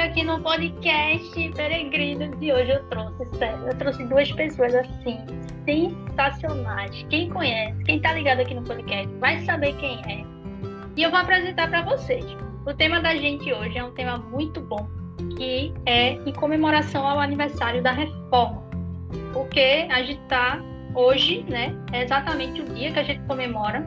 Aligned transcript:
aqui 0.00 0.22
no 0.24 0.40
podcast 0.40 1.50
Peregrinos 1.50 2.36
e 2.40 2.52
hoje 2.52 2.70
eu 2.70 2.82
trouxe, 2.84 3.26
sério, 3.36 3.66
eu 3.66 3.76
trouxe 3.76 4.04
duas 4.04 4.32
pessoas 4.32 4.74
assim, 4.74 5.18
sensacionais. 5.64 7.04
Quem 7.10 7.28
conhece, 7.28 7.84
quem 7.84 8.00
tá 8.00 8.14
ligado 8.14 8.40
aqui 8.40 8.54
no 8.54 8.62
podcast 8.62 9.06
vai 9.18 9.38
saber 9.44 9.74
quem 9.76 10.00
é. 10.10 10.24
E 10.96 11.02
eu 11.02 11.10
vou 11.10 11.20
apresentar 11.20 11.68
para 11.68 11.82
vocês. 11.82 12.24
O 12.66 12.72
tema 12.72 13.00
da 13.00 13.14
gente 13.16 13.52
hoje 13.52 13.76
é 13.76 13.84
um 13.84 13.92
tema 13.92 14.18
muito 14.18 14.60
bom, 14.60 14.88
que 15.36 15.74
é 15.84 16.12
em 16.12 16.32
comemoração 16.32 17.06
ao 17.06 17.20
aniversário 17.20 17.82
da 17.82 17.92
reforma. 17.92 18.62
Porque 19.32 19.86
a 19.90 20.02
gente 20.02 20.20
tá 20.28 20.58
hoje, 20.94 21.44
né, 21.48 21.74
é 21.92 22.02
exatamente 22.02 22.62
o 22.62 22.64
dia 22.64 22.92
que 22.92 22.98
a 22.98 23.04
gente 23.04 23.20
comemora 23.26 23.86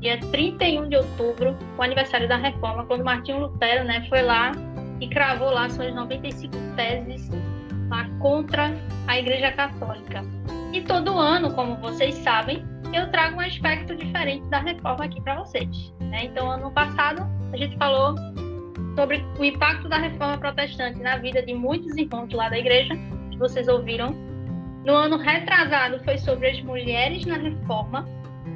dia 0.00 0.18
31 0.18 0.88
de 0.88 0.96
outubro, 0.96 1.56
o 1.76 1.82
aniversário 1.82 2.28
da 2.28 2.36
reforma, 2.36 2.84
quando 2.84 3.04
Martinho 3.04 3.40
Lutero 3.40 3.84
né, 3.84 4.06
foi 4.08 4.22
lá 4.22 4.52
e 5.00 5.08
cravou 5.08 5.50
lá 5.50 5.68
suas 5.68 5.94
95 5.94 6.54
teses 6.76 7.30
lá 7.88 8.08
contra 8.18 8.72
a 9.06 9.18
Igreja 9.18 9.52
Católica. 9.52 10.22
E 10.72 10.82
todo 10.82 11.18
ano, 11.18 11.52
como 11.54 11.76
vocês 11.76 12.14
sabem, 12.16 12.64
eu 12.92 13.10
trago 13.10 13.36
um 13.36 13.40
aspecto 13.40 13.94
diferente 13.96 14.46
da 14.48 14.58
reforma 14.58 15.04
aqui 15.04 15.20
para 15.20 15.36
vocês. 15.36 15.92
Né? 16.00 16.24
Então, 16.24 16.50
ano 16.50 16.70
passado, 16.70 17.22
a 17.52 17.56
gente 17.56 17.76
falou 17.76 18.14
sobre 18.96 19.24
o 19.38 19.44
impacto 19.44 19.88
da 19.88 19.98
reforma 19.98 20.38
protestante 20.38 20.98
na 21.00 21.16
vida 21.18 21.42
de 21.42 21.54
muitos 21.54 21.96
irmãos 21.96 22.32
lá 22.32 22.48
da 22.48 22.58
igreja, 22.58 22.94
que 23.30 23.38
vocês 23.38 23.68
ouviram. 23.68 24.14
No 24.84 24.94
ano 24.94 25.16
retrasado, 25.16 26.02
foi 26.04 26.18
sobre 26.18 26.48
as 26.48 26.60
mulheres 26.62 27.24
na 27.24 27.36
reforma. 27.36 28.06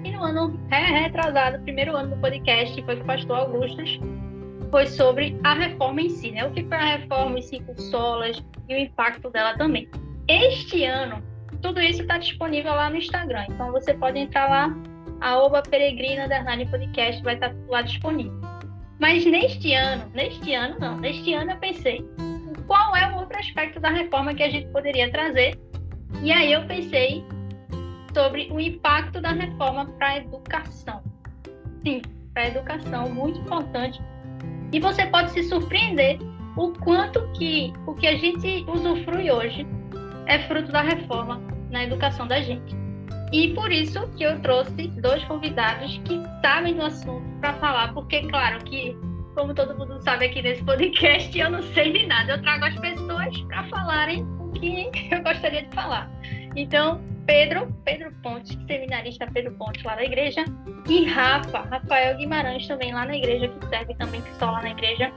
E 0.04 0.10
no 0.10 0.22
ano 0.22 0.58
retrasado, 0.68 1.62
primeiro 1.62 1.96
ano 1.96 2.14
do 2.14 2.20
podcast, 2.20 2.82
foi 2.82 2.96
com 2.96 3.02
o 3.02 3.06
pastor 3.06 3.36
Augustus, 3.38 4.00
foi 4.72 4.86
sobre 4.86 5.38
a 5.44 5.52
reforma 5.52 6.00
em 6.00 6.08
si, 6.08 6.32
né? 6.32 6.46
O 6.46 6.50
que 6.50 6.64
foi 6.64 6.76
a 6.78 6.96
reforma, 6.96 7.38
os 7.38 7.44
cinco 7.44 7.78
solas 7.78 8.42
e 8.70 8.74
o 8.74 8.78
impacto 8.78 9.28
dela 9.28 9.54
também. 9.56 9.86
Este 10.26 10.84
ano, 10.84 11.22
tudo 11.60 11.78
isso 11.78 12.00
está 12.00 12.16
disponível 12.16 12.72
lá 12.74 12.88
no 12.88 12.96
Instagram, 12.96 13.44
então 13.50 13.70
você 13.70 13.92
pode 13.92 14.18
entrar 14.18 14.48
lá, 14.48 14.74
arroba 15.20 15.62
peregrina 15.62 16.26
podcast, 16.70 17.22
vai 17.22 17.34
estar 17.34 17.54
lá 17.68 17.82
disponível. 17.82 18.40
Mas 18.98 19.26
neste 19.26 19.74
ano, 19.74 20.10
neste 20.14 20.54
ano 20.54 20.78
não, 20.80 20.96
neste 20.96 21.34
ano 21.34 21.50
eu 21.50 21.56
pensei, 21.58 22.08
qual 22.66 22.96
é 22.96 23.12
o 23.12 23.18
outro 23.18 23.38
aspecto 23.38 23.78
da 23.78 23.90
reforma 23.90 24.32
que 24.32 24.42
a 24.42 24.48
gente 24.48 24.68
poderia 24.68 25.10
trazer? 25.10 25.60
E 26.22 26.32
aí 26.32 26.50
eu 26.50 26.66
pensei 26.66 27.22
sobre 28.14 28.48
o 28.50 28.58
impacto 28.58 29.20
da 29.20 29.32
reforma 29.32 29.84
para 29.98 30.08
a 30.08 30.16
educação. 30.16 31.02
Sim, 31.84 32.00
para 32.32 32.44
a 32.44 32.48
educação, 32.48 33.10
muito 33.10 33.38
importante 33.40 34.00
e 34.72 34.80
você 34.80 35.06
pode 35.06 35.30
se 35.32 35.42
surpreender 35.44 36.18
o 36.56 36.72
quanto 36.80 37.20
que 37.32 37.72
o 37.86 37.94
que 37.94 38.06
a 38.06 38.16
gente 38.16 38.64
usufrui 38.68 39.30
hoje 39.30 39.66
é 40.26 40.38
fruto 40.40 40.70
da 40.72 40.82
reforma 40.82 41.40
na 41.70 41.84
educação 41.84 42.26
da 42.26 42.40
gente. 42.40 42.74
E 43.32 43.54
por 43.54 43.72
isso 43.72 44.06
que 44.16 44.24
eu 44.24 44.40
trouxe 44.40 44.88
dois 45.00 45.24
convidados 45.24 45.98
que 46.04 46.20
sabem 46.42 46.74
do 46.74 46.82
assunto 46.82 47.24
para 47.40 47.54
falar, 47.54 47.94
porque 47.94 48.20
claro 48.28 48.62
que 48.64 48.96
como 49.34 49.54
todo 49.54 49.76
mundo 49.76 49.98
sabe 50.02 50.26
aqui 50.26 50.42
nesse 50.42 50.62
podcast, 50.62 51.38
eu 51.38 51.50
não 51.50 51.62
sei 51.62 51.92
de 51.92 52.06
nada. 52.06 52.32
Eu 52.32 52.42
trago 52.42 52.66
as 52.66 52.74
pessoas 52.78 53.40
para 53.42 53.64
falarem 53.68 54.22
o 54.24 54.50
que 54.52 55.08
eu 55.10 55.22
gostaria 55.22 55.62
de 55.62 55.74
falar. 55.74 56.10
Então, 56.54 57.00
Pedro, 57.32 57.74
Pedro 57.82 58.12
Pontes, 58.22 58.58
seminarista 58.66 59.26
Pedro 59.32 59.52
Pontes 59.52 59.82
lá 59.84 59.94
da 59.94 60.04
igreja, 60.04 60.44
e 60.86 61.06
Rafa, 61.06 61.60
Rafael 61.60 62.18
Guimarães 62.18 62.68
também 62.68 62.92
lá 62.92 63.06
na 63.06 63.16
igreja, 63.16 63.48
que 63.48 63.68
serve 63.68 63.94
também 63.94 64.20
que 64.20 64.34
só 64.34 64.50
lá 64.50 64.60
na 64.60 64.72
igreja. 64.72 65.10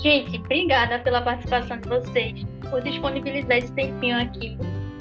Gente, 0.00 0.38
obrigada 0.38 0.98
pela 1.00 1.20
participação 1.20 1.76
de 1.76 1.86
vocês, 1.86 2.46
por 2.70 2.80
disponibilizar 2.80 3.58
esse 3.58 3.70
tempinho 3.74 4.22
aqui. 4.22 4.56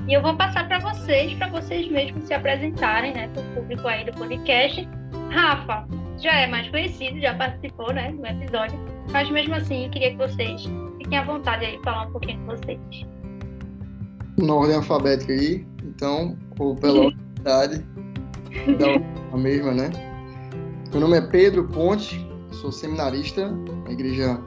E 0.06 0.14
eu 0.14 0.22
vou 0.22 0.36
passar 0.36 0.68
para 0.68 0.80
vocês, 0.80 1.34
para 1.36 1.47
vocês 1.47 1.88
mesmos 1.88 2.25
se 2.25 2.34
apresentarem, 2.34 3.14
né, 3.14 3.30
para 3.30 3.41
o 3.41 3.46
público 3.56 3.88
aí 3.88 4.03
do 4.03 4.12
podcast. 4.12 4.86
Rafa, 5.30 5.88
já 6.18 6.41
é 6.41 6.47
mais 6.47 6.68
conhecido, 6.68 7.22
já 7.22 7.34
participou, 7.36 7.94
né, 7.94 8.12
do 8.12 8.26
episódio, 8.28 8.78
mas 9.14 9.30
mesmo 9.30 9.56
assim, 9.56 9.86
eu 9.86 9.91
queria 9.91 10.12
que 10.12 10.18
vocês 10.18 10.66
fiquem 10.97 11.20
à 11.20 11.24
vontade 11.24 11.64
aí 11.64 11.80
falar 11.86 12.08
um 12.08 12.12
pouquinho 12.12 12.38
de 12.38 12.46
vocês. 12.47 13.08
Na 14.38 14.53
ordem 14.53 14.76
alfabética 14.76 15.31
aí, 15.31 15.66
então, 15.84 16.38
ou 16.59 16.75
pela 16.75 17.08
unidade 17.08 17.84
da 18.78 19.38
mesma, 19.38 19.72
né? 19.72 19.90
Meu 20.92 21.02
nome 21.02 21.18
é 21.18 21.22
Pedro 21.22 21.64
Ponte, 21.70 22.28
sou 22.52 22.72
seminarista 22.72 23.50
na 23.86 23.92
igreja, 23.92 24.40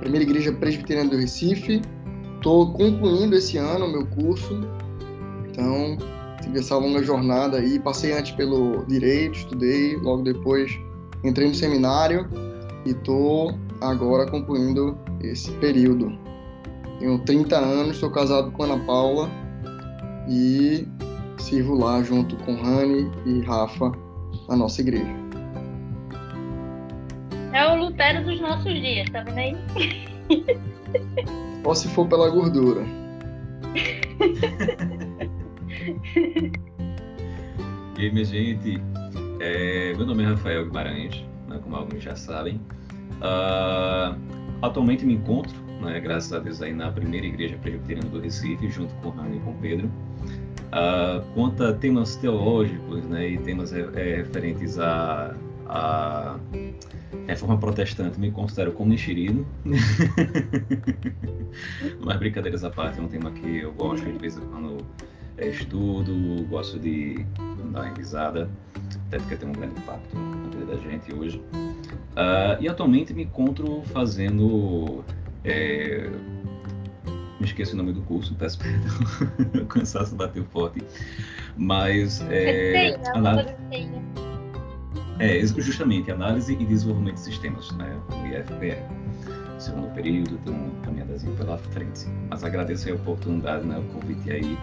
primeira 0.00 0.24
igreja 0.24 0.52
presbiteriana 0.52 1.10
do 1.10 1.16
Recife. 1.16 1.80
Estou 2.36 2.72
concluindo 2.72 3.36
esse 3.36 3.56
ano 3.56 3.86
o 3.86 3.92
meu 3.92 4.06
curso, 4.06 4.60
então 5.48 5.96
tive 6.42 6.58
essa 6.58 6.76
longa 6.76 7.02
jornada 7.02 7.58
aí. 7.58 7.78
Passei 7.78 8.12
antes 8.12 8.32
pelo 8.32 8.84
direito, 8.86 9.38
estudei, 9.38 9.96
logo 9.96 10.22
depois 10.22 10.78
entrei 11.22 11.48
no 11.48 11.54
seminário 11.54 12.28
e 12.86 12.90
estou 12.90 13.54
agora 13.80 14.30
concluindo 14.30 14.96
esse 15.22 15.50
período. 15.52 16.12
Tenho 16.98 17.18
30 17.24 17.56
anos, 17.56 17.96
sou 17.98 18.10
casado 18.10 18.50
com 18.52 18.64
Ana 18.64 18.78
Paula 18.84 19.30
e 20.28 20.86
sirvo 21.40 21.74
lá 21.74 22.02
junto 22.02 22.36
com 22.36 22.54
Rani 22.54 23.10
e 23.26 23.40
Rafa 23.40 23.92
na 24.48 24.56
nossa 24.56 24.80
igreja. 24.80 25.12
É 27.52 27.66
o 27.66 27.74
Lutero 27.76 28.24
dos 28.24 28.40
nossos 28.40 28.72
dias, 28.72 29.10
tá 29.10 29.22
vendo 29.22 29.38
aí? 29.38 29.56
Só 31.64 31.74
se 31.74 31.88
for 31.88 32.06
pela 32.06 32.30
gordura. 32.30 32.82
e 37.98 38.02
aí, 38.02 38.12
minha 38.12 38.24
gente, 38.24 38.80
é, 39.40 39.92
meu 39.96 40.06
nome 40.06 40.22
é 40.22 40.26
Rafael 40.26 40.64
Guimarães, 40.66 41.24
né, 41.48 41.58
como 41.62 41.74
alguns 41.76 42.02
já 42.02 42.14
sabem. 42.14 42.60
Uh, 43.16 44.16
atualmente 44.62 45.04
me 45.04 45.14
encontro, 45.14 45.54
né, 45.80 45.98
graças 45.98 46.32
a 46.32 46.38
Deus, 46.38 46.62
aí 46.62 46.72
na 46.72 46.92
primeira 46.92 47.26
igreja 47.26 47.56
presbiteriana 47.58 48.08
do 48.08 48.20
Recife, 48.20 48.68
junto 48.68 48.94
com 48.96 49.10
Rani 49.10 49.38
e 49.38 49.40
com 49.40 49.52
Pedro 49.54 49.90
uh, 50.70 51.22
quanto 51.34 51.64
a 51.64 51.72
temas 51.72 52.16
teológicos 52.16 53.04
né, 53.04 53.30
e 53.30 53.38
temas 53.38 53.72
é, 53.72 54.16
referentes 54.16 54.78
à, 54.78 55.34
à 55.66 56.36
reforma 57.26 57.58
protestante, 57.58 58.18
me 58.18 58.30
considero 58.30 58.72
como 58.72 58.92
enxerido. 58.92 59.46
Mas 62.00 62.18
brincadeiras 62.18 62.64
à 62.64 62.70
parte, 62.70 62.98
é 62.98 63.02
um 63.02 63.08
tema 63.08 63.30
que 63.30 63.58
eu 63.58 63.72
gosto 63.72 64.04
de 64.04 64.18
vez 64.18 64.36
em 64.36 64.40
quando 64.40 64.78
estudo, 65.38 66.46
gosto 66.48 66.78
de 66.78 67.24
dar 67.72 67.80
uma 67.80 67.84
revisada, 67.84 68.50
até 69.06 69.18
porque 69.18 69.36
tem 69.36 69.48
um 69.48 69.52
grande 69.52 69.80
impacto 69.80 70.16
na 70.16 70.48
vida 70.48 70.66
da 70.66 70.76
gente 70.76 71.12
hoje. 71.12 71.42
Uh, 72.12 72.60
e 72.60 72.68
atualmente 72.68 73.14
me 73.14 73.22
encontro 73.22 73.82
fazendo 73.86 75.02
é, 75.44 76.10
me 77.40 77.46
esqueci 77.46 77.72
o 77.72 77.76
nome 77.76 77.92
do 77.92 78.02
curso, 78.02 78.34
peço 78.34 78.58
perdão. 78.58 78.92
o 79.62 79.66
cansaço 79.66 80.14
bateu 80.14 80.44
forte. 80.44 80.82
Mas. 81.56 82.20
É, 82.28 82.90
é 82.90 83.00
análise, 83.14 83.54
é, 85.18 85.46
justamente, 85.46 86.10
análise 86.10 86.52
e 86.52 86.64
desenvolvimento 86.64 87.14
de 87.16 87.20
sistemas, 87.20 87.70
né? 87.72 87.98
O 88.10 88.26
IFPR. 88.26 88.82
Segundo 89.58 89.92
período, 89.94 90.38
tem 90.38 90.54
um 90.54 90.70
caminhadazinho 90.82 91.36
pela 91.36 91.58
frente. 91.58 92.06
Mas 92.30 92.42
agradeço 92.42 92.90
a 92.90 92.94
oportunidade, 92.94 93.66
né, 93.66 93.78
o 93.78 93.82
convite 93.92 94.30
aí, 94.30 94.54
uh, 94.54 94.58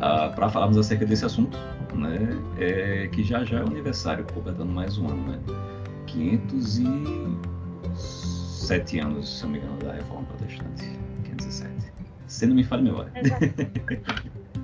ah, 0.00 0.32
para 0.34 0.48
falarmos 0.48 0.76
acerca 0.76 1.06
desse 1.06 1.24
assunto, 1.24 1.56
né? 1.94 2.18
É, 2.58 3.06
que 3.12 3.22
já 3.22 3.44
já 3.44 3.60
é 3.60 3.62
o 3.62 3.68
aniversário, 3.68 4.26
completando 4.34 4.72
mais 4.72 4.98
um 4.98 5.06
ano, 5.06 5.30
né? 5.30 5.38
507 6.06 8.98
anos, 8.98 9.38
se 9.38 9.44
não 9.44 9.52
me 9.52 9.58
engano, 9.58 9.78
da 9.78 9.92
Reforma 9.92 10.24
Protestante. 10.24 10.90
507 11.22 11.73
se 12.26 12.46
não 12.46 12.54
me 12.54 12.64
falha 12.64 12.82
memória. 12.82 13.12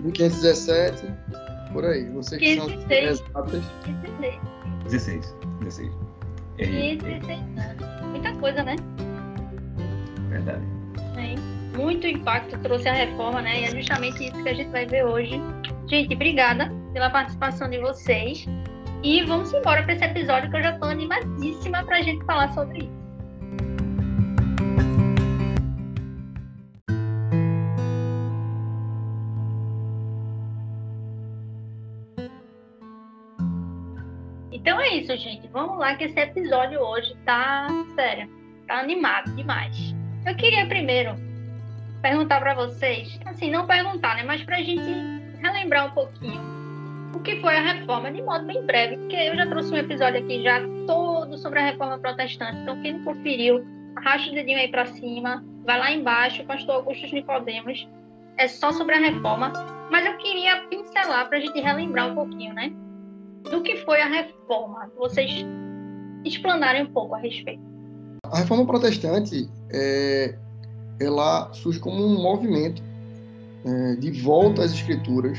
1517, 0.03 1.07
por 1.73 1.85
aí. 1.85 2.09
Vocês 2.11 2.41
que 2.41 2.57
são 2.57 2.71
exatas. 2.71 3.65
16. 4.85 5.37
16. 5.61 5.93
E, 6.59 6.97
16 6.97 7.41
Muita 8.11 8.33
coisa, 8.37 8.63
né? 8.63 8.77
Verdade. 10.29 10.65
É. 11.17 11.35
Muito 11.77 12.07
impacto 12.07 12.59
trouxe 12.59 12.89
a 12.89 12.93
reforma, 12.93 13.41
né? 13.41 13.63
E 13.63 13.65
é 13.65 13.71
justamente 13.71 14.25
isso 14.27 14.43
que 14.43 14.49
a 14.49 14.55
gente 14.55 14.71
vai 14.71 14.87
ver 14.87 15.05
hoje. 15.05 15.41
Gente, 15.87 16.15
obrigada 16.15 16.71
pela 16.93 17.11
participação 17.11 17.71
de 17.71 17.79
vocês. 17.79 18.47
E 19.03 19.25
vamos 19.25 19.53
embora 19.53 19.83
para 19.83 19.95
esse 19.95 20.05
episódio 20.05 20.51
que 20.51 20.57
eu 20.57 20.63
já 20.63 20.73
estou 20.73 20.89
animadíssima 20.89 21.83
para 21.85 21.99
a 21.99 22.03
gente 22.03 22.25
falar 22.25 22.53
sobre 22.53 22.81
isso. 22.81 23.00
Isso, 35.15 35.25
gente. 35.25 35.49
Vamos 35.49 35.79
lá 35.79 35.95
que 35.95 36.05
esse 36.05 36.19
episódio 36.19 36.81
hoje 36.81 37.17
tá, 37.25 37.69
sério, 37.95 38.29
tá 38.67 38.81
animado 38.81 39.35
demais. 39.35 39.95
Eu 40.27 40.35
queria 40.37 40.67
primeiro 40.67 41.15
perguntar 42.03 42.41
para 42.41 42.55
vocês, 42.55 43.19
assim, 43.27 43.51
não 43.51 43.67
perguntar, 43.67 44.17
né, 44.17 44.23
mas 44.23 44.43
para 44.43 44.57
a 44.57 44.63
gente 44.63 44.91
relembrar 45.41 45.87
um 45.87 45.91
pouquinho 45.91 46.41
o 47.15 47.21
que 47.21 47.41
foi 47.41 47.57
a 47.57 47.61
reforma 47.61 48.11
de 48.11 48.23
modo 48.23 48.47
bem 48.47 48.65
breve, 48.65 48.97
porque 48.97 49.17
eu 49.17 49.37
já 49.37 49.47
trouxe 49.47 49.73
um 49.73 49.77
episódio 49.77 50.21
aqui 50.21 50.43
já 50.43 50.61
todo 50.87 51.37
sobre 51.39 51.59
a 51.59 51.67
reforma 51.67 51.99
protestante, 51.99 52.57
então 52.59 52.81
quem 52.81 52.95
não 52.95 53.05
conferiu, 53.05 53.67
arrasta 53.97 54.31
o 54.31 54.35
dedinho 54.35 54.59
aí 54.59 54.69
para 54.69 54.87
cima, 54.87 55.45
vai 55.65 55.79
lá 55.79 55.91
embaixo, 55.91 56.45
pastor 56.45 56.77
Augusto 56.77 57.13
Nicodemos, 57.13 57.87
é 58.37 58.47
só 58.47 58.73
sobre 58.73 58.95
a 58.95 58.99
reforma, 58.99 59.53
mas 59.91 60.07
eu 60.07 60.17
queria 60.19 60.63
pincelar 60.69 61.29
para 61.29 61.39
a 61.39 61.41
gente 61.41 61.61
relembrar 61.61 62.09
um 62.09 62.15
pouquinho, 62.15 62.55
né, 62.55 62.73
do 63.43 63.63
que 63.63 63.77
foi 63.79 64.01
a 64.01 64.09
reforma, 64.09 64.91
vocês 64.97 65.45
explanarem 66.25 66.85
um 66.85 66.93
pouco 66.93 67.15
a 67.15 67.19
respeito. 67.19 67.63
A 68.25 68.39
reforma 68.39 68.67
protestante, 68.67 69.49
é, 69.71 70.35
ela 71.01 71.53
surge 71.53 71.79
como 71.79 72.05
um 72.05 72.23
movimento 72.23 72.83
é, 73.65 73.97
de 73.97 74.11
volta 74.11 74.63
às 74.63 74.73
escrituras, 74.73 75.39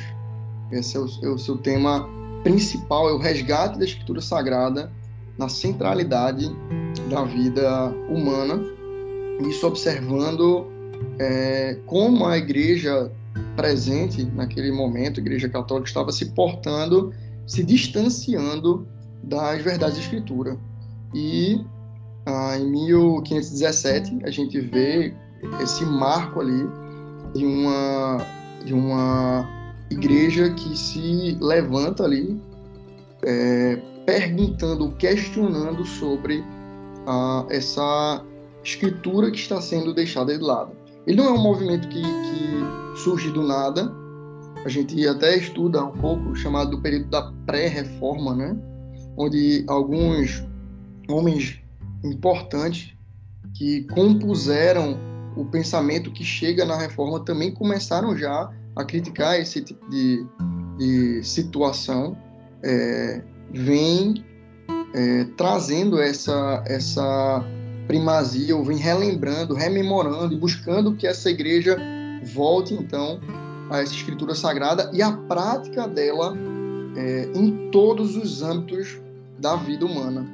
esse 0.72 0.98
é 0.98 1.00
o, 1.00 1.08
é 1.24 1.30
o 1.30 1.38
seu 1.38 1.58
tema 1.58 2.08
principal, 2.44 3.10
é 3.10 3.14
o 3.14 3.18
resgate 3.18 3.78
da 3.78 3.86
escritura 3.86 4.22
sagrada 4.22 4.92
na 5.38 5.48
centralidade 5.48 6.50
da 7.10 7.24
vida 7.24 7.90
humana, 8.10 8.60
isso 9.48 9.66
observando 9.66 10.68
é, 11.20 11.78
como 11.86 12.26
a 12.26 12.38
igreja 12.38 13.12
presente 13.56 14.24
naquele 14.24 14.72
momento, 14.72 15.20
a 15.20 15.24
igreja 15.24 15.50
católica, 15.50 15.88
estava 15.88 16.12
se 16.12 16.32
portando, 16.32 17.14
se 17.52 17.66
distanciando 17.66 18.88
das 19.22 19.62
verdades 19.62 19.98
da 19.98 20.02
escritura. 20.02 20.58
E 21.14 21.60
ah, 22.26 22.58
em 22.58 22.72
1517 22.72 24.20
a 24.24 24.32
gente 24.32 24.58
vê 24.62 25.14
esse 25.62 25.84
marco 25.84 26.40
ali 26.40 26.66
de 27.36 27.46
uma, 27.46 28.26
de 28.64 28.74
uma 28.74 29.46
igreja 29.90 30.50
que 30.52 30.78
se 30.78 31.38
levanta 31.42 32.06
ali 32.06 32.40
é, 33.22 33.76
perguntando, 34.06 34.90
questionando 34.94 35.84
sobre 35.84 36.42
ah, 37.06 37.46
essa 37.50 38.24
escritura 38.64 39.30
que 39.30 39.40
está 39.40 39.60
sendo 39.60 39.94
deixada 39.94 40.38
de 40.38 40.42
lado. 40.42 40.72
Ele 41.06 41.18
não 41.18 41.26
é 41.26 41.32
um 41.32 41.42
movimento 41.42 41.90
que, 41.90 42.02
que 42.02 43.00
surge 43.04 43.30
do 43.30 43.44
nada. 43.44 43.94
A 44.66 44.70
gente 44.70 45.08
até 45.08 45.38
estuda 45.38 45.84
um 45.84 45.92
pouco 45.92 46.36
chamado 46.36 46.72
do 46.72 46.82
período 46.82 47.10
da 47.10 47.32
pré-reforma, 47.46 48.36
né? 48.36 48.56
onde 49.18 49.64
alguns 49.68 50.46
homens 51.10 51.62
importantes 52.04 52.94
que 53.56 53.84
compuseram 53.86 54.98
o 55.36 55.46
pensamento 55.46 56.12
que 56.12 56.24
chega 56.24 56.66
na 56.66 56.78
reforma 56.78 57.20
também 57.24 57.52
começaram 57.52 58.16
já 58.16 58.50
a 58.76 58.84
criticar 58.84 59.40
esse 59.40 59.62
tipo 59.62 59.90
de, 59.90 60.26
de 60.78 61.24
situação, 61.24 62.18
é, 62.64 63.22
vem 63.52 64.24
é, 64.94 65.26
trazendo 65.38 66.00
essa, 66.00 66.64
essa 66.66 67.44
primazia, 67.88 68.56
ou 68.56 68.64
vem 68.64 68.78
relembrando, 68.78 69.54
rememorando 69.54 70.34
e 70.34 70.38
buscando 70.38 70.96
que 70.96 71.08
essa 71.08 71.30
igreja 71.30 71.78
volte 72.34 72.74
então 72.74 73.20
a 73.72 73.80
essa 73.80 73.94
escritura 73.94 74.36
sagrada 74.36 74.92
e 74.94 75.02
a 75.02 75.14
prática 75.14 75.88
dela 75.88 76.36
é, 76.96 77.32
em 77.34 77.72
todos 77.72 78.18
os 78.18 78.44
âmbitos 78.44 79.02
da 79.40 79.56
vida 79.56 79.86
humana. 79.86 80.28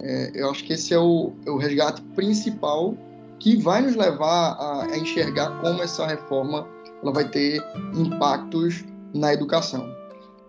É, 0.00 0.32
eu 0.34 0.50
acho 0.50 0.64
que 0.64 0.72
esse 0.72 0.92
é 0.92 0.98
o, 0.98 1.32
é 1.46 1.50
o, 1.50 1.56
resgate 1.56 2.02
principal 2.16 2.96
que 3.38 3.56
vai 3.56 3.80
nos 3.80 3.94
levar 3.94 4.52
a, 4.54 4.86
a, 4.90 4.98
enxergar 4.98 5.60
como 5.60 5.80
essa 5.80 6.04
reforma 6.06 6.66
ela 7.00 7.12
vai 7.12 7.28
ter 7.28 7.62
impactos 7.94 8.84
na 9.14 9.32
educação. 9.32 9.88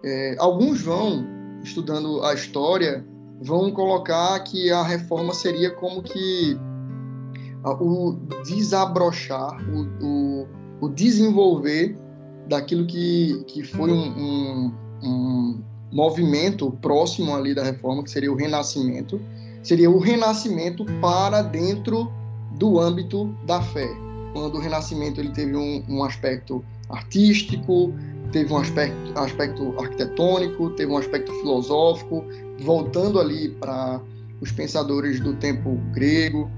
É, 0.04 0.36
alguns 0.40 0.82
vão, 0.82 1.24
estudando 1.64 2.24
a 2.24 2.34
história, 2.34 3.06
vão 3.42 3.72
colocar 3.72 4.40
que 4.40 4.72
a 4.72 4.82
reforma 4.82 5.34
seria 5.36 5.70
como 5.70 6.02
que 6.02 6.58
o 7.64 8.18
desabrochar, 8.44 9.56
o, 9.70 10.06
o, 10.06 10.48
o 10.82 10.90
desenvolver 10.90 11.96
daquilo 12.48 12.86
que, 12.86 13.44
que 13.48 13.64
foi 13.64 13.92
um, 13.92 14.18
um, 14.18 14.74
um 15.04 15.64
movimento 15.92 16.72
próximo 16.82 17.36
ali 17.36 17.54
da 17.54 17.64
reforma, 17.64 18.04
que 18.04 18.12
seria 18.12 18.32
o 18.32 18.36
renascimento, 18.36 19.22
seria 19.62 19.90
o 19.90 20.00
renascimento 20.00 20.86
para 21.00 21.42
dentro 21.42 22.12
do 22.58 22.80
âmbito 22.80 23.36
da 23.46 23.62
fé. 23.62 23.88
Quando 24.34 24.56
o 24.56 24.60
renascimento 24.60 25.22
ele 25.22 25.30
teve 25.30 25.56
um, 25.56 25.84
um 25.88 26.04
aspecto 26.04 26.64
artístico, 26.90 27.94
teve 28.32 28.52
um 28.52 28.58
aspecto, 28.58 29.20
aspecto 29.20 29.80
arquitetônico, 29.80 30.72
teve 30.72 30.92
um 30.92 30.98
aspecto 30.98 31.32
filosófico, 31.34 32.26
voltando 32.60 33.20
ali 33.20 33.50
para 33.50 34.02
os 34.42 34.52
pensadores 34.52 35.20
do 35.20 35.36
tempo 35.36 35.80
grego, 35.94 36.50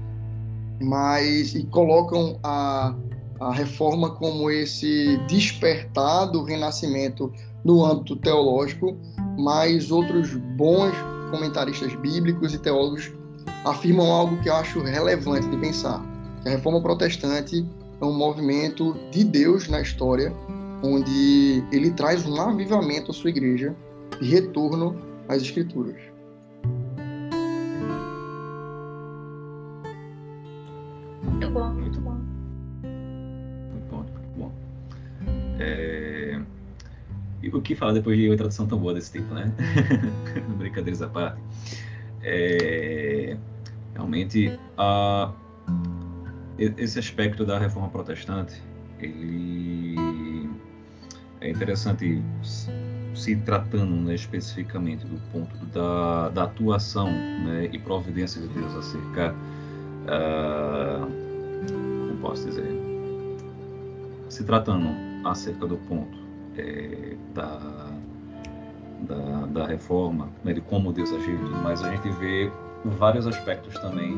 mas 0.80 1.54
e 1.54 1.64
colocam 1.64 2.38
a, 2.42 2.94
a 3.40 3.52
reforma 3.52 4.10
como 4.10 4.50
esse 4.50 5.18
despertar 5.28 6.26
do 6.26 6.42
renascimento 6.42 7.32
no 7.64 7.84
âmbito 7.84 8.16
teológico, 8.16 8.96
mas 9.38 9.90
outros 9.90 10.34
bons 10.56 10.94
comentaristas 11.30 11.94
bíblicos 11.96 12.54
e 12.54 12.58
teólogos 12.58 13.12
afirmam 13.64 14.10
algo 14.10 14.40
que 14.42 14.48
eu 14.48 14.54
acho 14.54 14.80
relevante 14.80 15.48
de 15.48 15.56
pensar, 15.56 16.00
que 16.42 16.48
a 16.48 16.52
reforma 16.52 16.80
protestante 16.80 17.66
é 18.00 18.04
um 18.04 18.12
movimento 18.12 18.96
de 19.10 19.24
Deus 19.24 19.68
na 19.68 19.80
história, 19.80 20.32
onde 20.82 21.64
ele 21.72 21.90
traz 21.90 22.24
um 22.26 22.40
avivamento 22.40 23.10
à 23.10 23.14
sua 23.14 23.30
igreja 23.30 23.74
e 24.20 24.26
retorno 24.26 24.96
às 25.28 25.42
escrituras. 25.42 25.96
Muito 31.22 31.50
bom, 31.50 31.68
muito 31.74 32.00
bom. 32.00 32.15
O 37.56 37.62
que 37.62 37.74
falar 37.74 37.92
depois 37.92 38.18
de 38.18 38.28
uma 38.28 38.36
tradução 38.36 38.66
tão 38.66 38.78
boa 38.78 38.94
desse 38.94 39.12
tipo, 39.12 39.32
né? 39.34 39.52
Brincadeiras 40.58 41.02
à 41.02 41.08
parte. 41.08 41.40
É... 42.22 43.36
Realmente, 43.94 44.58
a... 44.76 45.32
esse 46.58 46.98
aspecto 46.98 47.44
da 47.44 47.58
reforma 47.58 47.88
protestante, 47.88 48.60
ele 49.00 50.48
é 51.40 51.50
interessante 51.50 52.22
se 53.14 53.36
tratando 53.36 53.94
né, 53.94 54.14
especificamente 54.14 55.06
do 55.06 55.18
ponto 55.32 55.56
da, 55.66 56.28
da 56.28 56.44
atuação 56.44 57.10
né, 57.10 57.70
e 57.72 57.78
providência 57.78 58.42
de 58.42 58.48
Deus 58.48 58.74
acerca, 58.74 59.34
uh, 60.04 61.06
como 61.70 62.16
posso 62.20 62.46
dizer, 62.46 62.70
se 64.28 64.44
tratando 64.44 64.88
acerca 65.24 65.66
do 65.66 65.78
ponto 65.78 66.25
é, 66.58 67.16
da, 67.34 67.90
da, 69.02 69.46
da, 69.46 69.66
reforma, 69.66 70.28
né, 70.44 70.52
de 70.52 70.60
como 70.60 70.92
Deus 70.92 71.12
agiu, 71.12 71.38
mas 71.62 71.82
a 71.82 71.90
gente 71.90 72.08
vê 72.18 72.50
vários 72.84 73.26
aspectos 73.26 73.74
também 73.80 74.14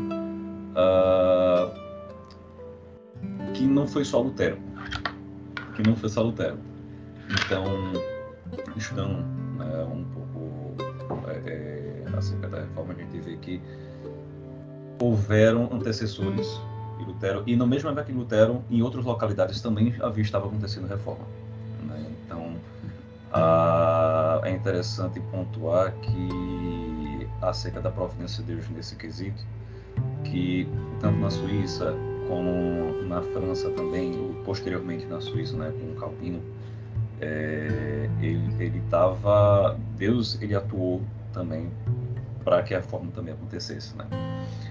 uh, 0.77 1.71
que 3.55 3.67
não 3.67 3.87
foi 3.87 4.05
só 4.05 4.21
Lutero, 4.21 4.59
que 5.75 5.83
não 5.87 5.97
foi 5.97 6.09
só 6.09 6.23
Lutero. 6.23 6.59
Então, 7.45 7.65
estudando 8.77 9.25
né, 9.59 9.85
um 9.85 10.05
pouco 10.05 10.75
é, 11.29 12.05
é, 12.07 12.17
acerca 12.17 12.49
da 12.49 12.61
reforma, 12.61 12.95
a 12.95 12.97
gente 12.97 13.19
vê 13.21 13.37
que 13.37 13.61
houveram 15.01 15.69
antecessores 15.73 16.61
de 16.99 17.05
Lutero, 17.05 17.43
e 17.47 17.57
no 17.57 17.67
mesmo 17.67 17.89
época 17.89 18.05
que 18.05 18.13
Lutero, 18.13 18.65
em 18.71 18.83
outras 18.83 19.05
localidades 19.05 19.61
também 19.61 19.95
havia 20.01 20.23
estava 20.23 20.47
acontecendo 20.47 20.87
reforma. 20.89 21.25
Né? 21.87 22.07
Então, 23.39 23.45
a, 23.45 24.41
é 24.45 24.51
interessante 24.51 25.21
pontuar 25.31 25.93
que 26.01 27.29
acerca 27.41 27.81
da 27.81 27.91
providência 27.91 28.43
de 28.43 28.55
Deus 28.55 28.69
nesse 28.71 28.97
quesito, 28.97 29.45
que 30.25 30.69
tanto 31.01 31.19
na 31.19 31.31
Suíça 31.31 31.95
como 32.27 33.03
na 33.05 33.23
França 33.23 33.71
também, 33.71 34.13
posteriormente 34.45 35.07
na 35.07 35.21
Suíça, 35.21 35.57
né, 35.57 35.73
com 35.73 36.01
Calvino, 36.01 36.43
é, 37.21 38.09
ele 38.21 38.79
estava 38.85 39.79
Deus 39.97 40.41
ele 40.43 40.55
atuou 40.55 41.01
também 41.33 41.71
para 42.45 42.63
que 42.63 42.75
a 42.75 42.79
reforma 42.79 43.11
também 43.13 43.35
acontecesse, 43.35 43.97
né? 43.97 44.05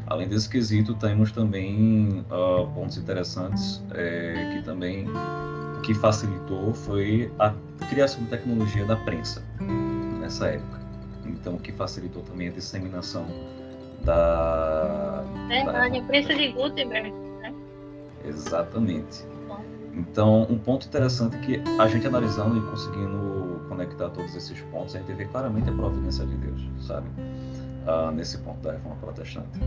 Além 0.08 0.28
desse 0.28 0.50
quesito, 0.50 0.94
temos 0.96 1.32
também 1.32 2.26
uh, 2.32 2.66
pontos 2.74 2.98
interessantes 2.98 3.84
é, 3.94 4.54
que 4.54 4.64
também 4.64 5.06
que 5.84 5.94
facilitou 5.94 6.74
foi 6.74 7.32
a 7.40 7.54
criação 7.90 8.24
de 8.24 8.30
tecnologia 8.30 8.86
da 8.86 8.96
prensa 8.96 9.44
nessa 10.20 10.48
época. 10.48 10.80
Então, 11.26 11.58
que 11.58 11.72
facilitou 11.72 12.24
também 12.24 12.50
a 12.50 12.52
disseminação 12.52 13.26
da. 14.04 15.24
Verdade, 15.48 16.00
da... 16.00 16.06
a 16.06 16.08
prensa 16.08 16.34
de 16.34 16.52
Gutenberg, 16.52 17.12
né? 17.42 17.54
Exatamente. 18.26 19.26
Então, 19.94 20.44
um 20.50 20.60
ponto 20.60 20.86
interessante 20.86 21.36
é 21.38 21.40
que 21.40 21.64
a 21.80 21.88
gente 21.88 22.06
analisando 22.06 22.58
e 22.58 22.62
conseguindo 22.70 23.66
conectar 23.68 24.10
todos 24.10 24.36
esses 24.36 24.62
pontos, 24.62 24.96
a 24.96 25.00
gente 25.00 25.12
vê 25.14 25.26
claramente 25.26 25.70
a 25.70 25.74
providência 25.74 26.26
de 26.26 26.36
Deus, 26.36 26.62
sabe? 26.82 27.08
Ah, 27.88 28.12
nesse 28.12 28.38
ponto 28.40 28.60
da 28.62 28.74
reforma 28.74 28.96
protestante. 28.98 29.60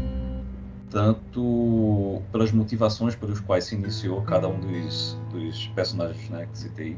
Tanto 0.90 2.20
pelas 2.32 2.50
motivações 2.50 3.14
pelos 3.14 3.38
quais 3.40 3.64
se 3.64 3.76
iniciou 3.76 4.22
cada 4.22 4.48
um 4.48 4.58
dos, 4.58 5.16
dos 5.30 5.68
personagens 5.68 6.28
né, 6.28 6.48
que 6.50 6.58
citei. 6.58 6.96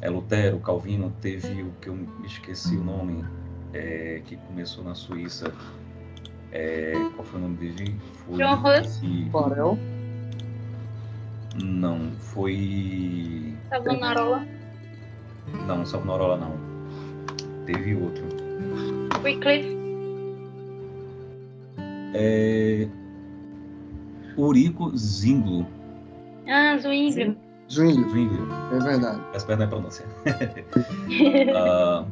É 0.00 0.08
Lutero, 0.08 0.58
Calvino, 0.60 1.12
teve 1.20 1.62
o 1.62 1.72
que 1.80 1.90
eu 1.90 1.94
me 1.94 2.08
esqueci 2.24 2.74
o 2.76 2.82
nome, 2.82 3.22
é, 3.74 4.22
que 4.24 4.36
começou 4.36 4.82
na 4.82 4.94
Suíça. 4.94 5.52
É, 6.52 6.92
qual 7.14 7.24
foi 7.24 7.38
o 7.38 7.42
nome 7.42 7.56
dele? 7.56 7.94
Foi 8.24 8.38
John 8.38 8.54
Hus? 8.54 9.00
Farel. 9.30 9.78
Não, 11.62 12.10
foi. 12.18 13.54
Savonarola. 13.68 14.46
Não, 15.66 15.84
Savonarola 15.84 16.36
não. 16.38 16.56
Teve 17.66 17.94
outro. 17.94 18.24
Wycliffe. 19.22 19.76
É... 22.14 22.88
Urico 24.40 24.96
Zinglo. 24.96 25.66
Ah, 26.48 26.76
Zwingli. 26.78 27.36
Zwingli, 27.68 28.08
Zwingli. 28.10 28.38
é 28.72 28.78
verdade. 28.78 29.20
Peço 29.32 29.46
perdão 29.46 29.66
na 29.66 29.70
pronúncia. 29.70 30.06
Ah, 31.54 32.04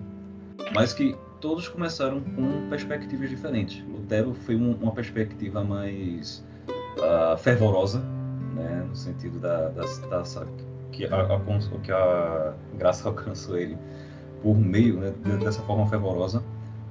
mas 0.74 0.92
que 0.92 1.16
todos 1.40 1.68
começaram 1.68 2.20
com 2.20 2.68
perspectivas 2.68 3.30
diferentes. 3.30 3.82
Lutero 3.88 4.34
foi 4.34 4.56
um- 4.56 4.76
uma 4.80 4.92
perspectiva 4.92 5.64
mais 5.64 6.44
ah, 7.02 7.36
fervorosa, 7.38 8.00
né, 8.54 8.84
no 8.88 8.94
sentido 8.96 9.38
da, 9.38 9.68
da, 9.70 9.82
da- 9.82 10.24
que, 10.92 11.04
a, 11.06 11.16
a- 11.36 11.40
que 11.82 11.92
a 11.92 12.54
graça 12.76 13.06
alcançou 13.08 13.56
ele 13.56 13.76
por 14.42 14.56
meio 14.56 14.98
né, 14.98 15.12
de- 15.24 15.36
dessa 15.38 15.62
forma 15.62 15.86
fervorosa. 15.86 16.42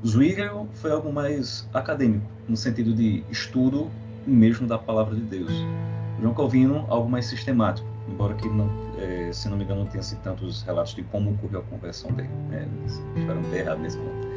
Zwingli 0.06 0.50
foi 0.74 0.92
algo 0.92 1.12
mais 1.12 1.68
acadêmico, 1.74 2.26
no 2.48 2.56
sentido 2.56 2.94
de 2.94 3.24
estudo 3.32 3.90
mesmo 4.28 4.68
da 4.68 4.78
palavra 4.78 5.16
de 5.16 5.22
Deus. 5.22 5.52
João 6.20 6.34
Calvino, 6.34 6.86
algo 6.90 7.10
mais 7.10 7.26
sistemático, 7.26 7.88
embora 8.08 8.34
que, 8.34 8.48
não, 8.48 8.70
eh, 8.98 9.30
se 9.32 9.48
não 9.50 9.58
me 9.58 9.64
engano, 9.64 9.82
não 9.82 9.88
tenha 9.88 10.00
assim, 10.00 10.16
tantos 10.18 10.64
relatos 10.64 10.96
de 10.96 11.04
como 11.04 11.32
ocorreu 11.32 11.60
a 11.60 11.64
conversão 11.64 12.12
dele. 12.12 12.30
Né? 12.50 12.68
Espero 13.16 13.36
não 13.36 13.50
ter 13.50 13.58
errado 13.60 13.80
nesse 13.80 13.98
ponto. 13.98 14.28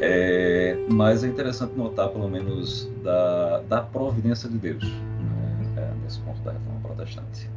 É, 0.00 0.78
mas 0.90 1.24
é 1.24 1.26
interessante 1.26 1.74
notar, 1.76 2.08
pelo 2.10 2.28
menos, 2.28 2.88
da, 3.02 3.60
da 3.68 3.82
providência 3.82 4.48
de 4.48 4.56
Deus 4.56 4.84
né? 4.84 5.72
é, 5.76 5.90
nesse 6.04 6.20
ponto 6.20 6.40
da 6.42 6.52
reforma 6.52 6.80
protestante. 6.80 7.50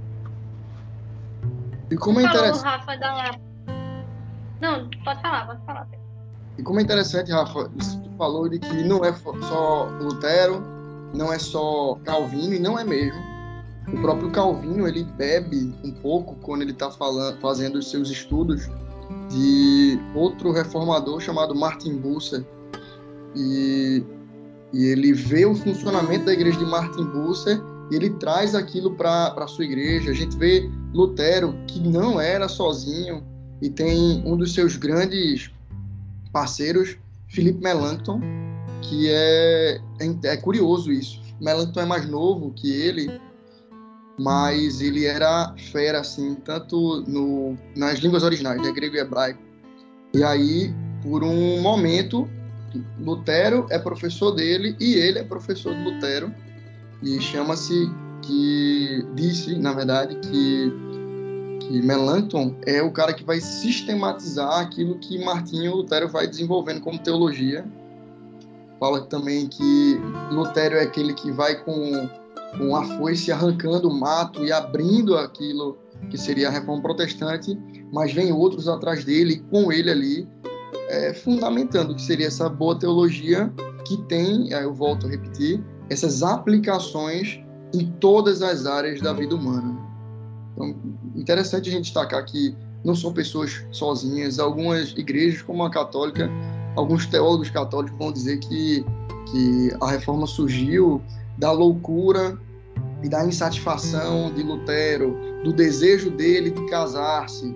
E 1.92 1.96
como 1.96 2.20
é 2.20 2.24
falou, 2.24 2.40
interessante, 2.40 2.64
Rafa, 2.64 2.98
da... 2.98 3.32
Não, 4.60 4.90
pode 5.04 5.22
falar, 5.22 5.46
pode 5.46 5.66
falar. 5.66 5.88
e 6.58 6.64
como 6.64 6.80
é 6.80 6.84
interessante, 6.84 7.32
Rafa, 7.32 7.70
isso 7.76 8.02
que 8.02 8.10
tu 8.10 8.16
falou 8.18 8.50
de 8.50 8.60
que 8.60 8.84
não 8.84 9.06
é 9.06 9.14
só 9.14 9.86
Lutero, 10.00 10.64
não 11.14 11.32
é 11.32 11.40
só 11.40 11.96
Calvino, 12.04 12.54
e 12.54 12.60
não 12.60 12.78
é 12.78 12.84
mesmo. 12.84 13.20
O 13.88 14.02
próprio 14.02 14.32
Calvino, 14.32 14.88
ele 14.88 15.04
bebe 15.04 15.74
um 15.84 15.92
pouco 15.92 16.36
quando 16.42 16.62
ele 16.62 16.72
está 16.72 16.90
fazendo 17.42 17.80
os 17.80 17.90
seus 17.90 18.10
estudos 18.10 18.70
de 19.30 20.00
outro 20.16 20.52
reformador 20.52 21.20
chamado 21.20 21.56
Martin 21.56 21.98
Bucer. 21.98 22.46
E, 23.36 24.04
e 24.74 24.86
ele 24.86 25.14
vê 25.14 25.46
o 25.46 25.56
funcionamento 25.56 26.26
da 26.26 26.34
igreja 26.34 26.60
de 26.60 26.66
Martin 26.66 27.06
Bucer 27.06 27.62
e 27.90 27.96
ele 27.96 28.12
traz 28.12 28.56
aquilo 28.56 28.96
para 28.96 29.34
a 29.36 29.48
sua 29.48 29.66
igreja. 29.66 30.12
A 30.12 30.14
gente 30.14 30.38
vê 30.38 30.70
Lutero, 30.94 31.54
que 31.68 31.80
não 31.80 32.20
era 32.20 32.48
sozinho, 32.48 33.24
e 33.62 33.70
tem 33.70 34.24
um 34.26 34.38
dos 34.38 34.54
seus 34.54 34.76
grandes 34.76 35.52
parceiros, 36.32 36.98
Philip 37.28 37.62
Melanchthon, 37.62 38.22
que 38.82 39.10
é, 39.10 39.80
é, 40.00 40.28
é 40.28 40.38
curioso 40.38 40.92
isso. 40.92 41.22
Melanchthon 41.40 41.82
é 41.82 41.86
mais 41.86 42.08
novo 42.08 42.52
que 42.52 42.72
ele, 42.72 43.20
mas 44.20 44.82
ele 44.82 45.06
era 45.06 45.54
fera, 45.72 46.00
assim, 46.00 46.36
tanto 46.36 47.04
no, 47.08 47.58
nas 47.76 48.00
línguas 48.00 48.24
originais, 48.24 48.62
né, 48.62 48.72
grego 48.72 48.96
e 48.96 49.00
hebraico. 49.00 49.40
E 50.14 50.24
aí, 50.24 50.74
por 51.02 51.24
um 51.24 51.62
momento, 51.62 52.30
Lutero 53.00 53.66
é 53.70 53.80
professor 53.80 54.32
dele 54.32 54.76
e 54.80 54.94
ele 54.96 55.20
é 55.20 55.24
professor 55.24 55.74
de 55.74 55.84
Lutero, 55.84 56.34
e 57.02 57.20
chama-se 57.20 57.90
que 58.22 59.04
disse, 59.16 59.56
na 59.58 59.74
verdade, 59.74 60.16
que 60.18 60.92
que 61.62 61.82
é 62.66 62.82
o 62.82 62.92
cara 62.92 63.14
que 63.14 63.24
vai 63.24 63.40
sistematizar 63.40 64.60
aquilo 64.60 64.98
que 65.00 65.24
Martinho 65.24 65.76
Lutero 65.76 66.10
vai 66.10 66.28
desenvolvendo 66.28 66.82
como 66.82 67.00
teologia. 67.00 67.64
Fala 68.82 69.02
também 69.02 69.48
que 69.48 70.02
Lutero 70.32 70.76
é 70.76 70.82
aquele 70.82 71.14
que 71.14 71.32
vai 71.32 71.56
com, 71.64 72.10
com 72.58 72.76
a 72.76 72.84
foice 72.98 73.32
arrancando 73.32 73.88
o 73.88 73.94
mato 73.94 74.44
e 74.44 74.52
abrindo 74.52 75.16
aquilo 75.16 75.78
que 76.10 76.18
seria 76.18 76.48
a 76.48 76.52
reforma 76.52 76.82
protestante, 76.82 77.56
mas 77.94 78.12
vem 78.12 78.34
outros 78.34 78.68
atrás 78.68 79.06
dele, 79.06 79.46
com 79.52 79.72
ele 79.72 79.92
ali, 79.92 80.28
é, 80.90 81.14
fundamentando 81.14 81.94
que 81.94 82.02
seria 82.02 82.26
essa 82.26 82.50
boa 82.50 82.76
teologia 82.76 83.54
que 83.86 83.98
tem, 84.08 84.50
eu 84.50 84.74
volto 84.74 85.06
a 85.06 85.12
repetir, 85.12 85.64
essas 85.88 86.24
aplicações 86.24 87.40
em 87.76 87.86
todas 88.00 88.42
as 88.42 88.66
áreas 88.66 89.00
da 89.00 89.14
vida 89.14 89.36
humana. 89.36 89.78
Então, 90.54 90.76
interessante 91.16 91.70
a 91.70 91.72
gente 91.72 91.84
destacar 91.84 92.26
que 92.26 92.58
não 92.84 92.96
são 92.96 93.14
pessoas 93.14 93.64
sozinhas. 93.72 94.40
Algumas 94.40 94.90
igrejas, 94.98 95.44
como 95.44 95.64
a 95.64 95.70
católica, 95.70 96.28
alguns 96.76 97.06
teólogos 97.06 97.50
católicos 97.50 97.98
vão 97.98 98.12
dizer 98.12 98.40
que, 98.40 98.86
que 99.32 99.76
a 99.82 99.90
reforma 99.90 100.28
surgiu 100.28 101.02
da 101.38 101.52
loucura 101.52 102.38
e 103.04 103.10
da 103.10 103.26
insatisfação 103.26 104.32
de 104.34 104.44
Lutero, 104.44 105.16
do 105.44 105.52
desejo 105.52 106.12
dele 106.12 106.52
de 106.52 106.66
casar-se, 106.68 107.56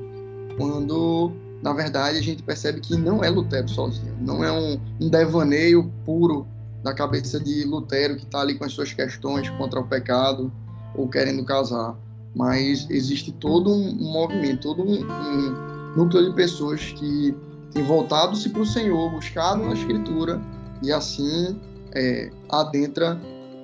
quando 0.57 1.31
na 1.61 1.73
verdade 1.73 2.17
a 2.17 2.21
gente 2.21 2.43
percebe 2.43 2.79
que 2.79 2.95
não 2.95 3.23
é 3.23 3.29
Lutero 3.29 3.67
sozinho, 3.67 4.15
não 4.19 4.43
é 4.43 4.51
um, 4.51 4.79
um 4.99 5.09
devaneio 5.09 5.91
puro 6.05 6.47
da 6.83 6.93
cabeça 6.93 7.39
de 7.39 7.63
Lutero 7.63 8.15
que 8.15 8.23
está 8.23 8.41
ali 8.41 8.55
com 8.55 8.65
as 8.65 8.73
suas 8.73 8.93
questões 8.93 9.49
contra 9.51 9.79
o 9.79 9.87
pecado 9.87 10.51
ou 10.95 11.07
querendo 11.07 11.43
casar 11.43 11.95
mas 12.35 12.85
existe 12.89 13.31
todo 13.31 13.71
um, 13.71 13.93
movimento, 14.11 14.61
todo 14.61 14.83
um, 14.83 15.05
um, 15.05 15.95
núcleo 15.95 16.29
de 16.29 16.35
pessoas 16.35 16.91
que 16.91 17.33
têm 17.75 17.83
voltado-se 17.83 18.49
para 18.49 18.61
o 18.61 18.65
Senhor, 18.65 19.11
buscado 19.11 19.63
na 19.63 19.73
Escritura 19.73 20.41
e 20.81 20.91
assim 20.91 21.59
é, 21.93 22.31
adentra 22.49 23.19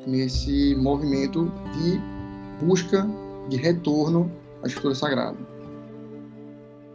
nesse 0.06 0.76
movimento 0.76 1.52
de 1.74 2.00
busca, 2.64 3.08
de 3.50 3.58
retorno 3.58 4.30
à 4.64 4.68
Escritura 4.68 4.94
Sagrada. 4.94 5.38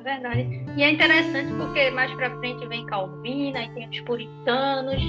Verdade. 0.05 0.65
E 0.77 0.83
é 0.83 0.93
interessante 0.93 1.53
porque 1.55 1.91
mais 1.91 2.13
para 2.15 2.39
frente 2.39 2.65
vem 2.69 2.87
Calvino, 2.87 3.57
aí 3.57 3.69
tem 3.71 3.89
os 3.89 4.01
puritanos, 4.03 5.03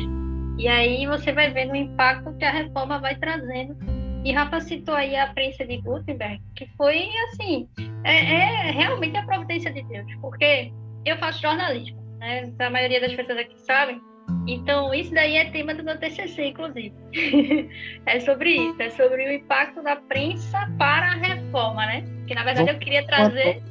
e 0.58 0.68
aí 0.68 1.06
você 1.06 1.32
vai 1.34 1.52
vendo 1.52 1.74
o 1.74 1.76
impacto 1.76 2.34
que 2.38 2.46
a 2.46 2.52
reforma 2.52 2.98
vai 3.00 3.16
trazendo 3.18 3.78
e 4.24 4.32
Rafa 4.34 4.60
citou 4.62 4.96
aí 4.96 5.16
a 5.16 5.28
prensa 5.28 5.66
de 5.66 5.78
Gutenberg, 5.78 6.42
que 6.56 6.68
foi 6.76 7.08
assim, 7.30 7.70
é, 8.04 8.70
é, 8.70 8.72
realmente 8.72 9.16
a 9.16 9.24
providência 9.24 9.72
de 9.72 9.84
Deus, 9.84 10.06
porque 10.20 10.72
eu 11.10 11.18
faço 11.18 11.42
jornalismo, 11.42 11.98
né? 12.20 12.52
A 12.60 12.70
maioria 12.70 13.02
das 13.02 13.14
pessoas 13.14 13.40
aqui 13.40 13.60
sabem. 13.62 14.02
Então, 14.48 14.94
isso 14.94 15.14
daí 15.14 15.36
é 15.36 15.50
tema 15.52 15.74
do 15.74 15.84
meu 15.84 15.98
TCC, 15.98 16.48
inclusive. 16.48 16.94
é 18.06 18.20
sobre 18.20 18.52
isso, 18.52 18.82
é 18.82 18.90
sobre 18.90 19.26
o 19.26 19.32
impacto 19.32 19.82
da 19.82 19.96
prensa 19.96 20.70
para 20.78 21.12
a 21.12 21.16
reforma, 21.16 21.86
né? 21.86 22.04
Que 22.28 22.34
na 22.34 22.44
verdade 22.44 22.70
eu 22.70 22.80
queria 22.80 23.06
trazer. 23.06 23.62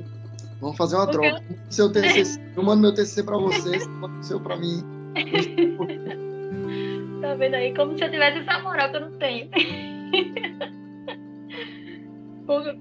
Vamos 0.61 0.77
fazer 0.77 0.97
uma 0.97 1.07
troca. 1.07 1.43
Eu... 1.51 1.57
Seu 1.71 1.93
TCC, 1.93 2.41
eu 2.57 2.63
mando 2.63 2.83
meu 2.83 2.95
TCC 2.95 3.23
para 3.23 3.37
você, 3.37 3.79
você 3.79 3.89
manda 4.01 4.19
o 4.19 4.23
seu 4.23 4.41
para 4.41 4.57
mim. 4.57 4.83
tá 7.21 7.35
vendo 7.35 7.55
aí? 7.55 7.75
Como 7.75 7.97
se 7.97 8.05
eu 8.05 8.11
tivesse 8.11 8.39
essa 8.39 8.59
moral 8.61 8.91
que 8.91 8.97
eu 8.97 9.01
não 9.01 9.19
tenho. 9.19 9.51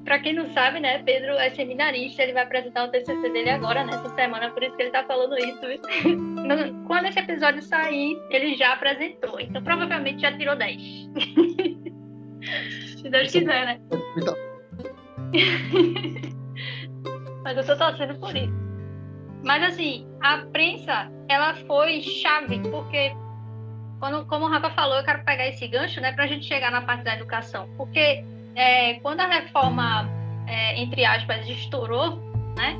Para 0.03 0.19
quem 0.19 0.33
não 0.33 0.45
sabe, 0.53 0.79
né, 0.79 1.01
Pedro 1.03 1.31
é 1.33 1.49
seminarista, 1.49 2.21
ele 2.21 2.33
vai 2.33 2.43
apresentar 2.43 2.85
o 2.85 2.91
TCC 2.91 3.29
dele 3.29 3.49
agora, 3.49 3.83
nessa 3.83 4.09
semana, 4.09 4.51
por 4.51 4.61
isso 4.61 4.75
que 4.75 4.83
ele 4.83 4.89
está 4.89 5.03
falando 5.03 5.35
isso. 5.37 5.61
Quando 6.85 7.07
esse 7.07 7.19
episódio 7.19 7.63
sair, 7.63 8.15
ele 8.29 8.55
já 8.55 8.73
apresentou, 8.73 9.39
então 9.39 9.63
provavelmente 9.63 10.21
já 10.21 10.31
tirou 10.37 10.55
10. 10.55 10.81
Se 13.01 13.09
Deus 13.09 13.31
quiser, 13.31 13.65
né? 13.65 13.79
Mas 17.43 17.57
eu 17.57 17.65
tô 17.65 17.75
torcendo 17.75 18.19
por 18.19 18.35
isso. 18.35 18.53
Mas 19.43 19.63
assim, 19.63 20.07
a 20.21 20.37
prensa, 20.51 21.11
ela 21.27 21.55
foi 21.67 22.01
chave, 22.01 22.59
porque 22.69 23.11
quando, 23.99 24.25
como 24.27 24.45
o 24.45 24.49
Rafa 24.49 24.69
falou, 24.71 24.97
eu 24.97 25.03
quero 25.03 25.23
pegar 25.23 25.47
esse 25.47 25.67
gancho, 25.67 26.01
né, 26.01 26.11
para 26.11 26.25
a 26.25 26.27
gente 26.27 26.45
chegar 26.45 26.71
na 26.71 26.81
parte 26.81 27.03
da 27.03 27.15
educação, 27.15 27.69
porque 27.77 28.23
é, 28.55 28.95
quando 28.95 29.19
a 29.19 29.27
reforma, 29.27 30.09
é, 30.47 30.79
entre 30.81 31.03
aspas, 31.05 31.47
estourou, 31.47 32.17
né? 32.55 32.75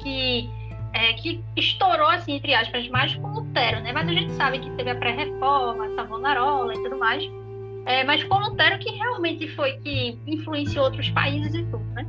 Que, 0.00 0.48
é, 0.92 1.12
que 1.14 1.42
estourou, 1.56 2.08
assim, 2.08 2.34
entre 2.34 2.54
aspas, 2.54 2.88
mais 2.88 3.14
com 3.16 3.28
Lutero, 3.28 3.80
né? 3.80 3.92
Mas 3.92 4.08
a 4.08 4.12
gente 4.12 4.32
sabe 4.32 4.60
que 4.60 4.70
teve 4.70 4.90
a 4.90 4.94
pré-reforma, 4.94 5.94
Savonarola 5.94 6.74
e 6.74 6.82
tudo 6.82 6.96
mais. 6.98 7.22
É, 7.86 8.04
mas 8.04 8.22
com 8.24 8.38
Lutero 8.38 8.78
que 8.78 8.90
realmente 8.90 9.48
foi 9.48 9.78
que 9.78 10.18
influenciou 10.26 10.84
outros 10.86 11.08
países 11.10 11.54
e 11.54 11.62
tudo, 11.64 11.84
né? 11.94 12.06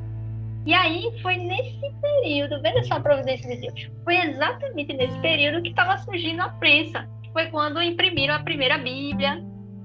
E 0.65 0.73
aí 0.73 1.09
foi 1.21 1.37
nesse 1.37 1.93
período, 2.01 2.61
veja 2.61 2.83
só 2.83 2.95
a 2.95 2.99
providência 2.99 3.49
de 3.49 3.61
Deus, 3.61 3.89
foi 4.03 4.17
exatamente 4.17 4.91
nesse 4.93 5.17
período 5.19 5.61
que 5.61 5.69
estava 5.69 5.97
surgindo 5.99 6.41
a 6.41 6.49
prensa. 6.49 7.07
Foi 7.31 7.45
quando 7.45 7.81
imprimiram 7.81 8.35
a 8.35 8.39
primeira 8.39 8.77
Bíblia, 8.77 9.35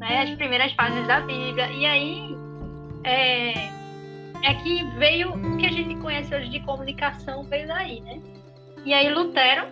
né, 0.00 0.22
as 0.22 0.30
primeiras 0.30 0.72
páginas 0.72 1.06
da 1.06 1.20
Bíblia. 1.20 1.70
E 1.70 1.86
aí 1.86 2.41
é, 3.04 3.52
é 4.42 4.54
que 4.62 4.84
veio 4.98 5.32
o 5.32 5.56
que 5.56 5.66
a 5.66 5.72
gente 5.72 5.94
conhece 5.96 6.34
hoje 6.34 6.48
de 6.48 6.60
comunicação, 6.60 7.44
veio 7.44 7.66
daí, 7.68 8.00
né? 8.00 8.20
E 8.84 8.92
aí 8.92 9.12
Lutero, 9.12 9.68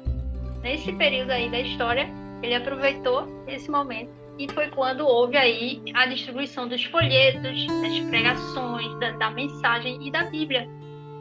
nesse 0.63 0.93
período 0.93 1.31
aí 1.31 1.51
da 1.51 1.61
história, 1.61 2.09
ele 2.43 2.55
aproveitou 2.55 3.27
esse 3.47 3.71
momento 3.71 4.21
e 4.41 4.51
foi 4.55 4.71
quando 4.71 5.07
houve 5.07 5.37
aí 5.37 5.83
a 5.95 6.07
distribuição 6.07 6.67
dos 6.67 6.83
folhetos, 6.85 7.43
das 7.43 8.01
pregações, 8.09 8.99
da, 8.99 9.11
da 9.11 9.31
mensagem 9.31 9.99
e 10.07 10.11
da 10.11 10.25
Bíblia. 10.31 10.67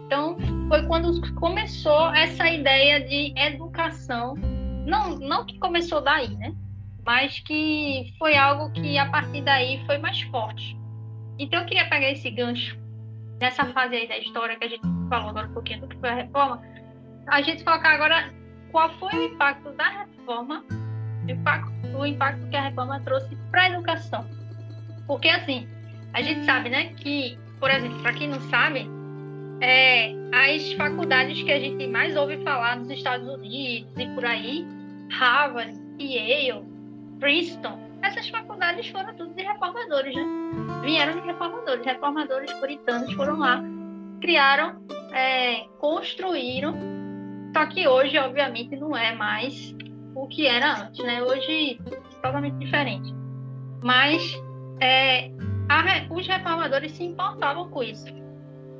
Então, 0.05 0.37
foi 0.69 0.83
quando 0.87 1.19
começou 1.35 2.09
essa 2.15 2.49
ideia 2.49 3.01
de 3.01 3.33
educação. 3.35 4.35
Não, 4.87 5.17
não 5.17 5.45
que 5.45 5.59
começou 5.59 5.99
daí, 5.99 6.29
né? 6.37 6.55
Mas 7.05 7.39
que 7.41 8.13
foi 8.17 8.37
algo 8.37 8.71
que 8.71 8.97
a 8.97 9.07
partir 9.07 9.41
daí 9.41 9.85
foi 9.85 9.97
mais 9.97 10.21
forte. 10.21 10.78
Então, 11.39 11.61
eu 11.61 11.65
queria 11.65 11.89
pegar 11.89 12.11
esse 12.11 12.29
gancho 12.29 12.77
nessa 13.39 13.65
fase 13.67 13.95
aí 13.95 14.07
da 14.07 14.17
história 14.17 14.57
que 14.57 14.65
a 14.65 14.67
gente 14.67 14.83
falou 15.09 15.29
agora 15.29 15.47
um 15.47 15.53
pouquinho 15.53 15.81
do 15.81 15.87
que 15.87 15.97
foi 15.97 16.09
a 16.09 16.15
reforma. 16.15 16.61
A 17.27 17.41
gente 17.41 17.63
colocar 17.63 17.91
agora 17.91 18.33
qual 18.71 18.89
foi 18.99 19.13
o 19.13 19.23
impacto 19.23 19.71
da 19.71 19.89
reforma, 19.89 20.65
o 21.25 21.31
impacto, 21.31 21.97
o 21.97 22.05
impacto 22.05 22.47
que 22.49 22.55
a 22.57 22.63
reforma 22.63 22.99
trouxe 23.01 23.35
para 23.49 23.63
a 23.63 23.69
educação. 23.69 24.27
Porque, 25.07 25.29
assim, 25.29 25.67
a 26.13 26.21
gente 26.21 26.45
sabe, 26.45 26.69
né, 26.69 26.93
que, 26.95 27.39
por 27.59 27.71
exemplo, 27.71 28.01
para 28.01 28.13
quem 28.13 28.27
não 28.27 28.41
sabe, 28.41 28.89
é, 29.61 30.11
as 30.33 30.73
faculdades 30.73 31.41
que 31.41 31.51
a 31.51 31.59
gente 31.59 31.87
mais 31.87 32.15
ouve 32.15 32.43
falar 32.43 32.77
nos 32.77 32.89
Estados 32.89 33.27
Unidos 33.27 33.91
e 33.97 34.07
por 34.07 34.25
aí, 34.25 34.65
Harvard, 35.11 35.73
Yale, 35.99 36.65
Princeton, 37.19 37.79
essas 38.01 38.29
faculdades 38.29 38.87
foram 38.89 39.13
tudo 39.15 39.33
de 39.33 39.43
reformadores, 39.43 40.15
né? 40.15 40.23
Vieram 40.83 41.19
de 41.19 41.27
reformadores, 41.27 41.85
reformadores 41.85 42.51
puritanos 42.53 43.13
foram 43.13 43.37
lá, 43.37 43.61
criaram, 44.21 44.81
é, 45.11 45.65
construíram, 45.79 46.75
só 47.53 47.65
que 47.65 47.87
hoje, 47.87 48.17
obviamente, 48.17 48.75
não 48.75 48.95
é 48.95 49.13
mais 49.13 49.75
o 50.15 50.27
que 50.27 50.47
era 50.47 50.83
antes, 50.83 51.03
né? 51.03 51.23
Hoje, 51.23 51.79
totalmente 52.21 52.57
diferente. 52.57 53.13
Mas 53.81 54.21
é, 54.79 55.31
a, 55.67 56.13
os 56.13 56.27
reformadores 56.27 56.91
se 56.93 57.03
importavam 57.03 57.69
com 57.69 57.83
isso 57.83 58.19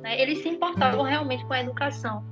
né? 0.02 0.20
Eles 0.20 0.42
se 0.42 0.48
importavam 0.48 1.02
realmente 1.02 1.44
com 1.44 1.52
a 1.52 1.60
educação. 1.60 2.24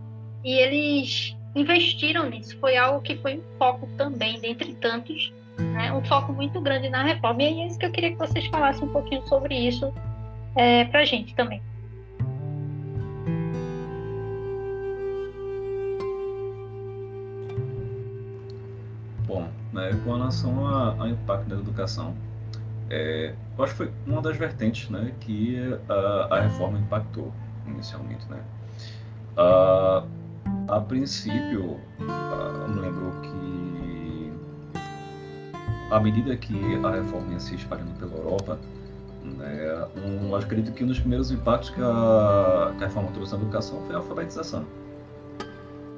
E 0.45 0.53
eles 0.53 1.37
investiram 1.55 2.29
nisso. 2.29 2.59
Foi 2.59 2.77
algo 2.77 3.01
que 3.03 3.17
foi 3.17 3.39
um 3.39 3.59
foco 3.59 3.89
também, 3.97 4.41
dentre 4.41 4.75
tantos, 4.75 5.33
né? 5.59 5.93
um 5.93 6.05
foco 6.05 6.33
muito 6.33 6.61
grande 6.61 6.89
na 6.89 7.03
reforma. 7.03 7.43
E 7.43 7.47
é 7.47 7.67
isso 7.67 7.79
que 7.79 7.87
eu 7.87 7.91
queria 7.91 8.13
que 8.13 8.19
vocês 8.19 8.47
falassem 8.47 8.85
um 8.85 8.93
pouquinho 8.93 9.27
sobre 9.27 9.55
isso 9.55 9.93
é, 10.55 10.85
para 10.85 11.01
a 11.01 11.05
gente 11.05 11.35
também. 11.35 11.63
Bom, 19.27 19.49
né, 19.73 19.91
com 20.05 20.15
relação 20.15 20.67
ao 20.67 21.09
impacto 21.09 21.49
da 21.49 21.57
educação, 21.57 22.15
é, 22.91 23.35
eu 23.57 23.65
acho 23.65 23.73
que 23.73 23.79
foi 23.79 23.93
uma 24.07 24.23
das 24.23 24.37
vertentes 24.37 24.89
né, 24.89 25.13
que 25.21 25.59
a, 25.89 26.37
a 26.37 26.41
reforma 26.41 26.79
impactou 26.79 27.33
inicialmente, 27.67 28.25
né? 28.31 28.39
Uh, 29.37 30.05
a 30.69 30.81
princípio, 30.81 31.79
uh, 32.01 32.63
eu 32.63 32.69
me 32.69 32.81
lembro 32.81 33.21
que 33.21 33.38
à 35.91 36.01
medida 36.01 36.37
que 36.37 36.55
a 36.85 36.91
reforma 36.91 37.33
ia 37.33 37.41
se 37.41 37.55
espalhando 37.55 37.99
pela 37.99 38.15
Europa, 38.17 38.59
né, 39.25 39.87
um, 40.05 40.35
acredito 40.35 40.73
que 40.73 40.85
um 40.85 40.87
dos 40.87 40.99
primeiros 40.99 41.31
impactos 41.31 41.71
que 41.71 41.81
a, 41.81 42.75
que 42.77 42.85
a 42.85 42.87
reforma 42.87 43.11
trouxe 43.13 43.35
na 43.35 43.43
educação 43.43 43.83
foi 43.87 43.95
a 43.95 43.99
alfabetização. 43.99 44.65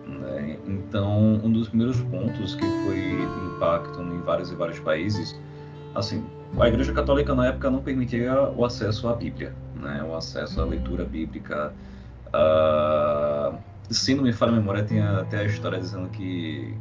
Né? 0.07 0.59
Então, 0.67 1.41
um 1.43 1.53
dos 1.53 1.69
primeiros 1.69 2.01
pontos 2.03 2.55
que 2.55 2.65
foi 2.65 3.23
impacto 3.57 4.01
em 4.01 4.21
vários 4.21 4.51
e 4.51 4.55
vários 4.55 4.79
países, 4.81 5.39
assim, 5.95 6.25
a 6.59 6.69
Igreja 6.69 6.93
Católica 6.93 7.35
na 7.35 7.47
época 7.47 7.71
não 7.71 7.81
permitia 7.81 8.51
o 8.57 8.65
acesso 8.65 9.09
à 9.09 9.15
Bíblia, 9.15 9.55
né, 9.77 10.03
o 10.03 10.15
acesso 10.17 10.61
à 10.61 10.65
leitura 10.65 11.05
bíblica. 11.05 11.73
Uh, 12.29 13.57
se 13.91 14.15
não 14.15 14.23
me 14.23 14.33
falha 14.33 14.53
a 14.53 14.57
memória, 14.57 14.85
tem 14.85 15.01
até 15.01 15.41
a 15.41 15.45
história 15.45 15.79
dizendo 15.79 16.09
que 16.11 16.75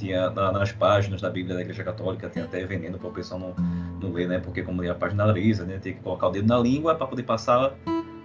tinha 0.00 0.30
nas 0.30 0.72
páginas 0.72 1.20
da 1.20 1.30
Bíblia 1.30 1.56
da 1.56 1.60
Igreja 1.62 1.84
Católica 1.84 2.28
tem 2.28 2.42
até 2.42 2.64
veneno 2.64 2.98
para 2.98 3.08
o 3.08 3.12
pessoal 3.12 3.38
não, 3.38 3.54
não 4.00 4.12
ver, 4.12 4.28
né? 4.28 4.38
Porque 4.38 4.62
como 4.62 4.88
a 4.88 4.94
página 4.94 5.26
lisa, 5.26 5.64
né? 5.64 5.78
Tem 5.78 5.94
que 5.94 6.00
colocar 6.00 6.28
o 6.28 6.30
dedo 6.30 6.48
na 6.48 6.58
língua 6.58 6.94
para 6.94 7.06
poder 7.06 7.22
passar 7.22 7.74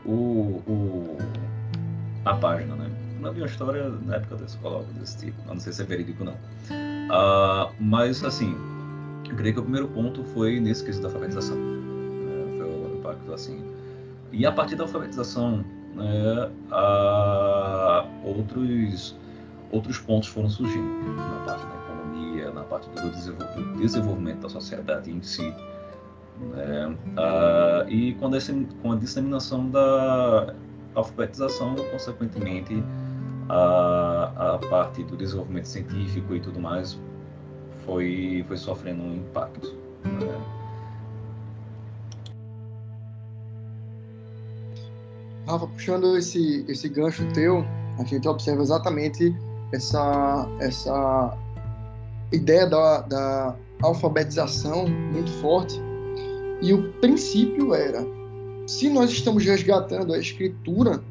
o, 0.06 0.62
o, 0.68 1.18
a 2.24 2.34
página, 2.36 2.76
né? 2.76 2.90
Não 3.20 3.30
havia 3.30 3.44
uma 3.44 3.50
história 3.50 3.90
na 3.90 4.16
época 4.16 4.36
da 4.36 4.46
escola 4.46 4.86
desse 5.00 5.18
tipo, 5.18 5.48
não 5.48 5.60
sei 5.60 5.74
se 5.74 5.82
é 5.82 5.86
verídico 5.86 6.24
não. 6.24 6.34
Uh, 6.34 7.72
mas 7.80 8.24
assim, 8.24 8.56
eu 9.30 9.36
creio 9.36 9.54
que 9.54 9.60
o 9.60 9.64
primeiro 9.64 9.88
ponto 9.88 10.24
foi 10.26 10.60
nesse 10.60 10.84
quesito 10.84 11.04
da 11.04 11.10
alfabetização. 11.10 11.56
Né? 11.56 12.58
Foi 12.58 12.66
o 12.68 12.98
impacto 13.00 13.34
assim 13.34 13.76
e 14.36 14.46
a 14.46 14.52
partir 14.52 14.76
da 14.76 14.84
alfabetização, 14.84 15.64
né, 15.96 16.52
outros, 18.24 19.16
outros 19.72 19.98
pontos 19.98 20.30
foram 20.30 20.50
surgindo 20.50 21.16
na 21.16 21.44
parte 21.46 21.66
da 21.66 21.76
economia, 21.76 22.52
na 22.52 22.64
parte 22.64 22.90
do 22.90 23.80
desenvolvimento 23.80 24.42
da 24.42 24.50
sociedade 24.50 25.12
em 25.12 25.22
si. 25.22 25.54
Né, 26.40 26.98
e 27.88 28.14
com 28.16 28.28
a, 28.28 28.30
com 28.82 28.92
a 28.92 28.96
disseminação 28.96 29.70
da 29.70 30.54
alfabetização, 30.94 31.76
consequentemente, 31.92 32.84
a, 33.48 34.56
a 34.56 34.58
parte 34.70 35.04
do 35.04 35.16
desenvolvimento 35.16 35.66
científico 35.66 36.36
e 36.36 36.40
tudo 36.40 36.60
mais 36.60 37.00
foi, 37.86 38.44
foi 38.48 38.58
sofrendo 38.58 39.04
um 39.04 39.16
impacto. 39.16 39.76
Né. 40.04 40.66
Rafa, 45.48 45.68
puxando 45.68 46.18
esse, 46.18 46.66
esse 46.68 46.90
gancho 46.90 47.26
teu, 47.34 47.64
a 48.00 48.04
gente 48.04 48.28
observa 48.28 48.64
exatamente 48.64 49.36
essa, 49.72 50.48
essa 50.60 51.38
ideia 52.32 52.68
da, 52.68 53.02
da 53.02 53.56
alfabetização 53.82 54.88
muito 54.88 55.32
forte. 55.42 55.80
E 56.62 56.74
o 56.74 56.92
princípio 56.94 57.74
era: 57.74 58.06
se 58.68 58.90
nós 58.90 59.12
estamos 59.12 59.46
resgatando 59.46 60.14
a 60.14 60.18
escritura, 60.18 61.04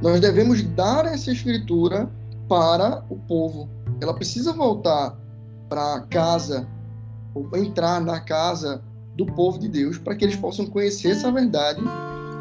nós 0.00 0.20
devemos 0.20 0.62
dar 0.62 1.06
essa 1.06 1.30
escritura 1.30 2.10
para 2.48 3.04
o 3.08 3.16
povo. 3.16 3.68
Ela 4.00 4.14
precisa 4.14 4.52
voltar 4.52 5.16
para 5.68 6.00
casa, 6.10 6.66
ou 7.34 7.48
entrar 7.56 8.00
na 8.00 8.20
casa 8.20 8.82
do 9.16 9.26
povo 9.26 9.58
de 9.58 9.68
Deus, 9.68 9.98
para 9.98 10.14
que 10.14 10.24
eles 10.24 10.36
possam 10.36 10.66
conhecer 10.66 11.12
essa 11.12 11.30
verdade 11.30 11.80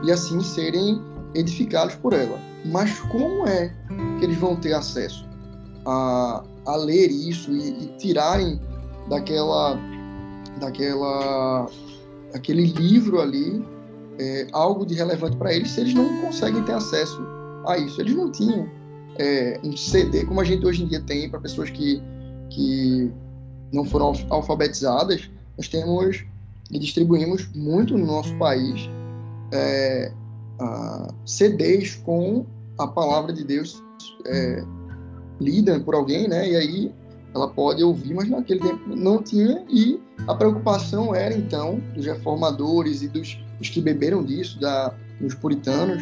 e 0.03 0.11
assim 0.11 0.41
serem 0.41 1.01
edificados 1.35 1.95
por 1.95 2.13
ela. 2.13 2.39
Mas 2.65 2.99
como 2.99 3.47
é 3.47 3.73
que 4.19 4.25
eles 4.25 4.37
vão 4.37 4.55
ter 4.55 4.73
acesso 4.73 5.30
a, 5.85 6.43
a 6.65 6.75
ler 6.75 7.09
isso 7.09 7.51
e, 7.51 7.69
e 7.69 7.87
tirarem 7.97 8.59
daquela, 9.09 9.77
daquela, 10.59 11.69
aquele 12.33 12.65
livro 12.65 13.21
ali 13.21 13.65
é, 14.19 14.47
algo 14.51 14.85
de 14.85 14.93
relevante 14.93 15.37
para 15.37 15.53
eles 15.53 15.71
se 15.71 15.81
eles 15.81 15.93
não 15.93 16.21
conseguem 16.21 16.63
ter 16.63 16.73
acesso 16.73 17.21
a 17.65 17.77
isso? 17.77 17.99
Eles 18.01 18.15
não 18.15 18.31
tinham 18.31 18.69
é, 19.17 19.59
um 19.63 19.75
CD 19.75 20.25
como 20.25 20.39
a 20.41 20.43
gente 20.43 20.65
hoje 20.65 20.83
em 20.83 20.87
dia 20.87 21.01
tem 21.01 21.29
para 21.29 21.39
pessoas 21.39 21.69
que, 21.69 22.01
que 22.49 23.11
não 23.71 23.83
foram 23.85 24.13
alfabetizadas. 24.29 25.29
Nós 25.57 25.67
temos 25.67 26.23
e 26.71 26.79
distribuímos 26.79 27.49
muito 27.53 27.97
no 27.97 28.05
nosso 28.05 28.33
país 28.37 28.89
é, 29.51 30.11
CDs 31.25 31.95
com 31.95 32.45
a 32.77 32.87
palavra 32.87 33.33
de 33.33 33.43
Deus 33.43 33.83
é, 34.25 34.63
lida 35.41 35.79
por 35.79 35.95
alguém, 35.95 36.27
né? 36.27 36.49
E 36.49 36.55
aí 36.55 36.91
ela 37.33 37.47
pode 37.47 37.83
ouvir, 37.83 38.13
mas 38.13 38.29
naquele 38.29 38.59
tempo 38.59 38.95
não 38.95 39.21
tinha. 39.21 39.63
E 39.69 39.99
a 40.27 40.35
preocupação 40.35 41.15
era 41.15 41.33
então 41.33 41.81
dos 41.95 42.05
reformadores 42.05 43.01
e 43.01 43.07
dos, 43.07 43.39
dos 43.57 43.69
que 43.69 43.81
beberam 43.81 44.23
disso, 44.23 44.59
da, 44.59 44.93
nos 45.19 45.33
puritanos, 45.33 46.01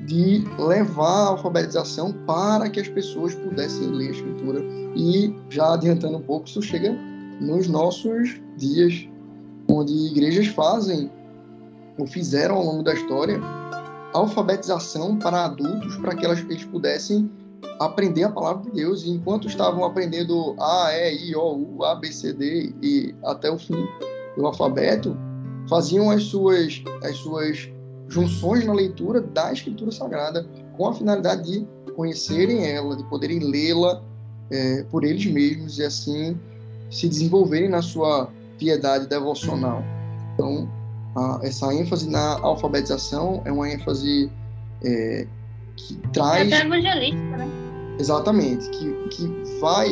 de 0.00 0.44
levar 0.58 1.24
a 1.24 1.28
alfabetização 1.28 2.12
para 2.26 2.68
que 2.68 2.80
as 2.80 2.88
pessoas 2.88 3.34
pudessem 3.34 3.88
ler 3.88 4.08
a 4.08 4.12
escritura. 4.12 4.60
E, 4.94 5.34
já 5.50 5.74
adiantando 5.74 6.18
um 6.18 6.22
pouco, 6.22 6.46
isso 6.46 6.62
chega 6.62 6.96
nos 7.40 7.68
nossos 7.68 8.40
dias, 8.56 9.06
onde 9.68 9.92
igrejas 9.92 10.46
fazem, 10.48 11.10
ou 11.98 12.06
fizeram 12.06 12.56
ao 12.56 12.64
longo 12.64 12.82
da 12.82 12.94
história, 12.94 13.40
alfabetização 14.12 15.16
para 15.16 15.44
adultos, 15.44 15.96
para 15.96 16.14
que 16.14 16.24
elas, 16.24 16.40
eles 16.40 16.64
pudessem 16.64 17.30
aprender 17.78 18.24
a 18.24 18.30
palavra 18.30 18.64
de 18.64 18.70
Deus. 18.70 19.04
E 19.04 19.10
enquanto 19.10 19.46
estavam 19.46 19.84
aprendendo 19.84 20.54
A, 20.58 20.92
E, 20.92 21.30
I, 21.30 21.36
O, 21.36 21.76
U, 21.78 21.84
A, 21.84 21.94
B, 21.94 22.12
C, 22.12 22.32
D 22.32 22.74
e 22.82 23.14
até 23.24 23.50
o 23.50 23.58
fim 23.58 23.86
do 24.36 24.46
alfabeto, 24.46 25.16
faziam 25.68 26.10
as 26.10 26.24
suas, 26.24 26.82
as 27.02 27.16
suas 27.16 27.68
junções 28.08 28.64
na 28.64 28.72
leitura 28.72 29.20
da 29.20 29.52
Escritura 29.52 29.90
Sagrada 29.90 30.46
com 30.76 30.86
a 30.86 30.94
finalidade 30.94 31.42
de 31.42 31.92
conhecerem 31.92 32.66
ela, 32.70 32.96
de 32.96 33.04
poderem 33.04 33.38
lê-la 33.40 34.02
é, 34.50 34.84
por 34.84 35.04
eles 35.04 35.26
mesmos 35.26 35.78
e 35.78 35.84
assim 35.84 36.38
se 36.90 37.08
desenvolverem 37.08 37.68
na 37.68 37.82
sua 37.82 38.30
piedade 38.58 39.06
devocional. 39.08 39.82
Então, 40.34 40.68
a, 41.16 41.40
essa 41.42 41.74
ênfase 41.74 42.08
na 42.08 42.38
alfabetização 42.40 43.42
é 43.44 43.50
uma 43.50 43.68
ênfase 43.68 44.30
é, 44.84 45.26
que 45.76 45.96
traz. 46.12 46.50
É 46.50 46.60
evangelista, 46.62 47.36
né? 47.36 47.48
Exatamente, 47.98 48.68
que, 48.70 48.92
que 49.08 49.60
vai 49.60 49.88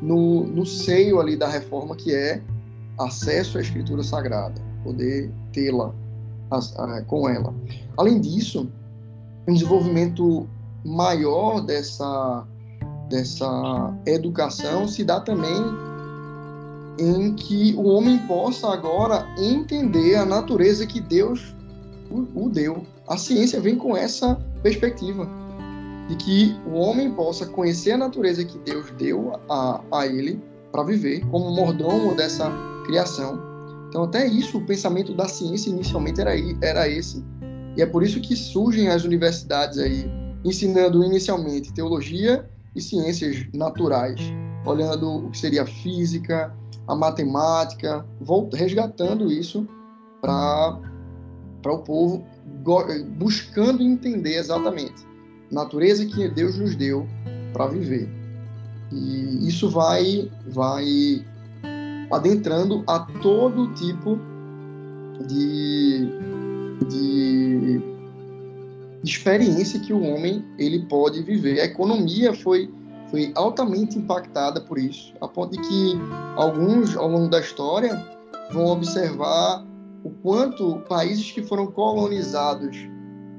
no, 0.00 0.44
no 0.44 0.66
seio 0.66 1.20
ali 1.20 1.36
da 1.36 1.48
reforma, 1.48 1.96
que 1.96 2.14
é 2.14 2.40
acesso 2.98 3.58
à 3.58 3.60
Escritura 3.60 4.02
Sagrada, 4.02 4.60
poder 4.84 5.30
tê-la 5.52 5.92
com 7.06 7.28
ela. 7.28 7.54
Além 7.96 8.20
disso, 8.20 8.68
um 9.48 9.54
desenvolvimento 9.54 10.46
maior 10.84 11.60
dessa, 11.60 12.44
dessa 13.08 13.94
educação 14.06 14.86
se 14.86 15.04
dá 15.04 15.20
também 15.20 15.62
em 16.98 17.34
que 17.34 17.74
o 17.74 17.84
homem 17.84 18.18
possa 18.26 18.68
agora 18.68 19.26
entender 19.38 20.16
a 20.16 20.26
natureza 20.26 20.86
que 20.86 21.00
Deus 21.00 21.54
o, 22.10 22.44
o 22.44 22.50
deu. 22.50 22.84
A 23.08 23.16
ciência 23.16 23.60
vem 23.60 23.76
com 23.76 23.96
essa 23.96 24.38
perspectiva 24.62 25.28
de 26.08 26.16
que 26.16 26.56
o 26.66 26.74
homem 26.74 27.10
possa 27.12 27.46
conhecer 27.46 27.92
a 27.92 27.98
natureza 27.98 28.44
que 28.44 28.58
Deus 28.58 28.90
deu 28.92 29.38
a, 29.48 29.80
a 29.92 30.06
ele 30.06 30.42
para 30.70 30.82
viver 30.82 31.24
como 31.26 31.50
mordomo 31.50 32.14
dessa 32.14 32.50
criação. 32.86 33.38
Então, 33.88 34.04
até 34.04 34.26
isso, 34.26 34.58
o 34.58 34.66
pensamento 34.66 35.14
da 35.14 35.28
ciência 35.28 35.70
inicialmente 35.70 36.20
era, 36.20 36.32
era 36.62 36.88
esse. 36.88 37.22
E 37.76 37.82
é 37.82 37.86
por 37.86 38.02
isso 38.02 38.20
que 38.20 38.34
surgem 38.34 38.88
as 38.88 39.04
universidades 39.04 39.78
aí, 39.78 40.10
ensinando 40.44 41.04
inicialmente 41.04 41.72
teologia 41.72 42.48
e 42.74 42.80
ciências 42.80 43.46
naturais, 43.52 44.20
olhando 44.64 45.26
o 45.26 45.30
que 45.30 45.38
seria 45.38 45.62
a 45.62 45.66
física, 45.66 46.54
a 46.86 46.94
matemática, 46.94 48.04
resgatando 48.54 49.30
isso 49.30 49.66
para 50.20 50.80
o 51.66 51.78
povo, 51.78 52.24
buscando 53.16 53.82
entender 53.82 54.36
exatamente 54.36 55.06
a 55.50 55.54
natureza 55.54 56.06
que 56.06 56.28
Deus 56.28 56.56
nos 56.56 56.76
deu 56.76 57.06
para 57.52 57.66
viver. 57.66 58.08
E 58.90 59.48
isso 59.48 59.70
vai, 59.70 60.30
vai 60.48 61.24
adentrando 62.10 62.84
a 62.86 63.00
todo 63.22 63.72
tipo 63.74 64.18
de, 65.26 66.08
de 66.88 67.80
experiência 69.02 69.80
que 69.80 69.92
o 69.92 70.02
homem 70.02 70.44
ele 70.58 70.80
pode 70.86 71.22
viver. 71.22 71.60
A 71.60 71.64
economia 71.64 72.34
foi 72.34 72.70
foi 73.12 73.30
altamente 73.34 73.98
impactada 73.98 74.58
por 74.58 74.78
isso, 74.78 75.12
a 75.20 75.28
ponto 75.28 75.52
de 75.52 75.60
que 75.68 75.92
alguns, 76.34 76.96
ao 76.96 77.06
longo 77.08 77.28
da 77.28 77.40
história, 77.40 77.94
vão 78.50 78.64
observar 78.68 79.62
o 80.04 80.10
quanto 80.10 80.80
países 80.88 81.30
que 81.30 81.42
foram 81.42 81.66
colonizados 81.66 82.76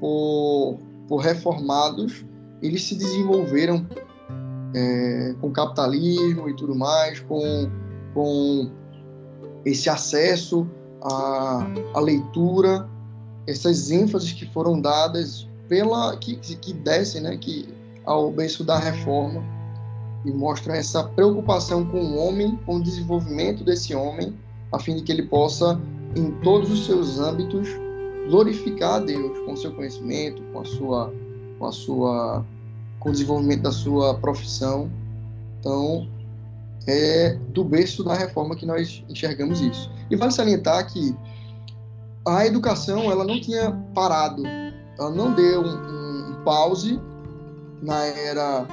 por, 0.00 0.78
por 1.08 1.18
reformados, 1.18 2.24
eles 2.62 2.84
se 2.84 2.94
desenvolveram 2.94 3.86
é, 4.74 5.34
com 5.40 5.50
capitalismo 5.50 6.48
e 6.48 6.56
tudo 6.56 6.74
mais, 6.74 7.20
com, 7.20 7.70
com 8.12 8.70
esse 9.64 9.88
acesso 9.88 10.66
à, 11.02 11.66
à 11.94 12.00
leitura, 12.00 12.88
essas 13.46 13.90
ênfases 13.90 14.32
que 14.32 14.46
foram 14.46 14.80
dadas 14.80 15.48
pela 15.68 16.16
que, 16.16 16.36
que 16.36 16.72
descem, 16.72 17.22
né, 17.22 17.36
que 17.36 17.68
ao 18.04 18.30
berço 18.30 18.64
da 18.64 18.78
reforma 18.78 19.42
e 20.24 20.30
mostra 20.30 20.76
essa 20.76 21.04
preocupação 21.04 21.84
com 21.84 22.00
o 22.00 22.16
homem, 22.16 22.56
com 22.64 22.76
o 22.76 22.82
desenvolvimento 22.82 23.62
desse 23.62 23.94
homem, 23.94 24.34
a 24.72 24.78
fim 24.78 24.96
de 24.96 25.02
que 25.02 25.12
ele 25.12 25.24
possa, 25.24 25.80
em 26.16 26.30
todos 26.42 26.70
os 26.70 26.86
seus 26.86 27.18
âmbitos, 27.18 27.68
glorificar 28.28 28.94
a 28.94 29.00
Deus 29.00 29.38
com 29.40 29.56
seu 29.56 29.72
conhecimento, 29.74 30.42
com 30.52 30.60
a 30.60 30.64
sua, 30.64 31.12
com 31.58 31.66
a 31.66 31.72
sua, 31.72 32.44
com 33.00 33.08
o 33.08 33.12
desenvolvimento 33.12 33.62
da 33.62 33.72
sua 33.72 34.14
profissão. 34.14 34.90
Então, 35.60 36.08
é 36.86 37.38
do 37.50 37.64
berço 37.64 38.04
da 38.04 38.14
reforma 38.14 38.54
que 38.56 38.66
nós 38.66 39.02
enxergamos 39.08 39.60
isso. 39.60 39.90
E 40.10 40.16
vale 40.16 40.32
salientar 40.32 40.86
que 40.92 41.16
a 42.26 42.46
educação 42.46 43.10
ela 43.10 43.24
não 43.24 43.40
tinha 43.40 43.72
parado, 43.94 44.42
ela 44.98 45.10
não 45.10 45.34
deu 45.34 45.62
um, 45.62 46.30
um 46.30 46.44
pause 46.44 47.00
na 47.82 48.04
era 48.04 48.66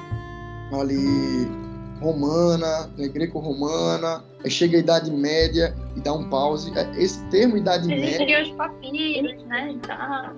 ali 0.72 1.61
romana, 2.02 2.90
né, 2.98 3.08
greco-romana, 3.08 4.22
aí 4.44 4.50
chega 4.50 4.76
a 4.76 4.80
Idade 4.80 5.10
Média 5.10 5.74
e 5.96 6.00
dá 6.00 6.12
um 6.12 6.28
pause. 6.28 6.72
É, 6.76 7.02
esse 7.02 7.22
termo 7.26 7.56
Idade 7.56 7.92
Existiam 7.92 8.26
Média. 8.26 8.42
os 8.42 8.50
papiros, 8.56 9.44
né? 9.44 9.78
Tá. 9.86 10.34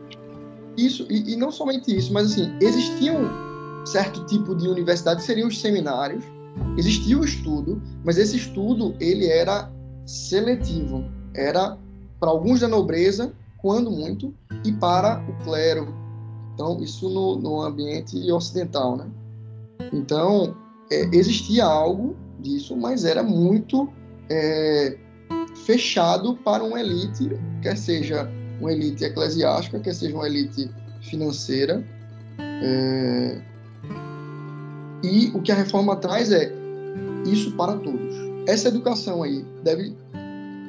Isso, 0.76 1.06
e, 1.10 1.32
e, 1.32 1.36
não 1.36 1.50
somente 1.50 1.96
isso, 1.96 2.12
mas 2.12 2.32
assim, 2.32 2.52
existiam 2.60 3.16
um 3.22 3.86
certo 3.86 4.24
tipo 4.26 4.54
de 4.54 4.68
universidade, 4.68 5.22
seriam 5.22 5.48
os 5.48 5.60
seminários, 5.60 6.24
existia 6.76 7.18
o 7.18 7.24
estudo, 7.24 7.80
mas 8.04 8.18
esse 8.18 8.36
estudo 8.36 8.94
ele 9.00 9.28
era 9.28 9.70
seletivo, 10.04 11.04
era 11.34 11.78
para 12.18 12.30
alguns 12.30 12.60
da 12.60 12.68
nobreza, 12.68 13.32
quando 13.58 13.90
muito, 13.90 14.34
e 14.64 14.72
para 14.72 15.24
o 15.28 15.44
clero. 15.44 15.94
Então, 16.54 16.80
isso 16.82 17.08
no, 17.08 17.36
no 17.36 17.62
ambiente 17.62 18.30
ocidental, 18.30 18.96
né? 18.96 19.06
Então, 19.92 20.54
é, 20.90 21.04
existia 21.12 21.64
algo 21.64 22.16
disso, 22.40 22.76
mas 22.76 23.04
era 23.04 23.22
muito 23.22 23.88
é, 24.30 24.96
fechado 25.64 26.36
para 26.36 26.62
uma 26.62 26.80
elite, 26.80 27.30
quer 27.62 27.76
seja 27.76 28.30
uma 28.60 28.72
elite 28.72 29.04
eclesiástica, 29.04 29.80
quer 29.80 29.94
seja 29.94 30.14
uma 30.14 30.26
elite 30.26 30.70
financeira. 31.02 31.84
É, 32.38 33.40
e 35.02 35.30
o 35.34 35.42
que 35.42 35.52
a 35.52 35.54
reforma 35.54 35.96
traz 35.96 36.32
é 36.32 36.52
isso 37.26 37.54
para 37.56 37.76
todos. 37.76 38.14
Essa 38.46 38.68
educação 38.68 39.22
aí 39.22 39.44
deve 39.62 39.96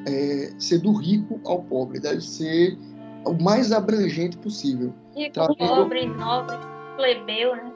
é, 0.06 0.52
ser 0.58 0.78
do 0.78 0.92
rico 0.92 1.40
ao 1.44 1.62
pobre, 1.62 2.00
deve 2.00 2.20
ser 2.20 2.76
o 3.24 3.32
mais 3.42 3.72
abrangente 3.72 4.36
possível. 4.38 4.92
Rico, 5.14 5.56
pobre, 5.56 6.06
nobre, 6.06 6.56
plebeu, 6.96 7.56
né? 7.56 7.72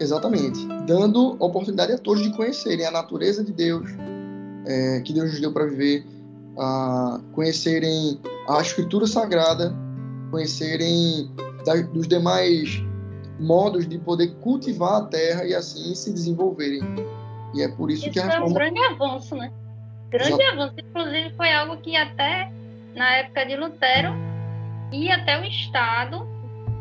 Exatamente. 0.00 0.66
Dando 0.86 1.36
oportunidade 1.38 1.92
a 1.92 1.98
todos 1.98 2.22
de 2.22 2.30
conhecerem 2.36 2.86
a 2.86 2.90
natureza 2.90 3.44
de 3.44 3.52
Deus, 3.52 3.90
é, 4.66 5.00
que 5.00 5.12
Deus 5.12 5.30
nos 5.30 5.40
deu 5.40 5.52
para 5.52 5.66
viver, 5.66 6.04
a 6.58 7.20
conhecerem 7.32 8.20
a 8.48 8.60
Escritura 8.60 9.06
Sagrada, 9.06 9.74
conhecerem 10.30 11.30
da, 11.64 11.74
dos 11.76 12.06
demais 12.08 12.82
modos 13.38 13.88
de 13.88 13.98
poder 13.98 14.34
cultivar 14.36 15.02
a 15.02 15.04
terra 15.06 15.44
e 15.44 15.54
assim 15.54 15.94
se 15.94 16.12
desenvolverem. 16.12 16.82
E 17.54 17.62
é 17.62 17.68
por 17.68 17.90
isso, 17.90 18.04
isso 18.04 18.12
que 18.12 18.20
a 18.20 18.24
reforma... 18.24 18.46
é 18.46 18.50
um 18.50 18.54
grande 18.54 18.80
avanço, 18.80 19.34
né? 19.36 19.52
Grande 20.10 20.32
Exato. 20.32 20.52
avanço. 20.52 20.74
Inclusive, 20.78 21.34
foi 21.36 21.52
algo 21.52 21.76
que 21.78 21.96
até 21.96 22.50
na 22.94 23.16
época 23.16 23.44
de 23.46 23.56
Lutero 23.56 24.14
ia 24.92 25.16
até 25.16 25.40
o 25.40 25.44
Estado 25.44 26.26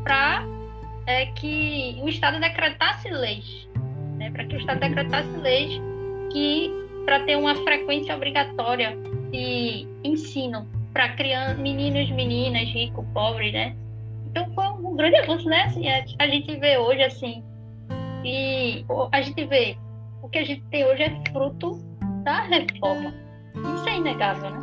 para 0.04 0.46
é 1.12 1.26
que 1.28 2.00
o 2.02 2.10
Estado 2.10 2.40
decretasse 2.40 3.10
leis, 3.10 3.68
né, 4.18 4.32
para 4.32 4.46
que 4.46 4.56
o 4.56 4.60
Estado 4.60 4.80
decretasse 4.80 5.30
leis 5.38 5.82
que 6.32 6.72
para 7.06 7.20
ter 7.22 7.36
uma 7.36 7.56
frequência 7.56 8.16
obrigatória 8.16 8.96
de 9.32 9.88
ensino 10.04 10.68
para 10.94 11.10
crianças, 11.16 11.58
meninos, 11.58 12.10
meninas, 12.12 12.68
rico, 12.70 13.06
pobre, 13.14 13.52
né? 13.52 13.76
Então 14.30 14.50
foi 14.54 14.66
um 14.66 14.96
grande 14.96 15.18
avanço, 15.18 15.48
né? 15.48 15.64
Assim, 15.64 15.88
a 15.90 16.28
gente 16.28 16.56
vê 16.58 16.78
hoje 16.78 17.02
assim 17.04 17.44
e 18.24 18.86
a 19.12 19.22
gente 19.22 19.46
vê 19.46 19.78
o 20.22 20.30
que 20.30 20.38
a 20.38 20.46
gente 20.46 20.64
tem 20.70 20.86
hoje 20.86 21.04
é 21.04 21.32
fruto 21.32 21.80
da 22.24 22.42
reforma. 22.44 23.14
Isso 23.76 23.90
é 23.90 23.98
inegável, 23.98 24.52
né? 24.52 24.60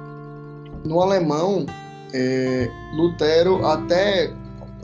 No 0.85 1.01
alemão, 1.01 1.67
é, 2.15 2.69
Lutero 2.95 3.67
até 3.67 4.31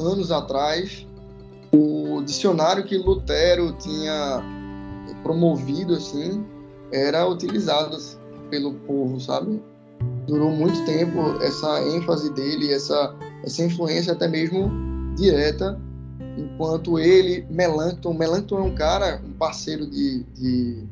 anos 0.00 0.32
atrás, 0.32 1.06
o 1.74 2.22
dicionário 2.22 2.84
que 2.84 2.96
Lutero 2.96 3.72
tinha 3.72 4.42
promovido 5.22 5.94
assim 5.94 6.44
era 6.92 7.26
utilizado 7.28 7.96
pelo 8.50 8.74
povo, 8.74 9.20
sabe? 9.20 9.60
Durou 10.26 10.50
muito 10.50 10.84
tempo 10.84 11.18
essa 11.42 11.82
ênfase 11.82 12.32
dele, 12.32 12.72
essa 12.72 13.14
essa 13.44 13.62
influência 13.62 14.12
até 14.12 14.26
mesmo 14.26 14.70
direta, 15.16 15.78
enquanto 16.36 16.98
ele, 16.98 17.46
Melanchthon, 17.50 18.14
Melanchthon 18.14 18.58
é 18.58 18.62
um 18.62 18.74
cara, 18.74 19.20
um 19.24 19.32
parceiro 19.32 19.86
de, 19.86 20.22
de, 20.34 20.84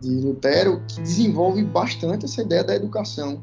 de 0.00 0.08
Lutero, 0.08 0.82
que 0.88 1.00
desenvolve 1.02 1.62
bastante 1.62 2.24
essa 2.24 2.40
ideia 2.40 2.64
da 2.64 2.74
educação, 2.74 3.42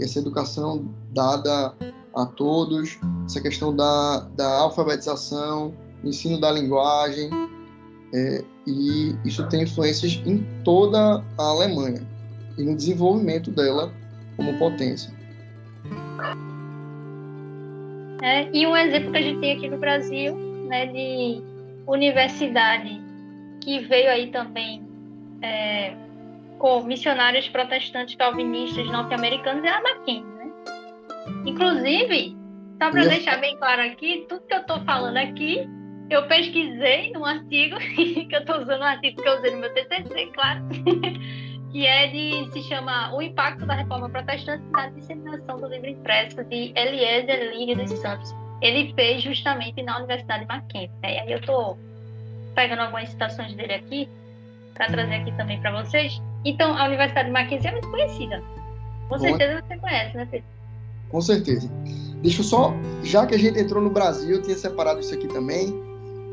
essa 0.00 0.20
educação 0.20 0.86
dada 1.12 1.74
a 2.14 2.26
todos, 2.26 2.98
essa 3.26 3.40
questão 3.40 3.74
da, 3.74 4.20
da 4.36 4.58
alfabetização, 4.60 5.74
ensino 6.04 6.40
da 6.40 6.50
linguagem, 6.50 7.30
é, 8.14 8.44
e 8.66 9.16
isso 9.24 9.46
tem 9.48 9.62
influências 9.62 10.20
em 10.26 10.46
toda 10.64 11.24
a 11.38 11.42
Alemanha 11.42 12.06
e 12.58 12.62
no 12.62 12.76
desenvolvimento 12.76 13.50
dela 13.50 13.92
como 14.36 14.58
potência. 14.58 15.12
É, 18.22 18.48
e 18.52 18.66
um 18.66 18.76
exemplo 18.76 19.10
que 19.10 19.18
a 19.18 19.22
gente 19.22 19.40
tem 19.40 19.56
aqui 19.56 19.68
no 19.68 19.78
Brasil, 19.78 20.36
né, 20.68 20.86
de 20.86 21.42
universidade 21.86 23.00
que 23.60 23.80
veio 23.80 24.10
aí 24.10 24.30
também 24.30 24.82
é, 25.40 25.94
com 26.58 26.82
missionários 26.84 27.48
protestantes 27.48 28.14
calvinistas 28.14 28.86
norte-americanos 28.88 29.64
é 29.64 29.68
a 29.68 29.82
Mackenzie? 29.82 30.31
Inclusive, 31.46 32.36
só 32.82 32.90
para 32.90 33.04
deixar 33.04 33.40
bem 33.40 33.56
claro 33.56 33.82
aqui, 33.82 34.26
tudo 34.28 34.42
que 34.46 34.54
eu 34.54 34.60
estou 34.60 34.80
falando 34.84 35.16
aqui, 35.16 35.68
eu 36.10 36.26
pesquisei 36.26 37.12
num 37.12 37.24
artigo, 37.24 37.76
que 37.96 38.28
eu 38.30 38.40
estou 38.40 38.60
usando 38.60 38.80
um 38.80 38.84
artigo 38.84 39.22
que 39.22 39.28
eu 39.28 39.38
usei 39.38 39.50
no 39.52 39.58
meu 39.58 39.72
TCC, 39.72 40.26
claro, 40.34 40.60
que 41.72 41.86
é 41.86 42.08
de, 42.08 42.52
se 42.52 42.62
chama 42.64 43.14
O 43.14 43.22
Impacto 43.22 43.64
da 43.64 43.74
Reforma 43.74 44.08
Protestante 44.10 44.64
na 44.72 44.88
Disseminação 44.88 45.58
do 45.58 45.68
Livro 45.68 45.88
Impresso, 45.88 46.44
de 46.44 46.72
Eliezer 46.76 47.56
Ligue 47.56 47.74
dos 47.74 47.90
Santos. 48.00 48.34
Ele 48.60 48.92
fez 48.94 49.22
justamente 49.22 49.82
na 49.82 49.98
Universidade 49.98 50.46
Mackenzie. 50.46 50.90
Né? 51.02 51.14
E 51.14 51.18
aí 51.20 51.32
eu 51.32 51.38
estou 51.38 51.78
pegando 52.54 52.82
algumas 52.82 53.08
citações 53.08 53.54
dele 53.54 53.74
aqui, 53.74 54.08
para 54.74 54.86
trazer 54.86 55.14
aqui 55.14 55.32
também 55.36 55.60
para 55.60 55.82
vocês. 55.82 56.20
Então, 56.44 56.76
a 56.76 56.84
Universidade 56.84 57.30
Mackenzie 57.30 57.68
é 57.68 57.72
muito 57.72 57.90
conhecida. 57.90 58.42
Com 59.08 59.18
certeza 59.18 59.62
você 59.62 59.76
conhece, 59.78 60.16
né, 60.16 60.28
Pedro? 60.30 60.46
Com 61.12 61.20
certeza. 61.20 61.70
Deixa 62.22 62.40
eu 62.40 62.44
só, 62.44 62.74
já 63.02 63.26
que 63.26 63.34
a 63.34 63.38
gente 63.38 63.58
entrou 63.58 63.82
no 63.82 63.90
Brasil, 63.90 64.36
eu 64.36 64.42
tinha 64.42 64.56
separado 64.56 65.00
isso 65.00 65.14
aqui 65.14 65.28
também. 65.28 65.80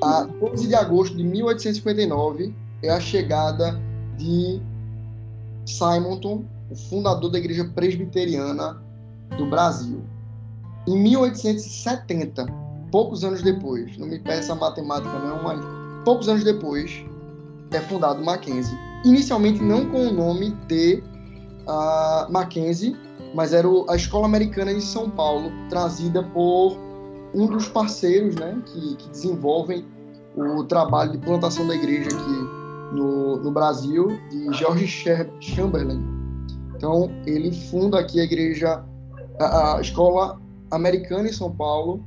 A 0.02 0.24
12 0.24 0.68
de 0.68 0.76
agosto 0.76 1.15
de 1.18 1.24
1859 1.24 2.56
é 2.82 2.89
a 2.89 3.00
chegada 3.00 3.80
de 4.18 4.62
Simonton, 5.65 6.46
o 6.72 6.76
fundador 6.76 7.30
da 7.30 7.38
Igreja 7.38 7.65
Presbiteriana 7.76 8.82
do 9.38 9.46
Brasil. 9.48 10.02
Em 10.88 10.98
1870, 10.98 12.46
poucos 12.92 13.24
anos 13.24 13.42
depois, 13.42 13.98
não 13.98 14.08
me 14.08 14.20
peça 14.20 14.56
matemática 14.56 15.20
não, 15.20 15.44
mas 15.44 15.60
poucos 16.06 16.30
anos 16.30 16.44
depois, 16.44 17.04
é 17.72 17.80
fundado 17.82 18.24
Mackenzie. 18.24 18.78
Inicialmente 19.04 19.62
não 19.62 19.89
com 19.89 20.08
o 20.08 20.13
nome 20.13 20.52
de 20.68 21.04
uh, 21.67 22.32
Mackenzie, 22.32 22.95
mas 23.34 23.54
era 23.54 23.67
a 23.89 23.95
Escola 23.95 24.26
Americana 24.26 24.74
de 24.74 24.82
São 24.82 25.10
Paulo, 25.10 25.52
trazida 25.69 26.24
por 26.24 26.78
um 27.34 27.45
dos 27.45 27.67
parceiros 27.67 28.36
né, 28.36 28.60
que, 28.65 28.95
que 28.95 29.10
desenvolvem 29.10 29.86
o 30.36 30.63
trabalho 30.63 31.12
de 31.12 31.17
plantação 31.19 31.67
da 31.67 31.76
igreja 31.76 32.10
aqui 32.10 32.95
no, 32.95 33.38
no 33.38 33.52
Brasil, 33.52 34.08
de 34.30 34.54
George 34.54 34.88
Chamberlain. 35.39 36.04
Então, 36.76 37.12
ele 37.26 37.52
funda 37.52 38.00
aqui 38.00 38.19
a 38.19 38.24
igreja, 38.24 38.84
a, 39.39 39.76
a 39.76 39.82
escola 39.82 40.39
americana 40.72 41.28
em 41.28 41.34
São 41.34 41.52
Paulo, 41.52 42.04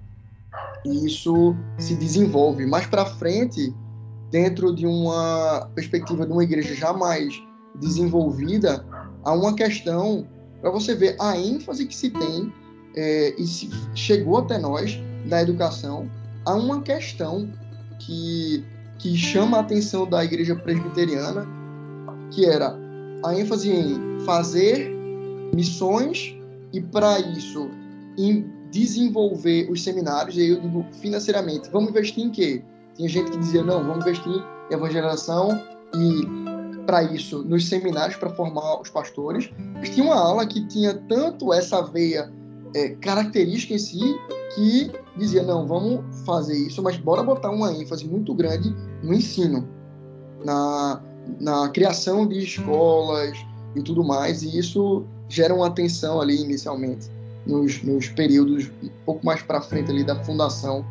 e 0.85 1.07
isso 1.07 1.55
se 1.79 1.95
desenvolve. 1.95 2.67
Mais 2.67 2.87
para 2.87 3.05
frente, 3.05 3.75
dentro 4.31 4.75
de 4.75 4.87
uma 4.87 5.69
perspectiva 5.75 6.27
de 6.27 6.33
uma 6.33 6.43
igreja 6.43 6.75
já 6.75 6.93
mais 6.93 7.41
desenvolvida, 7.79 8.85
há 9.25 9.33
uma 9.33 9.55
questão 9.55 10.27
para 10.61 10.71
você 10.71 10.95
ver 10.95 11.17
a 11.21 11.37
ênfase 11.37 11.87
que 11.87 11.95
se 11.95 12.11
tem 12.11 12.53
é, 12.95 13.35
e 13.39 13.47
se 13.47 13.71
chegou 13.95 14.39
até 14.39 14.59
nós 14.59 14.99
na 15.27 15.43
educação, 15.43 16.11
há 16.45 16.55
uma 16.55 16.83
questão 16.83 17.49
que 17.99 18.65
que 19.03 19.17
chama 19.17 19.57
a 19.57 19.61
atenção 19.61 20.09
da 20.09 20.25
igreja 20.25 20.55
presbiteriana, 20.55 21.45
que 22.31 22.47
era 22.47 22.79
a 23.25 23.35
ênfase 23.37 23.69
em 23.69 24.21
fazer 24.25 24.89
missões 25.53 26.37
e 26.73 26.81
para 26.81 27.19
isso 27.19 27.69
em 28.17 28.49
desenvolver 28.71 29.69
os 29.71 29.83
seminários, 29.83 30.37
e 30.37 30.43
aí 30.43 30.49
eu 30.51 30.61
digo 30.61 30.87
financeiramente, 30.93 31.69
vamos 31.71 31.91
investir 31.91 32.25
em 32.25 32.31
quê? 32.31 32.63
Tinha 32.95 33.09
gente 33.09 33.33
que 33.33 33.39
dizia, 33.39 33.63
não, 33.63 33.85
vamos 33.85 34.07
investir 34.07 34.33
em 34.33 34.75
evangelização 34.75 35.61
e 35.95 36.52
para 36.87 37.03
isso 37.03 37.43
nos 37.45 37.69
seminários 37.69 38.17
para 38.17 38.31
formar 38.31 38.81
os 38.81 38.91
pastores. 38.91 39.51
Mas 39.75 39.91
tinha 39.91 40.05
uma 40.05 40.17
aula 40.17 40.47
que 40.47 40.67
tinha 40.67 40.95
tanto 41.09 41.53
essa 41.53 41.83
veia 41.83 42.33
é, 42.75 42.91
característica 42.91 43.75
em 43.75 43.79
si 43.79 44.17
que 44.55 44.91
dizia, 45.17 45.43
não, 45.43 45.67
vamos 45.67 46.01
fazer 46.25 46.57
isso, 46.57 46.83
mas 46.83 46.97
bora 46.97 47.23
botar 47.23 47.51
uma 47.51 47.73
ênfase 47.73 48.07
muito 48.07 48.35
grande 48.35 48.75
no 49.03 49.15
ensino, 49.15 49.69
na, 50.45 51.03
na 51.41 51.69
criação 51.69 52.27
de 52.27 52.39
escolas 52.39 53.37
e 53.75 53.83
tudo 53.83 54.05
mais, 54.05 54.43
e 54.43 54.59
isso 54.59 55.05
gera 55.29 55.55
uma 55.55 55.67
atenção 55.67 56.21
ali 56.21 56.43
inicialmente, 56.43 57.11
nos, 57.47 57.83
nos 57.83 58.09
períodos 58.09 58.71
um 58.83 58.91
pouco 59.05 59.25
mais 59.25 59.43
para 59.43 59.61
frente 59.61 59.91
ali 59.91 60.05
da 60.05 60.23
fundação 60.23 60.85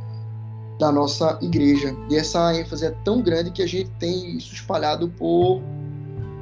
da 0.80 0.92
nossa 0.92 1.38
igreja. 1.42 1.96
E 2.10 2.16
essa 2.16 2.54
ênfase 2.56 2.86
é 2.86 2.92
tão 3.04 3.22
grande 3.22 3.52
que 3.52 3.62
a 3.62 3.68
gente 3.68 3.90
tem 4.00 4.38
isso 4.38 4.54
espalhado 4.54 5.08
por, 5.10 5.62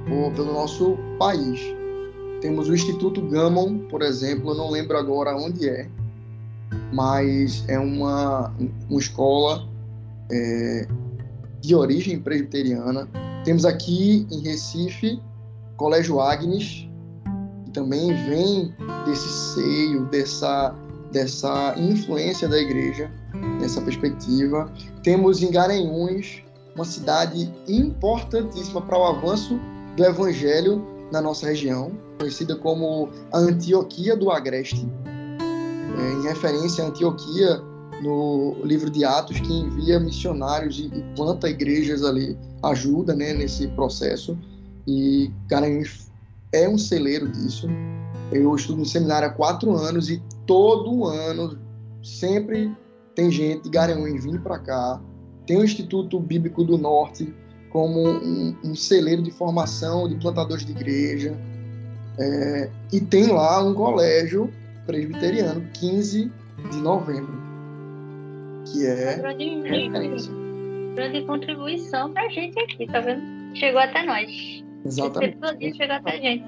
por 0.10 0.34
pelo 0.34 0.54
nosso 0.54 0.98
país. 1.18 1.62
Temos 2.42 2.68
o 2.68 2.74
Instituto 2.74 3.22
Gammon, 3.22 3.80
por 3.90 4.02
exemplo, 4.02 4.52
eu 4.52 4.56
não 4.56 4.72
lembro 4.72 4.98
agora 4.98 5.36
onde 5.36 5.70
é, 5.70 5.88
mas 6.92 7.64
é 7.68 7.78
uma, 7.78 8.54
uma 8.90 9.00
escola 9.00 9.68
é, 10.32 10.88
de 11.62 11.76
origem 11.76 12.20
presbiteriana. 12.20 13.08
Temos 13.44 13.66
aqui 13.66 14.26
em 14.32 14.42
Recife 14.42 15.22
Colégio 15.76 16.20
Agnes, 16.20 16.88
que 17.66 17.72
também 17.72 18.14
vem 18.26 18.74
desse 19.06 19.54
seio, 19.54 20.06
dessa, 20.06 20.74
dessa 21.12 21.76
influência 21.78 22.48
da 22.48 22.58
igreja, 22.58 23.12
nessa 23.60 23.82
perspectiva. 23.82 24.72
Temos 25.04 25.44
em 25.44 25.52
Garanhuns, 25.52 26.42
uma 26.74 26.86
cidade 26.86 27.54
importantíssima 27.68 28.82
para 28.82 28.98
o 28.98 29.04
avanço 29.04 29.60
do 29.96 30.04
evangelho 30.04 30.86
na 31.12 31.22
nossa 31.22 31.48
região, 31.48 31.92
conhecida 32.20 32.56
como 32.56 33.10
a 33.32 33.38
Antioquia 33.40 34.16
do 34.16 34.30
Agreste, 34.30 34.88
é, 35.98 36.14
em 36.14 36.24
referência 36.24 36.84
a 36.84 36.88
Antioquia 36.88 37.62
no 38.02 38.56
livro 38.64 38.90
de 38.90 39.04
Atos, 39.04 39.40
que 39.40 39.52
envia 39.52 40.00
missionários 40.00 40.80
e, 40.80 40.90
planta 41.16 41.50
igrejas 41.50 42.04
ali, 42.04 42.38
ajuda 42.64 43.16
né, 43.16 43.34
nesse 43.34 43.68
processo. 43.70 44.38
E 44.88 45.32
Garanhuns 45.48 46.10
é 46.52 46.68
um 46.68 46.78
celeiro 46.78 47.28
disso. 47.28 47.68
Eu 48.32 48.56
estudo 48.56 48.80
no 48.80 48.86
seminário 48.86 49.28
há 49.28 49.32
quatro 49.32 49.76
anos 49.76 50.10
e 50.10 50.22
todo 50.46 51.06
ano 51.06 51.58
sempre 52.04 52.72
tem 53.16 53.30
gente 53.30 53.64
de 53.64 53.70
Garanhuns 53.70 54.24
vindo 54.24 54.40
para 54.40 54.60
cá. 54.60 55.02
Tem 55.46 55.58
o 55.58 55.64
Instituto 55.64 56.20
Bíblico 56.20 56.64
do 56.64 56.78
Norte 56.78 57.34
como 57.70 58.08
um, 58.08 58.56
um 58.64 58.76
celeiro 58.76 59.22
de 59.22 59.32
formação 59.32 60.08
de 60.08 60.16
plantadores 60.16 60.66
de 60.66 60.72
igreja. 60.72 61.36
É, 62.18 62.70
e 62.92 63.00
tem 63.00 63.28
lá 63.28 63.64
um 63.64 63.74
colégio 63.74 64.52
presbiteriano, 64.86 65.66
15 65.74 66.32
de 66.72 66.78
novembro, 66.78 67.34
que 68.66 68.86
é 68.86 69.16
grande, 69.18 69.62
referência. 69.62 70.32
Grande 70.96 71.22
contribuição 71.22 72.12
para 72.12 72.24
a 72.24 72.30
gente 72.30 72.60
aqui, 72.60 72.86
tá 72.88 73.00
vendo? 73.00 73.56
Chegou 73.56 73.80
até 73.80 74.04
nós. 74.04 74.64
Exatamente. 74.86 75.78
Chegou 75.78 75.96
até 75.96 76.12
a 76.12 76.18
gente. 76.18 76.44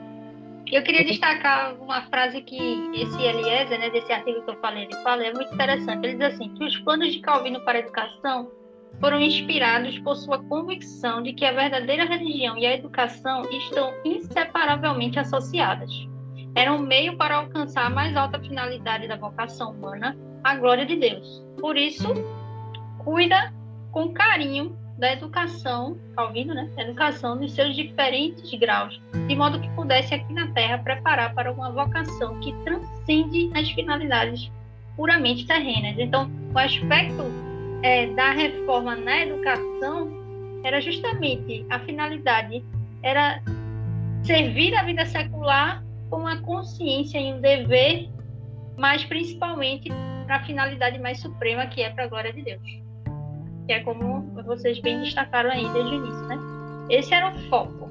Eu 0.72 0.84
queria 0.84 1.04
destacar 1.04 1.76
uma 1.82 2.02
frase 2.04 2.42
que 2.42 2.58
esse 2.94 3.22
Eliezer, 3.22 3.80
né, 3.80 3.90
desse 3.90 4.12
artigo 4.12 4.42
que 4.44 4.52
eu 4.52 4.56
falei, 4.58 4.86
ele 4.86 4.96
fala, 5.04 5.24
é 5.24 5.34
muito 5.34 5.54
interessante. 5.54 6.06
Ele 6.06 6.18
diz 6.18 6.34
assim, 6.34 6.50
que 6.54 6.64
os 6.64 6.78
planos 6.80 7.14
de 7.14 7.20
Calvino 7.20 7.60
para 7.62 7.78
a 7.78 7.82
educação 7.82 8.50
foram 9.02 9.20
inspirados 9.20 10.00
por 10.00 10.16
sua 10.16 10.38
convicção 10.46 11.22
de 11.22 11.34
que 11.34 11.44
a 11.44 11.52
verdadeira 11.52 12.06
religião 12.06 12.58
e 12.58 12.66
a 12.66 12.74
educação 12.74 13.42
estão 13.52 13.94
inseparavelmente 14.06 15.20
associadas 15.20 15.92
era 16.56 16.74
um 16.74 16.80
meio 16.80 17.16
para 17.16 17.38
alcançar 17.38 17.86
a 17.86 17.90
mais 17.90 18.16
alta 18.16 18.40
finalidade 18.40 19.08
da 19.08 19.16
vocação 19.16 19.72
humana, 19.72 20.18
a 20.44 20.56
glória 20.56 20.86
de 20.86 20.98
Deus. 20.98 21.44
Por 21.60 21.78
isso, 21.78 22.08
cuida 23.00 23.54
com 23.92 24.12
carinho 24.12 24.78
da 24.98 25.14
educação, 25.14 25.98
tá 26.16 26.26
ouvindo, 26.26 26.54
né? 26.54 26.70
Educação 26.78 27.36
nos 27.36 27.54
seus 27.54 27.76
diferentes 27.76 28.54
graus, 28.60 29.02
de 29.28 29.36
modo 29.36 29.60
que 29.60 29.70
pudesse 29.70 30.14
aqui 30.14 30.34
na 30.34 30.48
Terra 30.52 30.78
preparar 30.80 31.34
para 31.34 31.52
uma 31.52 31.72
vocação 31.72 32.40
que 32.42 32.54
transcende 32.64 33.50
as 33.56 33.70
finalidades 33.72 34.52
puramente 34.96 35.48
terrenas. 35.48 35.98
Então, 35.98 36.30
o 36.54 36.60
aspecto 36.60 37.24
é, 37.84 38.08
da 38.08 38.32
reforma 38.32 38.96
na 38.96 39.22
educação 39.22 40.12
era 40.64 40.80
justamente 40.80 41.66
a 41.70 41.80
finalidade 41.80 42.64
era 43.02 43.42
servir 44.24 44.76
a 44.76 44.84
vida 44.84 45.06
secular 45.06 45.84
com 46.10 46.28
a 46.28 46.38
consciência 46.38 47.20
e 47.20 47.34
um 47.34 47.42
dever, 47.42 48.10
mas 48.78 49.04
principalmente 49.06 49.90
para 50.26 50.36
a 50.38 50.44
finalidade 50.44 51.00
mais 51.00 51.20
suprema, 51.20 51.66
que 51.68 51.82
é 51.82 51.90
para 51.90 52.04
a 52.04 52.08
glória 52.08 52.32
de 52.32 52.44
Deus. 52.44 52.62
Que 53.66 53.74
é 53.74 53.80
como 53.80 54.22
vocês 54.44 54.80
bem 54.80 55.02
destacaram 55.02 55.50
aí 55.50 55.68
desde 55.70 55.96
o 55.96 55.96
início, 55.96 56.28
né? 56.28 56.38
Esse 56.90 57.14
era 57.14 57.32
o 57.32 57.40
foco. 57.50 57.90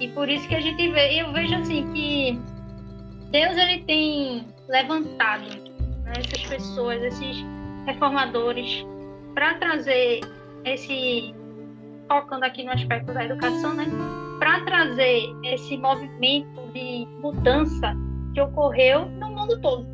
E 0.00 0.08
por 0.08 0.28
isso 0.28 0.46
que 0.48 0.54
a 0.54 0.60
gente 0.60 0.88
vê, 0.90 1.22
eu 1.22 1.32
vejo 1.32 1.54
assim 1.54 1.92
que 1.92 2.38
Deus 3.30 3.56
ele 3.56 3.82
tem 3.84 4.46
levantado 4.68 5.44
né, 6.04 6.12
essas 6.16 6.44
pessoas, 6.46 7.02
esses 7.02 7.44
reformadores, 7.86 8.84
para 9.38 9.54
trazer 9.54 10.20
esse 10.64 11.32
focando 12.08 12.44
aqui 12.44 12.64
no 12.64 12.72
aspecto 12.72 13.14
da 13.14 13.24
educação, 13.24 13.72
né? 13.72 13.84
Para 14.40 14.64
trazer 14.64 15.32
esse 15.44 15.76
movimento 15.76 16.72
de 16.72 17.06
mudança 17.20 17.94
que 18.34 18.40
ocorreu 18.40 19.06
no 19.06 19.30
mundo 19.30 19.60
todo. 19.60 19.86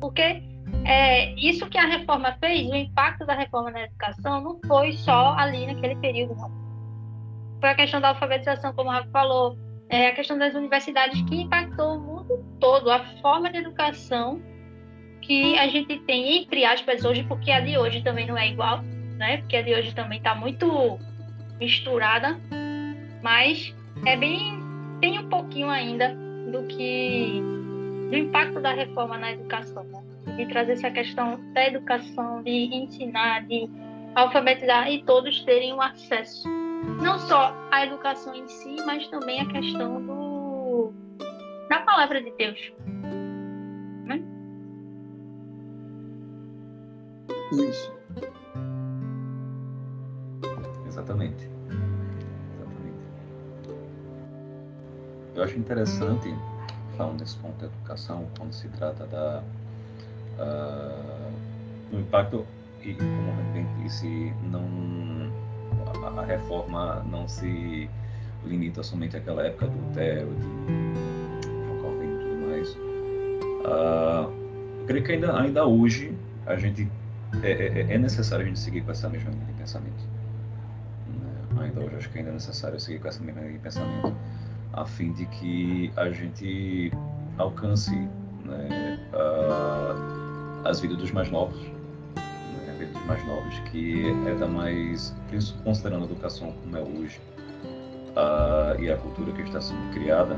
Porque 0.00 0.42
é, 0.84 1.32
isso 1.34 1.68
que 1.68 1.78
a 1.78 1.86
reforma 1.86 2.36
fez, 2.40 2.68
o 2.68 2.74
impacto 2.74 3.24
da 3.24 3.34
reforma 3.34 3.70
na 3.70 3.82
educação, 3.82 4.40
não 4.40 4.58
foi 4.66 4.92
só 4.94 5.36
ali 5.38 5.66
naquele 5.66 5.94
período, 6.00 6.34
não. 6.34 6.50
Foi 7.60 7.68
a 7.68 7.74
questão 7.76 8.00
da 8.00 8.08
alfabetização, 8.08 8.72
como 8.72 8.90
o 8.90 8.92
Rafa 8.92 9.08
falou, 9.10 9.56
é 9.88 10.08
a 10.08 10.14
questão 10.16 10.36
das 10.36 10.52
universidades 10.52 11.22
que 11.28 11.42
impactou 11.42 11.96
o 11.96 12.00
mundo 12.00 12.44
todo, 12.58 12.90
a 12.90 13.04
forma 13.22 13.52
de 13.52 13.58
educação 13.58 14.42
que 15.24 15.58
a 15.58 15.66
gente 15.68 15.98
tem, 16.00 16.38
entre 16.38 16.64
aspas, 16.64 17.04
hoje, 17.04 17.24
porque 17.24 17.50
a 17.50 17.60
de 17.60 17.78
hoje 17.78 18.02
também 18.02 18.26
não 18.26 18.36
é 18.36 18.48
igual, 18.48 18.82
né? 19.16 19.38
Porque 19.38 19.56
a 19.56 19.62
de 19.62 19.74
hoje 19.74 19.94
também 19.94 20.18
está 20.18 20.34
muito 20.34 20.98
misturada, 21.58 22.38
mas 23.22 23.74
é 24.04 24.16
bem 24.16 24.62
tem 25.00 25.18
um 25.18 25.28
pouquinho 25.28 25.68
ainda 25.68 26.14
do 26.50 26.66
que 26.66 27.42
do 28.10 28.16
impacto 28.16 28.60
da 28.60 28.72
reforma 28.72 29.16
na 29.16 29.32
educação, 29.32 29.82
né? 29.84 30.02
de 30.36 30.46
trazer 30.46 30.72
essa 30.72 30.90
questão 30.90 31.40
da 31.52 31.66
educação, 31.66 32.42
de 32.42 32.50
ensinar, 32.50 33.46
de 33.46 33.68
alfabetizar 34.14 34.90
e 34.90 35.02
todos 35.04 35.40
terem 35.42 35.72
o 35.72 35.76
um 35.76 35.82
acesso, 35.82 36.48
não 37.02 37.18
só 37.18 37.54
à 37.70 37.84
educação 37.84 38.34
em 38.34 38.46
si, 38.46 38.76
mas 38.86 39.06
também 39.08 39.40
a 39.40 39.46
questão 39.46 40.00
do 40.04 40.92
da 41.68 41.80
palavra 41.80 42.22
de 42.22 42.30
Deus. 42.36 42.72
Isso. 47.62 47.92
Exatamente. 50.86 51.48
Exatamente. 52.54 53.04
Eu 55.34 55.42
acho 55.42 55.58
interessante, 55.58 56.34
falando 56.96 57.20
nesse 57.20 57.36
ponto 57.38 57.58
da 57.58 57.66
educação, 57.66 58.26
quando 58.36 58.52
se 58.52 58.68
trata 58.68 59.06
da 59.06 59.42
uh, 60.38 61.32
do 61.90 62.00
impacto, 62.00 62.46
e 62.82 62.94
como 62.94 63.52
bem 63.52 63.66
disse, 63.82 64.32
não, 64.50 64.64
a, 66.04 66.20
a, 66.20 66.24
reforma 66.24 67.04
não 67.10 67.26
se 67.28 67.88
limita 68.44 68.82
somente 68.82 69.16
àquela 69.16 69.46
época 69.46 69.68
do 69.68 69.78
Lutero, 69.86 70.28
de 70.34 71.82
Calvino 71.82 72.20
e 72.20 72.24
tudo 72.24 72.50
mais. 72.50 72.74
Uh, 73.64 74.32
eu 74.80 74.86
creio 74.86 75.04
que 75.04 75.12
ainda, 75.12 75.40
ainda 75.40 75.66
hoje 75.66 76.14
a 76.46 76.56
gente 76.56 76.88
é, 77.42 77.50
é, 77.50 77.94
é 77.94 77.98
necessário 77.98 78.44
a 78.44 78.48
gente 78.48 78.60
seguir 78.60 78.82
com 78.82 78.90
essa 78.90 79.08
mesma 79.08 79.30
linha 79.30 79.46
de 79.46 79.52
pensamento 79.54 80.14
ainda 81.60 81.80
hoje 81.80 81.96
acho 81.96 82.10
que 82.10 82.18
ainda 82.18 82.30
é 82.30 82.34
necessário 82.34 82.80
seguir 82.80 83.00
com 83.00 83.08
essa 83.08 83.22
mesma 83.22 83.40
linha 83.40 83.52
de 83.52 83.58
pensamento, 83.58 84.14
a 84.72 84.84
fim 84.84 85.12
de 85.12 85.26
que 85.26 85.92
a 85.96 86.10
gente 86.10 86.92
alcance 87.38 87.94
né, 88.44 88.98
a, 89.12 90.68
as 90.68 90.80
vidas 90.80 90.98
dos 90.98 91.10
mais 91.12 91.30
novos, 91.30 91.60
né, 91.60 92.74
a 92.74 92.78
vida 92.78 92.92
dos 92.92 93.06
mais 93.06 93.24
novos, 93.26 93.58
que 93.70 94.10
é 94.28 94.34
da 94.34 94.46
mais, 94.46 95.14
considerando 95.62 96.02
a 96.02 96.06
educação 96.06 96.52
como 96.62 96.76
é 96.76 96.80
hoje, 96.80 97.20
a, 98.16 98.76
e 98.78 98.90
a 98.90 98.96
cultura 98.96 99.32
que 99.32 99.42
está 99.42 99.60
sendo 99.60 99.92
criada, 99.92 100.36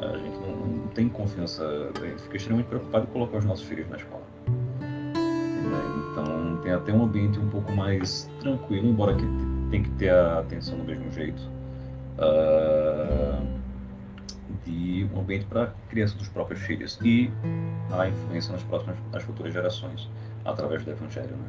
a 0.00 0.16
gente 0.16 0.38
não, 0.38 0.56
não, 0.56 0.88
tem 0.88 1.08
confiança, 1.08 1.64
a 1.64 2.06
gente 2.06 2.22
fica 2.22 2.36
extremamente 2.36 2.68
preocupado 2.68 3.04
em 3.04 3.12
colocar 3.12 3.38
os 3.38 3.44
nossos 3.44 3.66
filhos 3.66 3.88
na 3.90 3.96
escola. 3.96 4.22
Né, 4.48 6.07
então 6.18 6.56
tem 6.62 6.72
até 6.72 6.92
um 6.92 7.04
ambiente 7.04 7.38
um 7.38 7.48
pouco 7.48 7.72
mais 7.72 8.30
tranquilo, 8.40 8.88
embora 8.88 9.14
que 9.14 9.22
tem 9.70 9.82
que 9.82 9.90
ter 9.90 10.10
a 10.10 10.40
atenção 10.40 10.78
do 10.78 10.84
mesmo 10.84 11.10
jeito 11.12 11.40
uh, 12.18 13.46
de 14.64 15.08
um 15.14 15.20
ambiente 15.20 15.46
para 15.46 15.64
a 15.64 15.66
criança 15.88 16.16
dos 16.16 16.28
próprios 16.28 16.60
filhos 16.62 16.98
e 17.02 17.30
a 17.92 18.08
influência 18.08 18.52
nas 18.52 18.62
próximas, 18.64 18.96
nas 19.12 19.22
futuras 19.22 19.52
gerações 19.52 20.08
através 20.44 20.84
do 20.84 20.90
Evangelho, 20.90 21.36
né? 21.36 21.48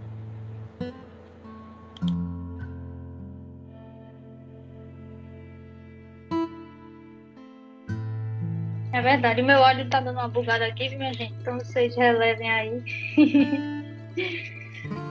É 8.91 9.01
verdade, 9.01 9.41
meu 9.41 9.63
áudio 9.63 9.89
tá 9.89 10.01
dando 10.01 10.17
uma 10.19 10.27
bugada 10.27 10.65
aqui, 10.65 10.93
minha 10.95 11.13
gente? 11.13 11.34
Então 11.39 11.58
vocês 11.58 11.95
relevem 11.95 12.51
aí. 12.51 12.84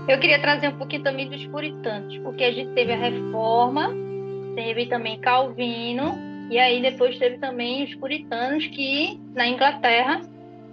Eu 0.09 0.19
queria 0.19 0.41
trazer 0.41 0.69
um 0.69 0.79
pouquinho 0.79 1.03
também 1.03 1.29
dos 1.29 1.45
puritanos, 1.49 2.17
porque 2.19 2.43
a 2.43 2.51
gente 2.51 2.73
teve 2.73 2.95
a 2.95 2.97
reforma, 2.97 3.91
teve 4.55 4.87
também 4.87 5.21
Calvino, 5.21 6.19
e 6.51 6.59
aí 6.59 6.81
depois 6.81 7.19
teve 7.19 7.37
também 7.37 7.85
os 7.85 7.95
puritanos 7.95 8.67
que 8.69 9.21
na 9.35 9.47
Inglaterra, 9.47 10.23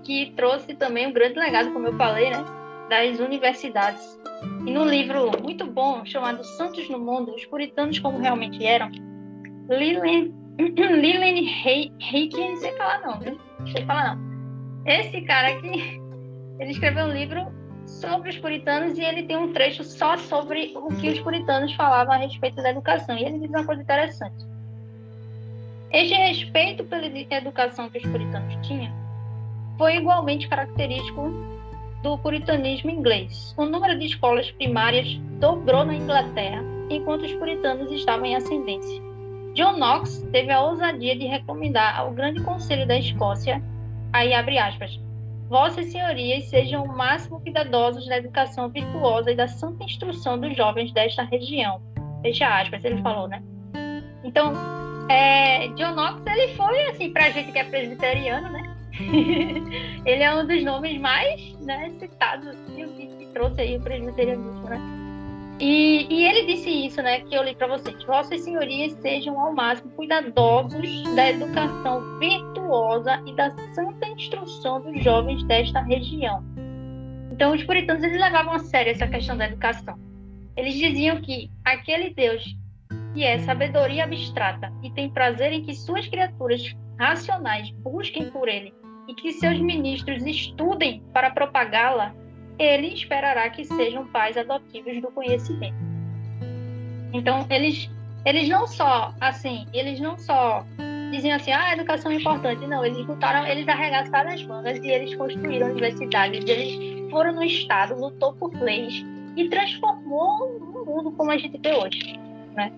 que 0.06 0.32
trouxe 0.38 0.74
também 0.74 1.08
um 1.08 1.12
grande 1.12 1.38
legado, 1.38 1.74
como 1.74 1.88
eu 1.88 1.98
falei, 1.98 2.30
né, 2.30 2.46
das 2.90 3.20
universidades. 3.20 4.18
E 4.66 4.72
no 4.72 4.86
livro 4.86 5.32
muito 5.44 5.66
bom 5.66 6.06
chamado 6.06 6.42
Santos 6.42 6.90
no 6.90 6.98
Mundo, 6.98 7.36
os 7.36 7.46
puritanos 7.46 8.00
como 8.00 8.18
realmente 8.20 8.66
eram, 8.66 8.90
Leland 9.68 10.32
Haiken, 11.66 12.52
não 12.52 12.58
sei 12.58 12.72
falar 12.72 13.02
não? 13.02 13.20
Não 13.60 13.68
sei 13.68 13.84
falar 13.86 14.16
não. 14.16 14.86
Esse 14.86 15.20
cara 15.24 15.50
aqui, 15.50 16.00
ele 16.58 16.72
escreveu 16.72 17.08
um 17.08 17.12
livro 17.12 17.65
sobre 17.86 18.30
os 18.30 18.38
puritanos 18.38 18.98
e 18.98 19.04
ele 19.04 19.24
tem 19.24 19.38
um 19.38 19.54
trecho 19.54 19.84
só 19.84 20.18
sobre 20.18 20.74
o 20.76 20.88
que 20.96 21.10
os 21.10 21.20
puritanos 21.20 21.74
falavam 21.74 22.14
a 22.14 22.18
respeito 22.18 22.62
da 22.62 22.70
educação. 22.70 23.18
E 23.18 23.24
ele 23.24 23.40
diz 23.40 23.50
uma 23.50 23.66
coisa 23.66 23.82
interessante. 23.82 24.46
Este 25.92 26.14
respeito 26.14 26.84
pela 26.84 27.06
educação 27.06 27.90
que 27.90 28.00
os 28.00 28.06
puritanos 28.06 28.68
tinham 28.68 28.92
foi 29.78 29.98
igualmente 29.98 30.48
característico 30.48 31.32
do 32.02 32.18
puritanismo 32.18 32.90
inglês. 32.90 33.54
O 33.58 33.66
número 33.66 33.98
de 33.98 34.06
escolas 34.06 34.52
primárias 34.52 35.16
dobrou 35.40 35.84
na 35.86 35.96
Inglaterra 35.96 36.64
enquanto 36.90 37.24
os 37.24 37.34
puritanos 37.34 37.92
estavam 37.92 38.26
em 38.26 38.36
ascendência. 38.36 39.02
John 39.54 39.78
Knox 39.78 40.22
teve 40.32 40.52
a 40.52 40.62
ousadia 40.62 41.18
de 41.18 41.26
recomendar 41.26 41.98
ao 41.98 42.12
Grande 42.12 42.44
Conselho 42.44 42.86
da 42.86 42.98
Escócia, 42.98 43.64
aí 44.12 44.34
abre 44.34 44.58
aspas, 44.58 45.00
Vossas 45.50 45.92
senhorias 45.92 46.46
sejam 46.46 46.84
o 46.84 46.98
máximo 46.98 47.40
cuidadosos 47.40 48.08
na 48.08 48.18
educação 48.18 48.70
virtuosa 48.70 49.32
e 49.32 49.36
da 49.36 49.48
santa 49.48 49.84
instrução 49.84 50.40
dos 50.40 50.56
jovens 50.56 50.92
desta 50.92 51.24
região. 51.24 51.82
Fecha 52.22 52.48
aspas, 52.48 52.84
ele 52.84 53.02
falou, 53.02 53.28
né? 53.28 53.44
Então, 54.24 54.54
é, 55.10 55.68
John 55.70 55.94
Knox, 55.94 56.22
ele 56.26 56.54
foi, 56.56 56.82
assim, 56.88 57.12
pra 57.12 57.30
gente 57.30 57.52
que 57.52 57.60
é 57.60 57.64
presbiteriano, 57.64 58.50
né? 58.50 58.76
ele 60.06 60.24
é 60.24 60.34
um 60.34 60.48
dos 60.48 60.64
nomes 60.64 61.00
mais 61.00 61.54
né, 61.60 61.92
citados, 62.00 62.48
assim, 62.48 62.88
que, 62.96 63.08
que 63.08 63.26
trouxe 63.34 63.62
aí 63.62 63.78
o 63.78 63.82
presbiterianismo, 63.82 64.68
né? 64.68 65.05
E, 65.60 66.06
e, 66.10 66.26
ele 66.26 66.46
disse 66.54 66.70
isso, 66.70 67.02
né, 67.02 67.22
que 67.22 67.34
eu 67.34 67.44
li 67.44 67.56
para 67.56 67.68
vocês. 67.68 68.04
Vossas 68.04 68.42
senhorias 68.42 68.92
sejam 69.02 69.40
ao 69.40 69.54
máximo 69.54 69.90
cuidadosos 69.92 71.16
da 71.16 71.30
educação 71.30 72.20
virtuosa 72.20 73.22
e 73.26 73.34
da 73.36 73.52
santa 73.74 74.08
instrução 74.10 74.82
dos 74.82 75.02
jovens 75.02 75.44
desta 75.44 75.80
região. 75.82 76.44
Então, 77.32 77.54
os 77.54 77.64
puritanos 77.64 78.04
eles 78.04 78.20
levavam 78.20 78.54
a 78.54 78.60
sério 78.60 78.92
essa 78.92 79.08
questão 79.08 79.38
da 79.38 79.46
educação. 79.46 79.98
Eles 80.58 80.74
diziam 80.74 81.22
que 81.22 81.50
aquele 81.64 82.14
Deus 82.14 82.44
que 83.16 83.24
é 83.24 83.40
sabedoria 83.40 84.04
abstrata 84.04 84.72
e 84.84 84.92
tem 84.92 85.10
prazer 85.10 85.54
em 85.54 85.64
que 85.64 85.74
suas 85.74 86.06
criaturas 86.06 86.76
racionais 87.00 87.72
busquem 87.72 88.30
por 88.30 88.50
ele 88.50 88.74
e 89.08 89.14
que 89.14 89.32
seus 89.32 89.58
ministros 89.58 90.26
estudem 90.26 91.02
para 91.14 91.32
propagá-la, 91.32 92.14
ele 92.58 92.94
esperará 92.94 93.50
que 93.50 93.66
sejam 93.66 94.08
pais 94.08 94.38
adotivos 94.38 95.02
do 95.02 95.10
conhecimento. 95.12 95.76
Então, 97.14 97.46
eles, 97.50 97.90
eles 98.26 98.50
não 98.50 98.68
só, 98.68 99.14
assim, 99.20 99.68
eles 99.74 100.00
não 100.00 100.18
só 100.18 100.66
diziam 101.12 101.36
assim, 101.36 101.52
ah, 101.52 101.70
a 101.70 101.74
educação 101.74 102.12
é 102.12 102.16
importante. 102.16 102.66
Não, 102.68 102.84
eles 102.86 103.06
lutaram, 103.06 103.46
eles 103.48 103.68
arregaçaram 103.68 104.32
as 104.32 104.44
mangas 104.44 104.78
e 104.80 104.88
eles 104.88 105.16
construíram 105.16 105.70
universidades, 105.70 106.44
eles 106.46 107.10
foram 107.10 107.34
no 107.34 107.44
Estado, 107.44 107.96
lutou 107.96 108.34
por 108.34 108.54
leis 108.60 109.04
e 109.36 109.50
transformou 109.50 110.58
o 110.58 110.86
mundo 110.86 111.12
como 111.12 111.32
a 111.32 111.38
gente 111.38 111.58
vê 111.58 111.74
hoje, 111.74 112.20
né? 112.54 112.72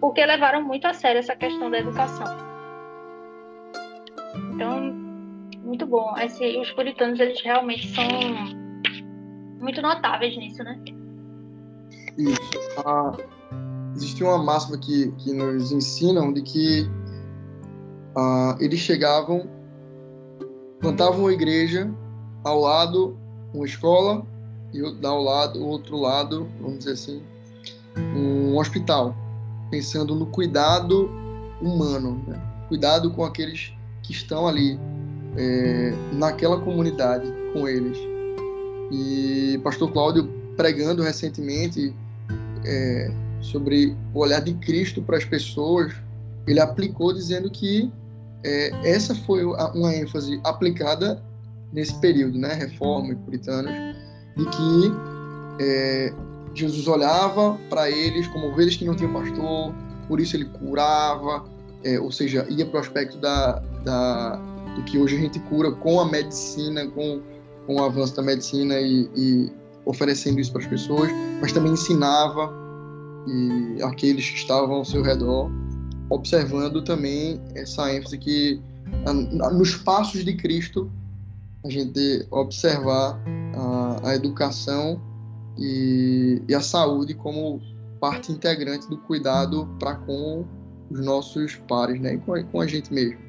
Porque 0.00 0.24
levaram 0.24 0.62
muito 0.62 0.86
a 0.86 0.92
sério 0.92 1.18
essa 1.18 1.34
questão 1.34 1.70
da 1.70 1.78
educação. 1.78 2.26
Então, 4.54 4.92
muito 5.62 5.86
bom. 5.86 6.14
Esse, 6.18 6.58
os 6.58 6.70
puritanos, 6.72 7.18
eles 7.20 7.40
realmente 7.40 7.88
são 7.88 8.04
muito 9.64 9.82
notáveis 9.82 10.36
nisso, 10.36 10.62
né? 10.62 10.78
Isso. 12.16 12.40
Ah, 12.86 13.12
existe 13.96 14.22
uma 14.22 14.38
máxima 14.38 14.78
que, 14.78 15.10
que 15.12 15.32
nos 15.32 15.72
ensinam 15.72 16.32
de 16.32 16.42
que 16.42 16.88
ah, 18.14 18.56
eles 18.60 18.78
chegavam, 18.78 19.48
plantavam 20.80 21.20
uma 21.20 21.32
igreja, 21.32 21.90
ao 22.44 22.60
lado 22.60 23.18
uma 23.52 23.64
escola 23.64 24.26
e 24.72 24.80
ao 25.06 25.22
lado, 25.22 25.64
outro 25.64 25.96
lado, 25.96 26.48
vamos 26.60 26.78
dizer 26.78 26.92
assim, 26.92 27.22
um 27.96 28.56
hospital, 28.58 29.14
pensando 29.70 30.14
no 30.14 30.26
cuidado 30.26 31.08
humano, 31.62 32.22
né? 32.26 32.40
cuidado 32.68 33.10
com 33.12 33.24
aqueles 33.24 33.72
que 34.02 34.12
estão 34.12 34.48
ali 34.48 34.78
é, 35.36 35.92
naquela 36.12 36.60
comunidade 36.60 37.32
com 37.52 37.68
eles. 37.68 37.96
E 38.94 39.58
Pastor 39.58 39.90
Cláudio 39.92 40.28
pregando 40.56 41.02
recentemente 41.02 41.92
é, 42.64 43.10
sobre 43.40 43.96
o 44.12 44.20
olhar 44.20 44.40
de 44.40 44.54
Cristo 44.54 45.02
para 45.02 45.16
as 45.16 45.24
pessoas, 45.24 45.92
ele 46.46 46.60
aplicou 46.60 47.12
dizendo 47.12 47.50
que 47.50 47.90
é, 48.44 48.70
essa 48.88 49.14
foi 49.14 49.44
uma 49.44 49.94
ênfase 49.94 50.40
aplicada 50.44 51.20
nesse 51.72 51.98
período, 51.98 52.38
né, 52.38 52.54
reforma 52.54 53.12
e 53.12 53.16
puritanos, 53.16 53.72
de 54.36 54.44
que 54.44 54.92
é, 55.60 56.12
Jesus 56.54 56.86
olhava 56.86 57.58
para 57.68 57.90
eles 57.90 58.28
como 58.28 58.48
ovelhas 58.48 58.76
que 58.76 58.84
não 58.84 58.94
tinham 58.94 59.12
pastor, 59.12 59.74
por 60.06 60.20
isso 60.20 60.36
ele 60.36 60.44
curava, 60.44 61.44
é, 61.82 61.98
ou 61.98 62.12
seja, 62.12 62.46
ia 62.48 62.64
para 62.64 62.78
o 62.78 62.80
aspecto 62.80 63.18
da, 63.18 63.60
da, 63.84 64.36
do 64.76 64.82
que 64.84 64.98
hoje 64.98 65.16
a 65.16 65.20
gente 65.20 65.40
cura 65.40 65.72
com 65.72 66.00
a 66.00 66.08
medicina, 66.08 66.86
com, 66.86 67.20
com 67.66 67.76
o 67.76 67.84
avanço 67.84 68.14
da 68.16 68.22
medicina 68.22 68.80
e, 68.80 69.08
e 69.16 69.52
oferecendo 69.84 70.40
isso 70.40 70.52
para 70.52 70.62
as 70.62 70.68
pessoas, 70.68 71.10
mas 71.40 71.52
também 71.52 71.72
ensinava 71.72 72.52
e 73.26 73.82
aqueles 73.82 74.28
que 74.28 74.36
estavam 74.36 74.76
ao 74.76 74.84
seu 74.84 75.02
redor, 75.02 75.50
observando 76.10 76.82
também 76.82 77.40
essa 77.54 77.92
ênfase 77.92 78.18
que 78.18 78.60
nos 79.52 79.76
passos 79.76 80.24
de 80.24 80.34
Cristo 80.34 80.90
a 81.64 81.70
gente 81.70 82.26
observar 82.30 83.18
a, 83.54 84.10
a 84.10 84.14
educação 84.14 85.00
e, 85.56 86.42
e, 86.46 86.54
a 86.54 86.60
saúde 86.60 87.14
como 87.14 87.60
parte 87.98 88.30
integrante 88.30 88.88
do 88.88 88.98
cuidado 88.98 89.66
para 89.78 89.94
com 89.94 90.44
os 90.90 91.00
nossos 91.00 91.54
pares, 91.66 91.98
né, 92.00 92.14
e 92.14 92.18
com 92.18 92.42
com 92.44 92.60
a 92.60 92.66
gente 92.66 92.92
mesmo. 92.92 93.23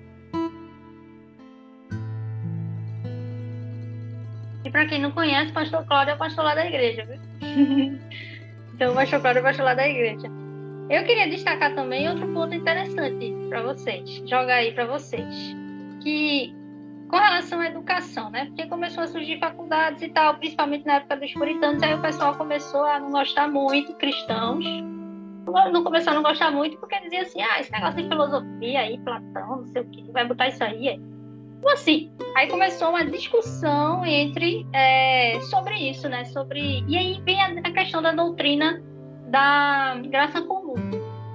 Para 4.75 4.87
quem 4.87 4.99
não 4.99 5.11
conhece, 5.11 5.53
pastor 5.53 5.85
Cláudio 5.85 6.11
é 6.11 6.15
o 6.15 6.17
pastor 6.17 6.43
lá 6.43 6.53
da 6.53 6.65
igreja, 6.65 7.05
viu? 7.05 7.17
então, 8.75 8.91
o 8.91 8.95
pastor 8.95 9.21
Cláudio 9.21 9.39
é 9.39 9.41
o 9.41 9.45
pastor 9.45 9.65
lá 9.65 9.73
da 9.73 9.87
igreja. 9.87 10.29
Eu 10.89 11.05
queria 11.05 11.29
destacar 11.29 11.73
também 11.73 12.09
outro 12.09 12.27
ponto 12.33 12.53
interessante 12.53 13.33
para 13.47 13.61
vocês, 13.61 14.21
jogar 14.27 14.55
aí 14.55 14.73
para 14.73 14.85
vocês, 14.85 15.55
que 16.03 16.53
com 17.07 17.15
relação 17.15 17.61
à 17.61 17.67
educação, 17.67 18.29
né? 18.29 18.47
Porque 18.47 18.67
começou 18.67 19.03
a 19.03 19.07
surgir 19.07 19.39
faculdades 19.39 20.01
e 20.01 20.09
tal, 20.09 20.35
principalmente 20.35 20.85
na 20.85 20.95
época 20.95 21.15
dos 21.15 21.31
puritanos, 21.31 21.81
aí 21.81 21.93
o 21.93 22.01
pessoal 22.01 22.35
começou 22.35 22.83
a 22.83 22.99
não 22.99 23.11
gostar 23.11 23.47
muito, 23.47 23.93
cristãos, 23.93 24.65
não 25.71 25.83
começou 25.85 26.11
a 26.11 26.15
não 26.17 26.23
gostar 26.23 26.51
muito 26.51 26.75
porque 26.79 26.99
dizia 26.99 27.21
assim, 27.21 27.41
ah, 27.41 27.61
esse 27.61 27.71
negócio 27.71 28.03
de 28.03 28.09
filosofia 28.09 28.81
aí, 28.81 28.97
Platão, 28.97 29.55
não 29.55 29.67
sei 29.67 29.83
o 29.83 29.85
que, 29.85 30.11
vai 30.11 30.27
botar 30.27 30.49
isso 30.49 30.61
aí, 30.61 30.89
é. 30.89 31.14
Assim, 31.69 32.11
aí 32.35 32.47
começou 32.47 32.89
uma 32.89 33.05
discussão 33.05 34.05
entre 34.05 34.65
é, 34.73 35.39
sobre 35.41 35.75
isso, 35.75 36.07
né? 36.07 36.25
Sobre 36.25 36.83
e 36.87 36.97
aí 36.97 37.21
vem 37.23 37.41
a, 37.41 37.47
a 37.63 37.71
questão 37.71 38.01
da 38.01 38.11
doutrina 38.11 38.81
da 39.27 39.99
graça 40.09 40.41
comum, 40.41 40.75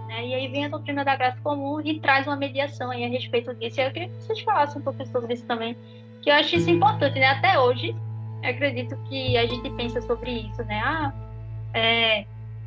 né? 0.09 0.27
E 0.27 0.35
aí 0.35 0.49
vem 0.49 0.67
a 0.67 0.69
doutrina 0.69 1.05
da 1.05 1.17
graça 1.17 1.41
comum 1.43 1.81
e 1.81 1.99
traz 2.01 2.27
uma 2.27 2.37
mediação 2.37 2.91
aí 2.91 3.05
a 3.05 3.09
respeito 3.09 3.55
disso. 3.55 3.81
E 3.81 3.85
eu 3.85 3.93
queria 3.93 4.09
que 4.09 4.15
vocês 4.23 4.41
falassem 4.41 4.81
um 4.81 4.85
pouco 4.85 5.05
sobre 5.07 5.35
isso 5.35 5.47
também, 5.47 5.77
que 6.23 6.31
eu 6.31 6.35
acho 6.35 6.57
isso 6.57 6.71
importante, 6.71 7.19
né? 7.19 7.27
Até 7.27 7.59
hoje, 7.59 7.95
acredito 8.45 8.97
que 9.09 9.37
a 9.37 9.47
gente 9.47 9.69
pensa 9.71 10.01
sobre 10.03 10.31
isso, 10.31 10.63
né? 10.65 10.81
Ah, 10.85 11.13
é, 11.75 12.25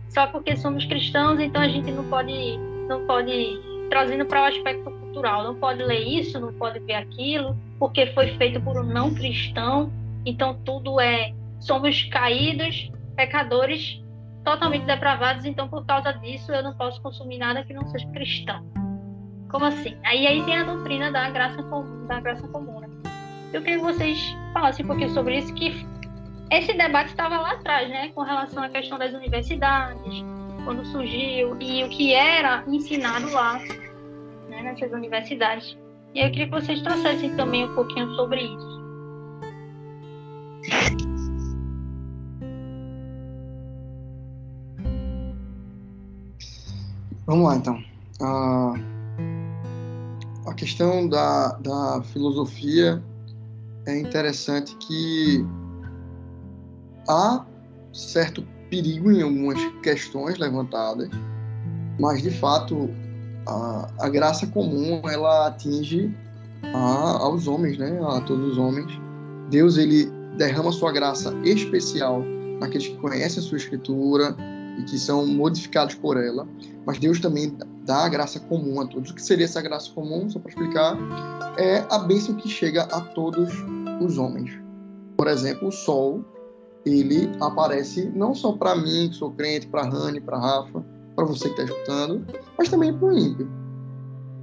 só 0.09 0.27
porque 0.27 0.55
somos 0.55 0.85
cristãos, 0.85 1.39
então 1.39 1.61
a 1.61 1.67
gente 1.67 1.91
não 1.91 2.03
pode, 2.09 2.57
não 2.87 3.05
pode 3.05 3.59
trazendo 3.89 4.25
para 4.25 4.41
o 4.41 4.45
aspecto 4.45 5.02
cultural, 5.13 5.43
não 5.43 5.55
pode 5.55 5.83
ler 5.83 6.01
isso, 6.01 6.39
não 6.39 6.51
pode 6.53 6.79
ver 6.79 6.95
aquilo, 6.95 7.55
porque 7.77 8.07
foi 8.07 8.35
feito 8.35 8.59
por 8.61 8.77
um 8.77 8.83
não 8.83 9.13
cristão, 9.13 9.93
então 10.25 10.55
tudo 10.65 10.99
é 10.99 11.31
somos 11.59 12.03
caídos, 12.05 12.91
pecadores, 13.15 14.01
totalmente 14.43 14.85
depravados, 14.85 15.45
então 15.45 15.69
por 15.69 15.85
causa 15.85 16.11
disso 16.13 16.51
eu 16.51 16.63
não 16.63 16.73
posso 16.73 17.01
consumir 17.01 17.37
nada 17.37 17.63
que 17.63 17.73
não 17.73 17.85
seja 17.87 18.07
cristão. 18.07 18.65
Como 19.49 19.65
assim? 19.65 19.95
Aí 20.03 20.25
aí 20.25 20.43
tem 20.43 20.57
a 20.57 20.63
doutrina 20.63 21.11
da 21.11 21.29
graça 21.29 21.61
comum, 21.63 22.07
da 22.07 22.19
graça 22.19 22.47
comum. 22.47 22.79
Né? 22.79 22.89
Eu 23.53 23.61
queria 23.61 23.77
que 23.77 23.85
vocês 23.85 24.35
falassem 24.51 24.83
um 24.83 24.87
pouquinho 24.87 25.11
sobre 25.11 25.37
isso, 25.37 25.53
que 25.53 25.85
esse 26.49 26.73
debate 26.73 27.09
estava 27.09 27.37
lá 27.37 27.51
atrás, 27.51 27.87
né, 27.87 28.09
com 28.09 28.21
relação 28.21 28.63
à 28.63 28.69
questão 28.69 28.97
das 28.97 29.13
universidades, 29.13 30.23
quando 30.65 30.83
surgiu 30.85 31.55
e 31.59 31.83
o 31.83 31.89
que 31.89 32.13
era 32.13 32.63
ensinado 32.67 33.31
lá, 33.31 33.59
nessas 34.63 34.91
universidades. 34.91 35.77
E 36.13 36.19
eu 36.19 36.29
queria 36.31 36.45
que 36.45 36.51
vocês 36.51 36.81
trouxessem 36.81 37.35
também 37.35 37.65
um 37.65 37.75
pouquinho 37.75 38.07
sobre 38.15 38.41
isso. 38.41 38.83
Vamos 47.25 47.45
lá, 47.45 47.55
então. 47.55 47.83
A, 48.21 48.73
a 50.45 50.53
questão 50.53 51.07
da, 51.07 51.53
da 51.59 52.03
filosofia 52.03 53.01
é 53.85 53.99
interessante 53.99 54.75
que 54.75 55.45
há 57.07 57.45
certo 57.91 58.45
perigo 58.69 59.11
em 59.11 59.21
algumas 59.21 59.59
questões 59.81 60.37
levantadas, 60.37 61.09
mas 61.99 62.21
de 62.21 62.31
fato 62.31 62.89
a, 63.47 63.89
a 63.99 64.09
graça 64.09 64.47
comum 64.47 65.01
ela 65.09 65.47
atinge 65.47 66.15
a, 66.73 67.23
aos 67.23 67.47
homens, 67.47 67.77
né? 67.77 67.99
A 68.01 68.21
todos 68.21 68.53
os 68.53 68.57
homens. 68.57 68.91
Deus 69.49 69.77
ele 69.77 70.11
derrama 70.37 70.71
sua 70.71 70.91
graça 70.91 71.33
especial 71.43 72.23
naqueles 72.59 72.87
que 72.87 72.95
conhecem 72.97 73.43
a 73.43 73.45
sua 73.45 73.57
escritura, 73.57 74.35
e 74.77 74.83
que 74.83 74.97
são 74.97 75.25
modificados 75.25 75.95
por 75.95 76.17
ela, 76.17 76.47
mas 76.85 76.99
Deus 76.99 77.19
também 77.19 77.55
dá 77.85 78.05
a 78.05 78.09
graça 78.09 78.39
comum 78.39 78.81
a 78.81 78.87
todos. 78.87 79.11
O 79.11 79.15
que 79.15 79.21
seria 79.21 79.45
essa 79.45 79.61
graça 79.61 79.91
comum, 79.91 80.29
só 80.29 80.39
para 80.39 80.49
explicar, 80.49 80.97
é 81.57 81.85
a 81.89 81.99
bênção 81.99 82.35
que 82.35 82.49
chega 82.49 82.83
a 82.83 83.01
todos 83.01 83.49
os 84.01 84.17
homens. 84.17 84.51
Por 85.17 85.27
exemplo, 85.27 85.67
o 85.67 85.71
sol, 85.71 86.25
ele 86.85 87.29
aparece 87.39 88.11
não 88.15 88.33
só 88.33 88.53
para 88.53 88.75
mim, 88.75 89.09
que 89.09 89.15
sou 89.15 89.31
crente, 89.31 89.67
para 89.67 89.83
Rani, 89.83 90.19
para 90.19 90.37
Rafa, 90.37 90.83
para 91.15 91.25
você 91.25 91.49
que 91.49 91.61
está 91.61 91.63
escutando, 91.63 92.25
mas 92.57 92.69
também 92.69 92.93
para 92.93 93.07
o 93.07 93.17
ímpio. 93.17 93.47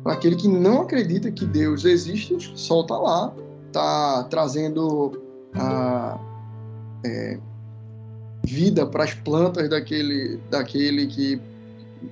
Para 0.02 0.14
aquele 0.14 0.36
que 0.36 0.48
não 0.48 0.82
acredita 0.82 1.30
que 1.30 1.44
Deus 1.44 1.84
existe, 1.84 2.34
o 2.34 2.40
sol 2.40 2.82
está 2.82 2.96
lá, 2.96 3.34
está 3.66 4.24
trazendo 4.24 5.20
a, 5.54 6.18
é, 7.04 7.38
vida 8.44 8.86
para 8.86 9.04
as 9.04 9.14
plantas 9.14 9.68
daquele, 9.68 10.38
daquele 10.50 11.06
que 11.06 11.40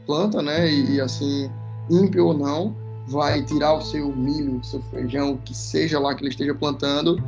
planta, 0.06 0.42
né? 0.42 0.70
E, 0.70 0.96
e, 0.96 1.00
assim, 1.00 1.50
ímpio 1.90 2.26
ou 2.26 2.34
não, 2.36 2.76
vai 3.06 3.42
tirar 3.42 3.74
o 3.74 3.80
seu 3.80 4.14
milho, 4.14 4.58
o 4.58 4.64
seu 4.64 4.82
feijão, 4.90 5.38
que 5.38 5.56
seja 5.56 5.98
lá 5.98 6.14
que 6.14 6.22
ele 6.22 6.30
esteja 6.30 6.54
plantando. 6.54 7.22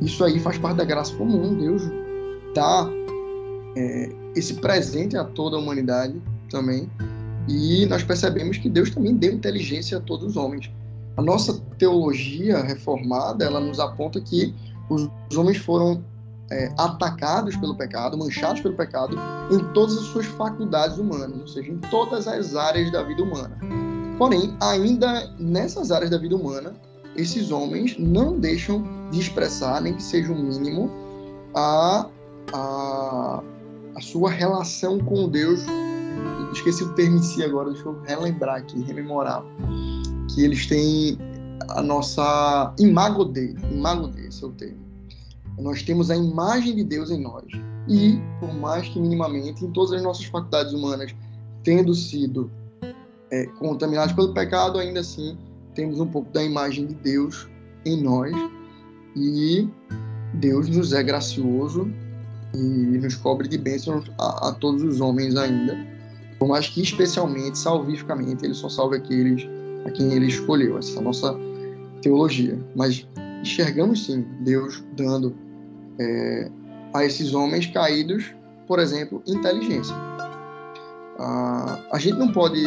Isso 0.00 0.22
aí 0.24 0.38
faz 0.38 0.58
parte 0.58 0.76
da 0.76 0.84
graça 0.84 1.14
comum. 1.16 1.54
Deus 1.58 1.82
dá 2.54 2.88
é, 3.76 4.12
esse 4.36 4.54
presente 4.54 5.16
a 5.16 5.24
toda 5.24 5.56
a 5.56 5.58
humanidade 5.58 6.22
também. 6.48 6.90
E 7.48 7.86
nós 7.86 8.02
percebemos 8.02 8.58
que 8.58 8.68
Deus 8.68 8.90
também 8.90 9.14
deu 9.14 9.32
inteligência 9.32 9.98
a 9.98 10.00
todos 10.00 10.26
os 10.26 10.36
homens. 10.36 10.70
a 11.16 11.22
nossa 11.22 11.60
teologia 11.78 12.62
reformada, 12.62 13.44
ela 13.44 13.58
nos 13.58 13.80
aponta 13.80 14.20
que 14.20 14.54
os 14.88 15.36
homens 15.36 15.56
foram 15.56 16.00
é, 16.50 16.72
atacados 16.78 17.56
pelo 17.56 17.74
pecado, 17.74 18.16
manchados 18.16 18.60
pelo 18.60 18.74
pecado, 18.74 19.16
em 19.50 19.58
todas 19.72 19.98
as 19.98 20.04
suas 20.04 20.26
faculdades 20.26 20.98
humanas, 20.98 21.40
ou 21.40 21.48
seja, 21.48 21.70
em 21.70 21.78
todas 21.78 22.26
as 22.26 22.54
áreas 22.54 22.90
da 22.92 23.02
vida 23.02 23.22
humana. 23.22 23.58
Porém, 24.16 24.56
ainda 24.60 25.30
nessas 25.38 25.90
áreas 25.90 26.10
da 26.10 26.18
vida 26.18 26.34
humana, 26.34 26.74
esses 27.16 27.50
homens 27.50 27.96
não 27.98 28.38
deixam 28.38 28.84
de 29.10 29.20
expressar, 29.20 29.80
nem 29.80 29.94
que 29.94 30.02
seja 30.02 30.32
o 30.32 30.36
um 30.36 30.42
mínimo, 30.42 30.90
a, 31.54 32.06
a, 32.52 33.42
a 33.94 34.00
sua 34.00 34.30
relação 34.30 34.98
com 34.98 35.28
Deus. 35.28 35.60
Esqueci 36.52 36.82
o 36.82 36.92
termo 36.94 37.18
em 37.18 37.22
si 37.22 37.42
agora, 37.42 37.70
deixa 37.70 37.86
eu 37.86 38.00
relembrar 38.02 38.56
aqui, 38.56 38.80
rememorar. 38.82 39.42
Que 40.34 40.44
eles 40.44 40.66
têm 40.66 41.18
a 41.70 41.82
nossa 41.82 42.74
imago 42.78 43.24
Dei, 43.24 43.54
imago 43.70 44.08
Dei, 44.08 44.26
esse 44.26 44.42
é 44.42 44.46
o 44.46 44.50
termo 44.52 44.88
nós 45.60 45.82
temos 45.82 46.10
a 46.10 46.16
imagem 46.16 46.76
de 46.76 46.84
Deus 46.84 47.10
em 47.10 47.20
nós. 47.20 47.44
E, 47.88 48.20
por 48.38 48.52
mais 48.54 48.88
que 48.88 49.00
minimamente, 49.00 49.64
em 49.64 49.70
todas 49.70 49.92
as 49.92 50.02
nossas 50.02 50.24
faculdades 50.26 50.72
humanas, 50.72 51.14
tendo 51.64 51.94
sido 51.94 52.50
é, 53.30 53.46
pelo 54.14 54.32
pecado, 54.32 54.78
ainda 54.78 55.00
assim 55.00 55.36
temos 55.74 56.00
um 56.00 56.06
pouco 56.06 56.30
da 56.32 56.42
imagem 56.42 56.86
de 56.86 56.94
Deus 56.94 57.48
em 57.84 58.02
nós. 58.02 58.32
E 59.16 59.68
Deus 60.34 60.68
nos 60.68 60.92
é 60.92 61.02
gracioso 61.02 61.90
e 62.54 62.58
nos 62.58 63.16
cobre 63.16 63.48
de 63.48 63.58
bênçãos 63.58 64.10
a, 64.18 64.48
a 64.48 64.52
todos 64.52 64.82
os 64.82 65.00
homens 65.00 65.36
ainda. 65.36 65.76
Por 66.38 66.48
mais 66.48 66.68
que, 66.68 66.80
especialmente, 66.80 67.58
salvificamente, 67.58 68.44
ele 68.44 68.54
só 68.54 68.68
salve 68.68 68.96
aqueles 68.96 69.46
a 69.84 69.90
quem 69.90 70.12
ele 70.12 70.26
escolheu. 70.26 70.78
Essa 70.78 70.96
é 70.96 70.98
a 70.98 71.02
nossa 71.02 71.36
teologia. 72.00 72.58
Mas 72.76 73.06
enxergamos 73.42 74.06
sim 74.06 74.24
Deus 74.40 74.84
dando 74.96 75.34
é, 75.98 76.50
a 76.94 77.04
esses 77.04 77.34
homens 77.34 77.66
caídos, 77.66 78.34
por 78.66 78.78
exemplo, 78.78 79.22
inteligência. 79.26 79.94
Ah, 81.18 81.80
a 81.90 81.98
gente 81.98 82.18
não 82.18 82.32
pode 82.32 82.64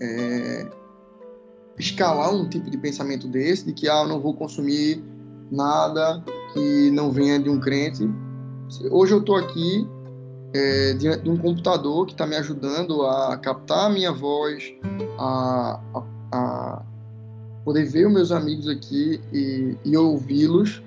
é, 0.00 0.66
escalar 1.78 2.32
um 2.32 2.48
tipo 2.48 2.70
de 2.70 2.78
pensamento 2.78 3.26
desse, 3.26 3.66
de 3.66 3.72
que 3.72 3.88
ah, 3.88 4.02
eu 4.02 4.08
não 4.08 4.20
vou 4.20 4.34
consumir 4.34 5.02
nada 5.50 6.22
que 6.52 6.90
não 6.90 7.10
venha 7.10 7.38
de 7.38 7.50
um 7.50 7.58
crente. 7.58 8.08
Hoje 8.90 9.12
eu 9.12 9.20
estou 9.20 9.36
aqui 9.36 9.86
é, 10.56 10.94
diante 10.94 11.22
de 11.22 11.30
um 11.30 11.36
computador 11.36 12.06
que 12.06 12.12
está 12.12 12.26
me 12.26 12.36
ajudando 12.36 13.02
a 13.06 13.36
captar 13.36 13.86
a 13.86 13.90
minha 13.90 14.12
voz, 14.12 14.72
a, 15.18 15.80
a, 15.94 16.02
a 16.32 16.82
poder 17.64 17.84
ver 17.84 18.06
os 18.06 18.12
meus 18.12 18.32
amigos 18.32 18.68
aqui 18.68 19.20
e, 19.32 19.76
e 19.84 19.96
ouvi-los 19.96 20.82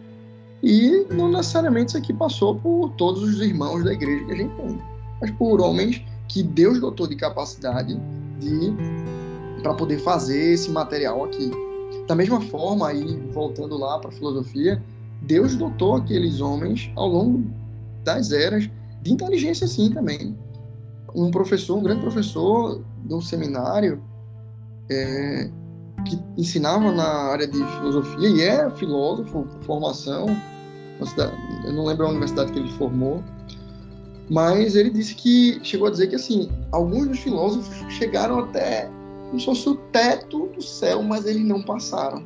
e 0.61 1.05
não 1.11 1.29
necessariamente 1.29 1.89
isso 1.89 1.97
aqui 1.97 2.13
passou 2.13 2.55
por 2.55 2.91
todos 2.97 3.23
os 3.23 3.39
irmãos 3.41 3.83
da 3.83 3.93
igreja 3.93 4.25
que 4.25 4.31
a 4.31 4.35
gente 4.35 4.55
tem, 4.55 4.81
mas 5.21 5.31
por 5.31 5.61
homens 5.61 6.01
que 6.27 6.43
Deus 6.43 6.79
dotou 6.79 7.07
de 7.07 7.15
capacidade 7.15 7.99
de 8.39 8.73
para 9.61 9.73
poder 9.73 9.99
fazer 9.99 10.53
esse 10.53 10.69
material 10.71 11.25
aqui. 11.25 11.51
Da 12.07 12.15
mesma 12.15 12.39
forma, 12.41 12.87
aí 12.87 13.03
voltando 13.33 13.77
lá 13.77 13.99
para 13.99 14.09
a 14.09 14.13
filosofia, 14.13 14.81
Deus 15.21 15.55
dotou 15.55 15.95
aqueles 15.95 16.39
homens 16.39 16.91
ao 16.95 17.07
longo 17.07 17.43
das 18.03 18.31
eras 18.31 18.69
de 19.01 19.13
inteligência 19.13 19.67
sim 19.67 19.91
também. 19.91 20.37
Um 21.15 21.31
professor, 21.31 21.77
um 21.77 21.83
grande 21.83 22.01
professor 22.01 22.83
de 23.05 23.13
um 23.13 23.21
seminário 23.21 24.01
é, 24.89 25.49
que 26.05 26.19
ensinava 26.37 26.91
na 26.91 27.07
área 27.07 27.47
de 27.47 27.57
filosofia 27.57 28.29
e 28.29 28.41
é 28.41 28.69
filósofo 28.71 29.47
formação, 29.61 30.27
eu 31.65 31.73
não 31.73 31.85
lembro 31.85 32.05
a 32.05 32.09
universidade 32.09 32.51
que 32.51 32.59
ele 32.59 32.71
formou, 32.73 33.23
mas 34.29 34.75
ele 34.75 34.89
disse 34.89 35.15
que 35.15 35.59
chegou 35.63 35.87
a 35.87 35.91
dizer 35.91 36.07
que 36.07 36.15
assim 36.15 36.49
alguns 36.71 37.07
dos 37.07 37.19
filósofos 37.19 37.93
chegaram 37.93 38.39
até 38.39 38.89
como 39.29 39.39
se 39.39 39.45
fosse 39.45 39.69
o 39.69 39.75
teto 39.91 40.47
do 40.47 40.61
céu, 40.61 41.01
mas 41.03 41.25
eles 41.25 41.43
não 41.43 41.61
passaram, 41.61 42.23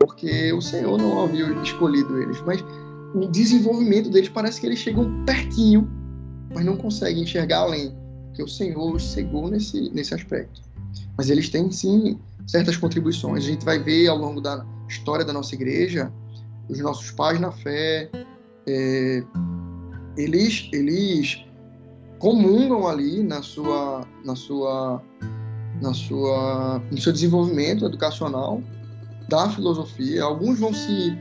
porque 0.00 0.52
o 0.52 0.62
Senhor 0.62 0.98
não 0.98 1.24
havia 1.24 1.46
escolhido 1.62 2.20
eles. 2.20 2.40
Mas 2.42 2.64
o 3.14 3.26
desenvolvimento 3.26 4.10
deles 4.10 4.28
parece 4.28 4.60
que 4.60 4.66
eles 4.66 4.78
chegam 4.78 5.24
pertinho, 5.24 5.88
mas 6.54 6.64
não 6.64 6.76
conseguem 6.76 7.22
enxergar 7.22 7.60
além, 7.60 7.94
porque 8.26 8.42
o 8.42 8.48
Senhor 8.48 8.94
os 8.94 9.12
cegou 9.12 9.48
nesse 9.48 9.90
nesse 9.90 10.14
aspecto. 10.14 10.60
Mas 11.16 11.30
eles 11.30 11.48
têm 11.48 11.70
sim 11.70 12.18
certas 12.46 12.76
contribuições. 12.76 13.44
A 13.44 13.46
gente 13.48 13.64
vai 13.64 13.78
ver 13.78 14.08
ao 14.08 14.16
longo 14.16 14.40
da 14.40 14.64
história 14.88 15.24
da 15.24 15.32
nossa 15.32 15.54
igreja 15.54 16.12
os 16.68 16.78
nossos 16.80 17.10
pais 17.10 17.40
na 17.40 17.52
fé, 17.52 18.10
é, 18.66 19.22
eles, 20.16 20.68
eles 20.72 21.44
comungam 22.18 22.86
ali 22.86 23.22
na 23.22 23.42
sua, 23.42 24.06
na 24.24 24.34
sua, 24.34 25.02
na 25.80 25.94
sua, 25.94 26.82
no 26.90 27.00
seu 27.00 27.12
desenvolvimento 27.12 27.84
educacional 27.84 28.62
da 29.28 29.48
filosofia. 29.50 30.24
Alguns 30.24 30.58
vão 30.58 30.72
se 30.72 31.16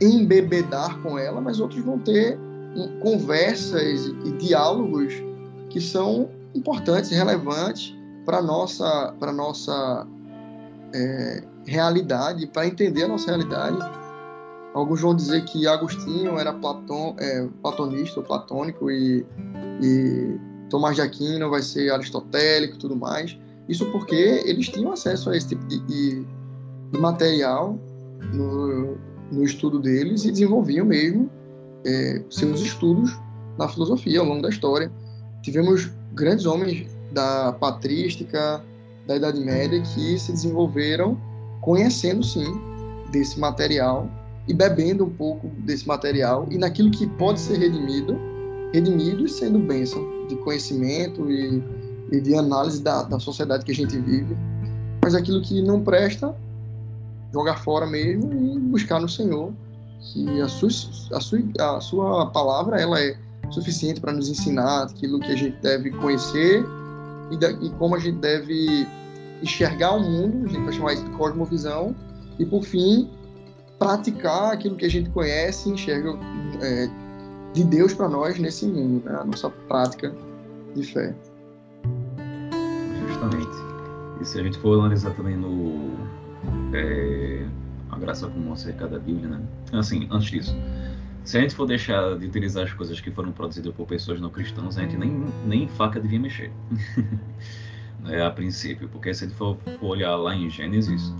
embebedar 0.00 1.00
com 1.02 1.18
ela, 1.18 1.40
mas 1.40 1.60
outros 1.60 1.82
vão 1.82 1.98
ter 1.98 2.38
conversas 3.00 4.06
e 4.24 4.32
diálogos 4.32 5.14
que 5.70 5.80
são 5.80 6.28
importantes 6.54 7.10
relevantes 7.10 7.94
para 8.24 8.42
nossa, 8.42 9.14
para 9.18 9.32
nossa 9.32 10.06
é, 10.94 11.42
realidade, 11.66 12.46
para 12.46 12.66
entender 12.66 13.04
a 13.04 13.08
nossa 13.08 13.26
realidade 13.26 13.78
Alguns 14.76 15.00
vão 15.00 15.14
dizer 15.14 15.42
que 15.46 15.66
Agostinho 15.66 16.38
era 16.38 16.52
Platão, 16.52 17.16
é, 17.18 17.48
platonista 17.62 18.20
ou 18.20 18.26
platônico 18.26 18.90
e, 18.90 19.24
e 19.82 20.38
Tomás 20.68 20.96
de 20.96 21.00
Aquino 21.00 21.48
vai 21.48 21.62
ser 21.62 21.90
aristotélico 21.90 22.74
e 22.74 22.78
tudo 22.78 22.94
mais. 22.94 23.38
Isso 23.70 23.86
porque 23.86 24.14
eles 24.44 24.68
tinham 24.68 24.92
acesso 24.92 25.30
a 25.30 25.36
esse 25.36 25.48
tipo 25.48 25.66
de, 25.66 25.80
de, 25.86 26.26
de 26.92 26.98
material 26.98 27.78
no, 28.34 28.98
no, 29.30 29.44
estudo 29.44 29.78
deles 29.78 30.24
e 30.24 30.30
desenvolviam 30.30 30.86
mesmo 30.86 31.30
é, 31.84 32.22
seus 32.30 32.60
estudos 32.60 33.16
na 33.58 33.68
filosofia 33.68 34.20
ao 34.20 34.26
longo 34.26 34.42
da 34.42 34.48
história. 34.48 34.90
Tivemos 35.42 35.90
grandes 36.14 36.46
homens 36.46 36.86
da 37.12 37.52
patrística, 37.52 38.62
da 39.06 39.16
Idade 39.16 39.40
Média, 39.40 39.80
que 39.80 40.18
se 40.18 40.32
desenvolveram 40.32 41.18
conhecendo, 41.60 42.22
sim, 42.22 42.46
desse 43.10 43.38
material 43.38 44.10
e 44.48 44.54
bebendo 44.54 45.04
um 45.04 45.10
pouco 45.10 45.48
desse 45.60 45.86
material 45.86 46.46
e 46.50 46.58
naquilo 46.58 46.90
que 46.90 47.06
pode 47.06 47.40
ser 47.40 47.58
redimido, 47.58 48.16
redimido 48.72 49.24
e 49.24 49.28
sendo 49.28 49.58
bênção 49.58 50.26
de 50.28 50.36
conhecimento 50.36 51.30
e, 51.30 51.62
e 52.12 52.20
de 52.20 52.34
análise 52.34 52.82
da, 52.82 53.02
da 53.02 53.18
sociedade 53.18 53.64
que 53.64 53.72
a 53.72 53.74
gente 53.74 53.98
vive. 53.98 54.36
Mas 55.02 55.14
aquilo 55.14 55.40
que 55.42 55.62
não 55.62 55.82
presta, 55.82 56.34
jogar 57.36 57.56
fora 57.58 57.86
mesmo 57.86 58.32
e 58.32 58.58
buscar 58.58 58.98
no 58.98 59.08
Senhor, 59.08 59.52
que 60.00 60.40
a 60.40 60.48
sua, 60.48 60.68
a 61.12 61.20
sua, 61.20 61.40
a 61.58 61.80
sua 61.82 62.26
palavra 62.30 62.80
ela 62.80 62.98
é 62.98 63.14
suficiente 63.50 64.00
para 64.00 64.12
nos 64.12 64.28
ensinar 64.30 64.84
aquilo 64.84 65.20
que 65.20 65.30
a 65.30 65.36
gente 65.36 65.56
deve 65.60 65.90
conhecer 65.90 66.64
e, 67.30 67.36
da, 67.36 67.50
e 67.50 67.68
como 67.78 67.94
a 67.94 67.98
gente 67.98 68.18
deve 68.18 68.86
enxergar 69.42 69.96
o 69.96 70.00
mundo, 70.00 70.46
a 70.46 70.48
gente 70.48 70.64
vai 70.64 70.72
chamar 70.72 70.92
isso 70.94 71.04
de 71.04 71.10
cosmovisão, 71.10 71.94
e 72.38 72.46
por 72.46 72.62
fim, 72.62 73.10
praticar 73.78 74.54
aquilo 74.54 74.76
que 74.76 74.86
a 74.86 74.90
gente 74.90 75.10
conhece 75.10 75.68
e 75.68 75.72
enxerga 75.72 76.18
é, 76.62 76.88
de 77.52 77.64
Deus 77.64 77.92
para 77.92 78.08
nós 78.08 78.38
nesse 78.38 78.64
mundo, 78.64 79.04
né? 79.04 79.18
a 79.20 79.24
nossa 79.24 79.50
prática 79.68 80.14
de 80.74 80.82
fé. 80.82 81.14
Justamente. 83.08 83.56
E 84.22 84.24
se 84.24 84.40
a 84.40 84.42
gente 84.42 84.58
for 84.58 84.78
analisar 84.78 85.14
também 85.14 85.36
no 85.36 86.15
é, 86.72 87.46
a 87.90 87.98
graça 87.98 88.28
comum 88.28 88.52
acerca 88.52 88.86
da 88.86 88.98
Bíblia, 88.98 89.28
né? 89.28 89.40
Assim, 89.72 90.06
antes 90.10 90.30
disso, 90.30 90.56
se 91.24 91.38
a 91.38 91.40
gente 91.40 91.54
for 91.54 91.66
deixar 91.66 92.16
de 92.18 92.26
utilizar 92.26 92.64
as 92.64 92.72
coisas 92.72 93.00
que 93.00 93.10
foram 93.10 93.32
produzidas 93.32 93.74
por 93.74 93.86
pessoas 93.86 94.20
não 94.20 94.30
cristãs, 94.30 94.78
a 94.78 94.82
gente 94.82 94.96
nem, 94.96 95.24
nem 95.44 95.68
faca 95.68 96.00
devia 96.00 96.20
mexer. 96.20 96.52
é, 98.08 98.22
a 98.22 98.30
princípio, 98.30 98.88
porque 98.88 99.12
se 99.12 99.24
a 99.24 99.26
gente 99.26 99.36
for, 99.36 99.56
for 99.80 99.86
olhar 99.86 100.14
lá 100.16 100.34
em 100.34 100.48
Gênesis, 100.48 101.12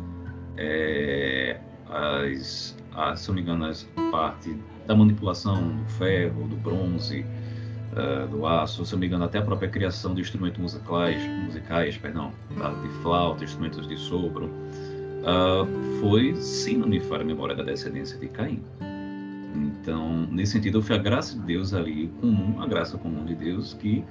é, 0.57 1.59
as, 1.89 2.77
se 3.17 3.29
não 3.29 3.35
me 3.35 3.41
engano, 3.43 3.67
as 3.67 3.89
parte 4.11 4.57
da 4.87 4.95
manipulação 4.95 5.77
do 5.77 5.85
ferro, 5.91 6.47
do 6.49 6.57
bronze, 6.57 7.25
uh, 7.93 8.29
do 8.29 8.47
aço, 8.47 8.85
se 8.85 8.93
não 8.93 9.01
me 9.01 9.07
engano, 9.07 9.25
até 9.25 9.39
a 9.39 9.43
própria 9.43 9.69
criação 9.69 10.15
de 10.15 10.21
instrumentos 10.21 10.61
musicais, 10.61 11.21
musicais 11.45 11.97
perdão, 11.97 12.33
de 12.51 12.89
flauta, 13.03 13.45
instrumentos 13.45 13.87
de 13.87 13.97
sopro, 13.97 14.51
uh, 15.27 16.01
foi 16.01 16.35
sim 16.37 16.81
unifar 16.83 17.21
a 17.21 17.25
memória 17.25 17.55
da 17.55 17.63
descendência 17.63 18.19
de 18.19 18.29
Caim. 18.29 18.63
Então, 19.55 20.27
nesse 20.31 20.53
sentido, 20.53 20.83
foi 20.83 20.97
a 20.97 20.99
graça 20.99 21.39
de 21.39 21.45
Deus 21.45 21.75
ali, 21.75 22.09
comum, 22.21 22.61
a 22.61 22.67
graça 22.67 22.97
comum 22.99 23.25
de 23.25 23.35
Deus, 23.35 23.75
que 23.75 24.05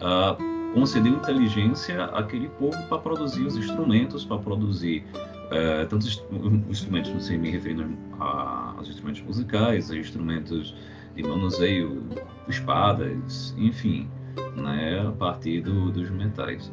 uh, 0.00 0.72
concedeu 0.74 1.14
inteligência 1.14 2.04
àquele 2.04 2.48
povo 2.50 2.76
para 2.88 2.98
produzir 2.98 3.44
os 3.44 3.56
instrumentos, 3.56 4.24
para 4.24 4.38
produzir 4.38 5.04
é, 5.50 5.84
tanto 5.84 6.06
os 6.06 6.22
instrumentos, 6.68 7.12
não 7.12 7.20
sei, 7.20 7.38
me 7.38 7.50
referindo 7.50 7.86
aos 8.18 8.88
instrumentos 8.88 9.22
musicais, 9.22 9.90
a 9.90 9.96
instrumentos 9.96 10.74
de 11.14 11.22
manuseio, 11.22 12.02
espadas, 12.48 13.54
enfim, 13.56 14.08
né, 14.56 15.06
a 15.06 15.12
partir 15.12 15.62
do, 15.62 15.90
dos 15.90 16.10
metais. 16.10 16.70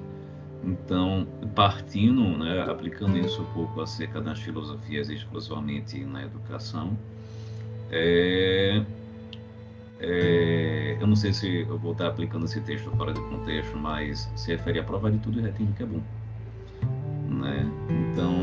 Então, 0.63 1.27
partindo, 1.55 2.23
né, 2.37 2.61
aplicando 2.61 3.17
isso 3.17 3.41
um 3.41 3.53
pouco 3.53 3.81
acerca 3.81 4.21
das 4.21 4.39
filosofias 4.39 5.09
exclusivamente 5.09 5.99
na 6.05 6.23
educação, 6.23 6.97
é, 7.91 8.81
é, 9.99 10.97
eu 10.99 11.05
não 11.05 11.15
sei 11.15 11.33
se 11.33 11.65
eu 11.67 11.77
vou 11.77 11.91
estar 11.91 12.07
aplicando 12.07 12.45
esse 12.45 12.61
texto 12.61 12.89
fora 12.91 13.13
de 13.13 13.19
contexto, 13.21 13.77
mas 13.77 14.31
se 14.35 14.51
refere 14.51 14.79
a 14.79 14.83
prova 14.83 15.11
de 15.11 15.17
tudo 15.19 15.39
e 15.39 15.43
retém 15.43 15.67
que 15.75 15.83
é 15.83 15.85
bom. 15.85 16.01
Né? 17.29 17.69
Então, 17.89 18.33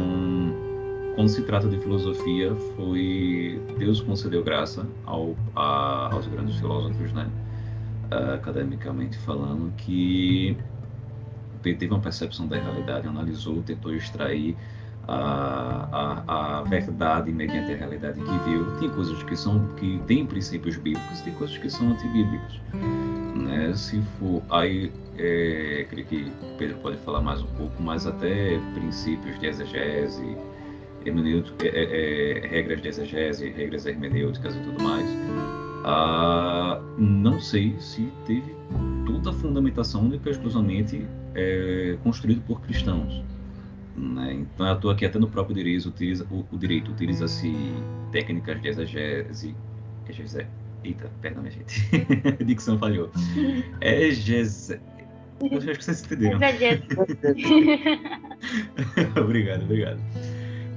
quando 1.14 1.28
se 1.28 1.42
trata 1.42 1.68
de 1.68 1.78
filosofia, 1.78 2.54
foi 2.76 3.60
Deus 3.78 4.00
concedeu 4.00 4.44
graça 4.44 4.86
ao, 5.06 5.34
a, 5.56 6.12
aos 6.12 6.26
grandes 6.26 6.56
filósofos, 6.56 7.12
né? 7.12 7.30
academicamente 8.34 9.16
falando, 9.18 9.72
que 9.76 10.56
teve 11.62 11.88
uma 11.88 12.00
percepção 12.00 12.46
da 12.46 12.56
realidade, 12.56 13.06
analisou, 13.06 13.62
tentou 13.62 13.94
extrair 13.94 14.56
a, 15.08 15.88
a, 16.26 16.58
a, 16.58 16.62
verdade 16.62 17.32
mediante 17.32 17.72
a 17.72 17.76
realidade 17.76 18.20
que 18.20 18.50
viu. 18.50 18.64
Tem 18.78 18.88
coisas 18.90 19.22
que 19.22 19.36
são 19.36 19.66
que 19.76 20.00
têm 20.06 20.24
princípios 20.24 20.76
bíblicos, 20.76 21.20
tem 21.22 21.32
coisas 21.34 21.56
que 21.58 21.68
são 21.68 21.90
antibíblicos. 21.90 22.60
Né? 23.34 23.72
Se 23.74 24.00
for 24.18 24.42
aí, 24.50 24.92
é, 25.18 25.86
creio 25.88 26.06
que 26.06 26.32
Pedro 26.58 26.76
pode 26.78 26.96
falar 26.98 27.20
mais 27.20 27.42
um 27.42 27.46
pouco, 27.56 27.82
mas 27.82 28.06
até 28.06 28.58
princípios 28.74 29.38
de 29.38 29.46
exegese, 29.46 30.36
hermenêutica, 31.04 31.66
é, 31.66 31.68
é, 31.68 32.44
é, 32.44 32.48
regras 32.48 32.82
de 32.82 32.88
exegese, 32.88 33.48
regras 33.50 33.86
hermenêuticas 33.86 34.54
e 34.54 34.60
tudo 34.60 34.82
mais. 34.82 35.06
Ah, 35.84 36.80
não 36.98 37.40
sei 37.40 37.74
se 37.78 38.08
teve 38.26 38.54
toda 39.06 39.30
a 39.30 39.32
fundamentação 39.32 40.02
única 40.02 40.30
exclusivamente 40.30 41.06
é, 41.34 41.96
construído 42.02 42.42
por 42.42 42.60
cristãos. 42.60 43.22
Né? 43.96 44.34
Então, 44.34 44.66
eu 44.66 44.74
estou 44.74 44.90
aqui 44.90 45.04
até 45.04 45.18
no 45.18 45.28
próprio 45.28 45.54
direito, 45.54 45.88
utiliza, 45.88 46.26
o, 46.30 46.44
o 46.52 46.58
direito 46.58 46.90
utiliza-se 46.90 47.52
técnicas 48.12 48.60
de 48.60 48.68
exegese, 48.68 49.54
exegese 50.08 50.46
eita, 50.84 51.10
perdão, 51.20 51.42
minha 51.42 51.52
gente, 51.52 51.84
a 52.40 52.40
dicção 52.44 52.78
falhou. 52.78 53.10
Exegese, 53.80 54.80
eu 55.40 55.58
acho 55.58 55.66
que 55.66 55.84
vocês 55.84 56.04
entenderam. 56.04 56.38
obrigado, 59.22 59.64
obrigado. 59.64 60.00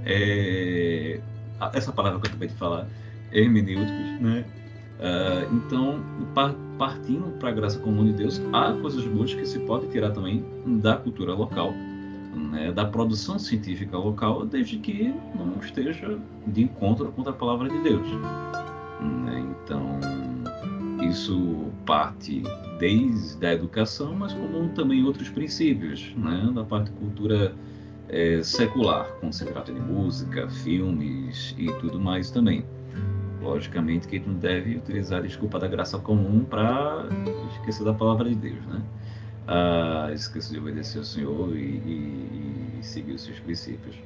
É, 0.06 1.20
essa 1.74 1.92
palavra 1.92 2.20
que 2.20 2.28
eu 2.28 2.30
acabei 2.30 2.50
de 2.50 2.56
falar, 2.56 2.88
hermenêuticos, 3.32 4.22
né? 4.22 4.46
Uh, 5.04 5.54
então, 5.54 6.00
partindo 6.78 7.38
para 7.38 7.50
a 7.50 7.52
graça 7.52 7.78
comum 7.80 8.06
de 8.06 8.14
Deus, 8.14 8.42
há 8.54 8.72
coisas 8.72 9.04
boas 9.06 9.34
que 9.34 9.46
se 9.46 9.60
pode 9.60 9.88
tirar 9.88 10.12
também 10.12 10.46
da 10.66 10.96
cultura 10.96 11.34
local, 11.34 11.74
né, 12.34 12.72
da 12.72 12.86
produção 12.86 13.38
científica 13.38 13.98
local, 13.98 14.46
desde 14.46 14.78
que 14.78 15.14
não 15.36 15.60
esteja 15.62 16.18
de 16.48 16.64
encontro 16.64 17.12
com 17.12 17.28
a 17.28 17.34
palavra 17.34 17.68
de 17.68 17.80
Deus. 17.80 18.08
Né? 19.02 19.46
Então, 19.66 20.00
isso 21.10 21.66
parte 21.86 22.42
desde 22.80 23.46
a 23.46 23.54
educação, 23.54 24.16
mas 24.16 24.32
como 24.32 24.70
também 24.70 25.04
outros 25.04 25.28
princípios, 25.28 26.14
né, 26.16 26.50
da 26.56 26.64
parte 26.64 26.92
cultura 26.92 27.54
é, 28.08 28.42
secular, 28.42 29.06
quando 29.20 29.34
se 29.34 29.44
trata 29.44 29.74
de 29.74 29.82
música, 29.82 30.50
filmes 30.50 31.54
e 31.58 31.66
tudo 31.80 32.00
mais 32.00 32.32
também. 32.32 32.64
Logicamente 33.44 34.08
que 34.08 34.16
a 34.16 34.20
gente 34.20 34.30
não 34.30 34.40
deve 34.40 34.78
utilizar 34.78 35.20
a 35.20 35.22
desculpa 35.22 35.60
da 35.60 35.68
graça 35.68 36.00
comum 36.00 36.46
para 36.46 37.06
esquecer 37.52 37.84
da 37.84 37.94
palavra 37.94 38.30
de 38.30 38.36
Deus, 38.36 38.66
né? 38.66 38.82
Ah, 39.48 40.10
esquecer 40.14 40.54
de 40.54 40.60
obedecer 40.60 41.00
ao 41.00 41.04
Senhor 41.04 41.56
e, 41.56 41.60
e, 41.60 42.80
e 42.80 42.84
seguir 42.84 43.12
os 43.12 43.24
seus 43.24 43.40
princípios. 43.42 43.98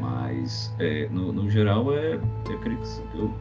Mas, 0.00 0.72
é, 0.78 1.08
no, 1.08 1.32
no, 1.32 1.50
geral, 1.50 1.92
é, 1.92 2.14
eu 2.14 2.58
creio 2.60 2.78
que, 2.78 3.18
eu, 3.18 3.34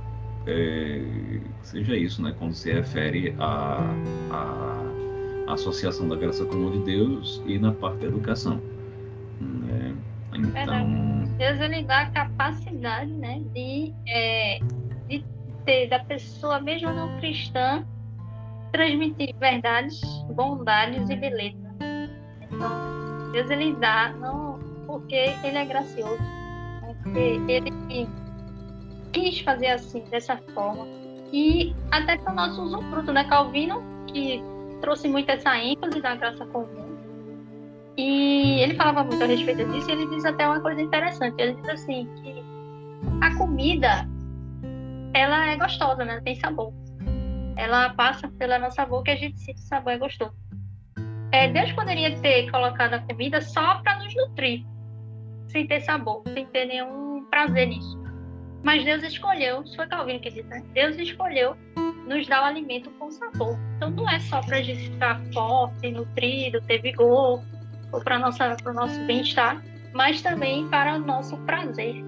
é, 0.47 1.39
seja 1.61 1.95
isso, 1.95 2.21
né? 2.23 2.33
Quando 2.39 2.53
se 2.53 2.71
refere 2.71 3.35
à 3.37 3.93
a, 4.31 4.85
a, 5.47 5.53
associação 5.53 6.07
da 6.07 6.15
graça 6.15 6.43
comum 6.45 6.71
de 6.71 6.79
Deus 6.79 7.41
e 7.45 7.59
na 7.59 7.71
parte 7.71 7.99
da 7.99 8.07
educação. 8.07 8.59
Né? 9.39 9.95
Então... 10.33 11.09
Deus 11.37 11.59
ele 11.61 11.83
dá 11.83 12.01
a 12.01 12.09
capacidade 12.09 13.11
né, 13.13 13.41
de 13.53 13.93
é, 14.07 14.59
ter 15.69 15.87
da 15.87 15.99
pessoa, 15.99 16.59
mesmo 16.59 16.91
não 16.91 17.19
cristã, 17.19 17.85
transmitir 18.71 19.35
verdades, 19.37 20.01
bondades 20.33 21.07
e 21.07 21.15
beleza. 21.15 21.57
Então, 22.41 23.31
Deus 23.31 23.51
ele 23.51 23.73
dá, 23.75 24.11
não 24.13 24.57
porque 24.87 25.35
ele 25.43 25.57
é 25.57 25.65
gracioso, 25.65 26.17
né? 26.17 26.95
porque 27.03 27.51
ele 27.51 27.71
quis 29.13 29.41
fazer 29.41 29.67
assim, 29.67 30.03
dessa 30.09 30.37
forma. 30.55 30.87
E 31.31 31.75
até 31.91 32.17
para 32.17 32.31
o 32.31 32.35
nosso 32.35 32.63
usufruto, 32.63 33.13
né? 33.13 33.23
Calvino, 33.25 33.83
que 34.07 34.41
trouxe 34.81 35.07
muito 35.07 35.29
essa 35.29 35.55
ênfase 35.55 36.01
da 36.01 36.15
graça 36.15 36.43
comum. 36.47 36.89
E 37.95 38.59
ele 38.61 38.73
falava 38.73 39.03
muito 39.03 39.23
a 39.23 39.27
respeito 39.27 39.63
disso, 39.71 39.87
e 39.87 39.93
ele 39.93 40.07
diz 40.07 40.25
até 40.25 40.47
uma 40.47 40.61
coisa 40.61 40.81
interessante. 40.81 41.35
Ele 41.37 41.53
diz 41.53 41.69
assim 41.69 42.09
que 42.23 42.43
a 43.21 43.35
comida 43.35 44.07
ela 45.13 45.47
é 45.47 45.55
gostosa, 45.55 46.05
né? 46.05 46.21
Tem 46.23 46.35
sabor. 46.35 46.73
Ela 47.55 47.89
passa 47.93 48.27
pela 48.27 48.57
nossa 48.59 48.85
boca 48.85 49.11
e 49.11 49.13
a 49.13 49.17
gente 49.17 49.39
sente 49.39 49.59
o 49.59 49.63
sabor 49.63 49.93
é 49.93 49.97
gostoso. 49.97 50.33
É, 51.31 51.47
Deus 51.47 51.71
poderia 51.73 52.17
ter 52.19 52.49
colocado 52.49 52.95
a 52.95 52.99
comida 52.99 53.39
só 53.41 53.79
para 53.81 53.99
nos 53.99 54.15
nutrir, 54.15 54.65
sem 55.47 55.67
ter 55.67 55.81
sabor, 55.81 56.23
sem 56.33 56.45
ter 56.47 56.65
nenhum 56.65 57.25
prazer 57.29 57.67
nisso. 57.67 57.99
Mas 58.63 58.83
Deus 58.83 59.03
escolheu, 59.03 59.61
isso 59.63 59.75
foi 59.75 59.87
Calvino 59.87 60.19
que 60.19 60.29
disse, 60.29 60.47
né? 60.47 60.63
Deus 60.73 60.97
escolheu 60.97 61.55
nos 62.07 62.27
dar 62.27 62.41
o 62.41 62.45
alimento 62.45 62.89
com 62.91 63.11
sabor. 63.11 63.57
Então 63.77 63.91
não 63.91 64.09
é 64.09 64.19
só 64.19 64.41
para 64.41 64.57
a 64.57 64.61
gente 64.61 64.89
ficar 64.89 65.21
forte, 65.31 65.91
nutrido, 65.91 66.59
ter 66.61 66.81
vigor, 66.81 67.43
ou 67.91 68.03
para 68.03 68.17
o 68.17 68.73
nosso 68.73 69.05
bem-estar, 69.05 69.63
mas 69.93 70.21
também 70.21 70.67
para 70.69 70.95
o 70.95 70.99
nosso 70.99 71.37
prazer. 71.45 72.03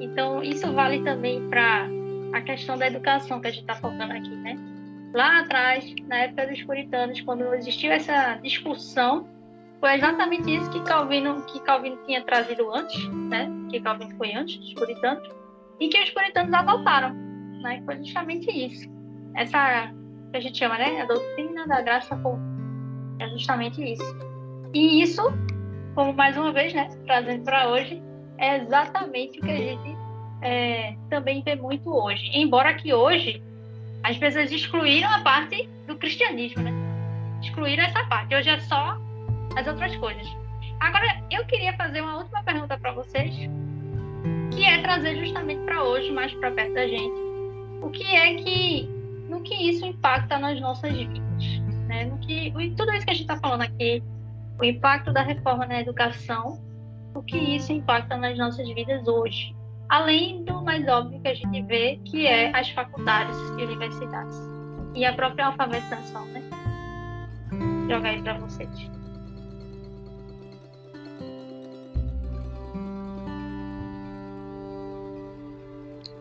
Então 0.00 0.42
isso 0.42 0.70
vale 0.72 1.02
também 1.02 1.48
para 1.48 1.88
a 2.32 2.40
questão 2.40 2.76
da 2.76 2.86
educação 2.86 3.40
que 3.40 3.48
a 3.48 3.50
gente 3.50 3.62
está 3.62 3.74
focando 3.74 4.12
aqui, 4.12 4.34
né? 4.36 4.56
Lá 5.14 5.40
atrás, 5.40 5.94
na 6.06 6.16
época 6.16 6.46
dos 6.46 6.62
puritanos, 6.62 7.20
quando 7.20 7.54
existiu 7.54 7.92
essa 7.92 8.36
discussão, 8.36 9.28
foi 9.78 9.94
exatamente 9.94 10.54
isso 10.54 10.70
que 10.70 10.80
Calvino, 10.82 11.42
que 11.42 11.60
Calvino 11.60 11.98
tinha 12.06 12.22
trazido 12.22 12.72
antes, 12.72 13.08
né? 13.28 13.50
Que 13.70 13.80
Calvino 13.80 14.16
foi 14.16 14.32
antes 14.32 14.56
dos 14.58 14.74
puritanos, 14.74 15.28
e 15.80 15.88
que 15.88 16.02
os 16.02 16.10
puritanos 16.10 16.54
adotaram, 16.54 17.12
né? 17.62 17.82
Foi 17.84 17.96
justamente 17.98 18.50
isso. 18.50 18.88
Essa 19.36 19.92
que 20.30 20.36
a 20.36 20.40
gente 20.40 20.58
chama, 20.58 20.78
né? 20.78 21.02
A 21.02 21.04
doutrina 21.04 21.66
da 21.66 21.82
graça 21.82 22.16
comum. 22.16 22.40
É 23.18 23.28
justamente 23.28 23.82
isso. 23.82 24.16
E 24.72 25.02
isso, 25.02 25.22
como 25.94 26.14
mais 26.14 26.36
uma 26.36 26.52
vez, 26.52 26.72
né? 26.72 26.88
Trazendo 27.04 27.44
para 27.44 27.68
hoje, 27.68 28.02
é 28.38 28.58
exatamente 28.62 29.38
o 29.38 29.42
que 29.42 29.50
a 29.50 29.56
gente 29.56 30.01
é, 30.42 30.94
também 31.08 31.42
vê 31.42 31.54
muito 31.54 31.94
hoje. 31.94 32.30
Embora 32.34 32.74
que 32.74 32.92
hoje 32.92 33.42
as 34.02 34.18
pessoas 34.18 34.50
excluíram 34.50 35.08
a 35.08 35.20
parte 35.20 35.68
do 35.86 35.96
cristianismo, 35.96 36.62
né? 36.62 36.72
Excluíram 37.40 37.84
essa 37.84 38.04
parte. 38.04 38.34
Hoje 38.34 38.50
é 38.50 38.58
só 38.60 38.98
as 39.56 39.66
outras 39.66 39.94
coisas. 39.96 40.26
Agora, 40.80 41.22
eu 41.30 41.44
queria 41.46 41.72
fazer 41.74 42.00
uma 42.00 42.18
última 42.18 42.42
pergunta 42.42 42.76
para 42.76 42.92
vocês, 42.92 43.32
que 44.50 44.64
é 44.64 44.82
trazer 44.82 45.16
justamente 45.24 45.60
para 45.64 45.82
hoje, 45.84 46.10
mais 46.10 46.34
para 46.34 46.50
perto 46.50 46.74
da 46.74 46.88
gente, 46.88 47.14
o 47.80 47.88
que 47.90 48.04
é 48.04 48.34
que, 48.34 48.88
no 49.28 49.40
que 49.42 49.54
isso 49.54 49.86
impacta 49.86 50.38
nas 50.38 50.60
nossas 50.60 50.92
vidas, 50.92 51.44
né? 51.86 52.04
No 52.06 52.18
que, 52.18 52.50
tudo 52.76 52.92
isso 52.92 53.04
que 53.04 53.12
a 53.12 53.14
gente 53.14 53.22
está 53.22 53.36
falando 53.36 53.62
aqui, 53.62 54.02
o 54.58 54.64
impacto 54.64 55.12
da 55.12 55.22
reforma 55.22 55.66
na 55.66 55.80
educação, 55.80 56.60
o 57.14 57.22
que 57.22 57.38
isso 57.38 57.72
impacta 57.72 58.16
nas 58.16 58.36
nossas 58.36 58.68
vidas 58.68 59.06
hoje, 59.06 59.54
além 59.92 60.42
do 60.44 60.62
mais 60.64 60.88
óbvio 60.88 61.20
que 61.20 61.28
a 61.28 61.34
gente 61.34 61.62
vê, 61.64 62.00
que 62.06 62.26
é 62.26 62.50
as 62.58 62.70
faculdades 62.70 63.36
e 63.58 63.62
universidades. 63.62 64.34
E 64.94 65.04
a 65.04 65.12
própria 65.12 65.48
alfabetização, 65.48 66.24
né? 66.28 66.42
Vou 67.50 67.90
jogar 67.90 68.08
aí 68.08 68.22
para 68.22 68.38
vocês. 68.38 68.70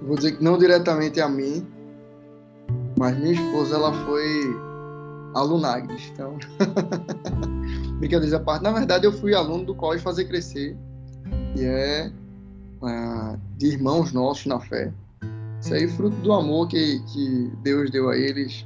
Vou 0.01 0.17
dizer 0.17 0.33
que 0.33 0.43
não 0.43 0.57
diretamente 0.57 1.21
a 1.21 1.29
mim, 1.29 1.65
mas 2.99 3.17
minha 3.17 3.31
esposa 3.31 3.77
ela 3.77 3.93
foi 4.05 4.53
alunagres. 5.33 6.11
Então, 6.13 6.37
brincadeiras 7.99 8.33
à 8.33 8.39
parte. 8.41 8.63
Na 8.63 8.73
verdade, 8.73 9.05
eu 9.05 9.13
fui 9.13 9.33
aluno 9.33 9.63
do 9.63 9.73
Colégio 9.73 10.03
Fazer 10.03 10.25
Crescer, 10.25 10.77
que 11.55 11.63
é 11.63 12.11
uh, 12.81 13.39
de 13.57 13.67
irmãos 13.67 14.11
nossos 14.11 14.45
na 14.45 14.59
fé. 14.59 14.91
Isso 15.59 15.73
aí 15.73 15.83
é 15.83 15.87
fruto 15.87 16.15
do 16.17 16.33
amor 16.33 16.67
que, 16.67 16.99
que 17.13 17.51
Deus 17.61 17.91
deu 17.91 18.09
a 18.09 18.17
eles 18.17 18.65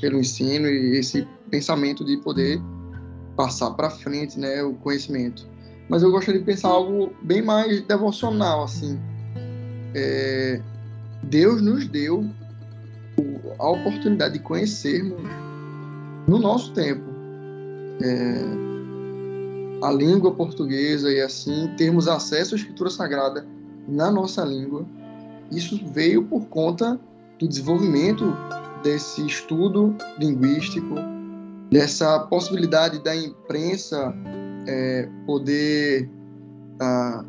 pelo 0.00 0.18
ensino 0.18 0.66
e 0.66 0.98
esse 0.98 1.26
pensamento 1.50 2.04
de 2.04 2.16
poder 2.18 2.60
passar 3.36 3.70
para 3.72 3.90
frente, 3.90 4.38
né, 4.38 4.62
o 4.62 4.74
conhecimento. 4.74 5.46
Mas 5.88 6.02
eu 6.02 6.10
gostaria 6.10 6.40
de 6.40 6.46
pensar 6.46 6.68
algo 6.68 7.12
bem 7.22 7.42
mais 7.42 7.82
devocional, 7.82 8.64
assim. 8.64 8.98
É, 9.94 10.60
Deus 11.24 11.60
nos 11.60 11.86
deu 11.86 12.28
a 13.58 13.68
oportunidade 13.68 14.34
de 14.34 14.40
conhecermos 14.40 15.20
no 16.26 16.38
nosso 16.38 16.72
tempo 16.72 17.04
é, 18.02 18.73
a 19.84 19.92
língua 19.92 20.32
portuguesa 20.32 21.12
e 21.12 21.20
assim 21.20 21.68
termos 21.76 22.08
acesso 22.08 22.54
à 22.54 22.56
escritura 22.56 22.88
sagrada 22.88 23.46
na 23.86 24.10
nossa 24.10 24.42
língua. 24.42 24.86
Isso 25.52 25.78
veio 25.92 26.24
por 26.24 26.46
conta 26.46 26.98
do 27.38 27.46
desenvolvimento 27.46 28.34
desse 28.82 29.26
estudo 29.26 29.94
linguístico, 30.18 30.94
dessa 31.70 32.18
possibilidade 32.20 32.98
da 33.04 33.14
imprensa 33.14 34.14
é, 34.66 35.06
poder 35.26 36.08
ah, 36.80 37.22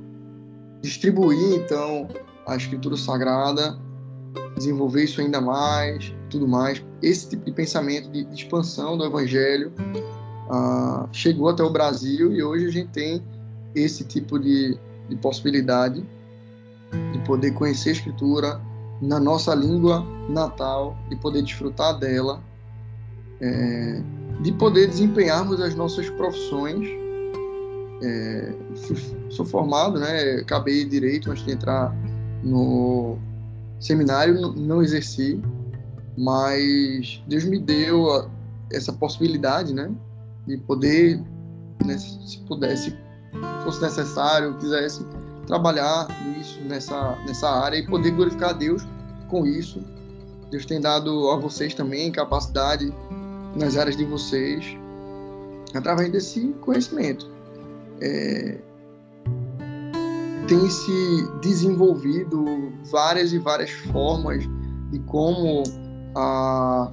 distribuir 0.81 1.55
então 1.55 2.07
a 2.47 2.55
escritura 2.55 2.95
sagrada, 2.95 3.77
desenvolver 4.55 5.03
isso 5.03 5.19
ainda 5.19 5.41
mais, 5.41 6.15
tudo 6.29 6.47
mais. 6.47 6.81
Esse 7.01 7.31
tipo 7.31 7.43
de 7.43 7.51
pensamento 7.51 8.09
de, 8.09 8.23
de 8.23 8.33
expansão 8.33 8.97
do 8.97 9.03
evangelho 9.03 9.73
chegou 11.11 11.49
até 11.49 11.63
o 11.63 11.69
Brasil 11.69 12.31
e 12.33 12.43
hoje 12.43 12.67
a 12.67 12.71
gente 12.71 12.89
tem 12.89 13.23
esse 13.73 14.03
tipo 14.03 14.39
de, 14.39 14.77
de 15.09 15.15
possibilidade 15.17 16.05
de 17.11 17.19
poder 17.19 17.51
conhecer 17.51 17.89
a 17.89 17.93
escritura 17.93 18.61
na 19.01 19.19
nossa 19.19 19.53
língua 19.53 20.05
natal, 20.29 20.97
de 21.09 21.15
poder 21.17 21.41
desfrutar 21.41 21.97
dela, 21.99 22.41
é, 23.41 24.01
de 24.41 24.51
poder 24.53 24.87
desempenharmos 24.87 25.59
as 25.61 25.75
nossas 25.75 26.09
profissões. 26.11 26.87
É, 28.03 28.53
sou 29.29 29.45
formado, 29.45 29.99
né? 29.99 30.39
Acabei 30.41 30.85
direito 30.85 31.31
antes 31.31 31.43
de 31.43 31.51
entrar 31.51 31.95
no 32.43 33.17
seminário, 33.79 34.53
não 34.53 34.81
exerci, 34.81 35.41
mas 36.17 37.21
Deus 37.27 37.43
me 37.43 37.59
deu 37.59 38.29
essa 38.71 38.93
possibilidade, 38.93 39.73
né? 39.73 39.91
De 40.47 40.57
poder, 40.57 41.21
né, 41.85 41.97
se 41.97 42.39
pudesse, 42.47 42.95
fosse 43.63 43.81
necessário, 43.81 44.57
quisesse 44.57 45.05
trabalhar 45.47 46.07
nisso, 46.27 46.59
nessa, 46.61 47.15
nessa 47.27 47.49
área 47.49 47.77
e 47.77 47.85
poder 47.85 48.11
glorificar 48.11 48.51
a 48.51 48.53
Deus 48.53 48.85
com 49.27 49.45
isso. 49.45 49.81
Deus 50.51 50.65
tem 50.65 50.79
dado 50.79 51.29
a 51.31 51.37
vocês 51.37 51.73
também 51.73 52.11
capacidade 52.11 52.93
nas 53.55 53.77
áreas 53.77 53.97
de 53.97 54.05
vocês, 54.05 54.77
através 55.73 56.11
desse 56.11 56.53
conhecimento. 56.61 57.29
É, 58.01 58.57
tem 60.47 60.69
se 60.69 61.27
desenvolvido 61.41 62.71
várias 62.91 63.33
e 63.33 63.39
várias 63.39 63.71
formas 63.71 64.43
de 64.91 64.99
como 64.99 65.63
a 66.15 66.91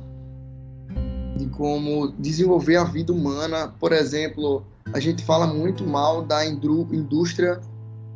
de 1.36 1.46
como 1.46 2.12
desenvolver 2.18 2.76
a 2.76 2.84
vida 2.84 3.12
humana. 3.12 3.72
Por 3.78 3.92
exemplo, 3.92 4.64
a 4.92 5.00
gente 5.00 5.24
fala 5.24 5.46
muito 5.46 5.84
mal 5.84 6.22
da 6.22 6.44
indústria 6.44 7.60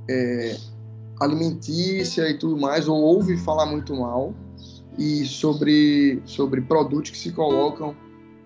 é, 0.09 0.57
alimentícia 1.21 2.29
e 2.29 2.35
tudo 2.39 2.57
mais, 2.57 2.89
ou 2.89 3.01
ouve 3.01 3.37
falar 3.37 3.67
muito 3.67 3.95
mal, 3.95 4.35
e 4.99 5.25
sobre, 5.25 6.23
sobre 6.25 6.61
produtos 6.61 7.11
que 7.11 7.19
se 7.19 7.33
colocam 7.33 7.95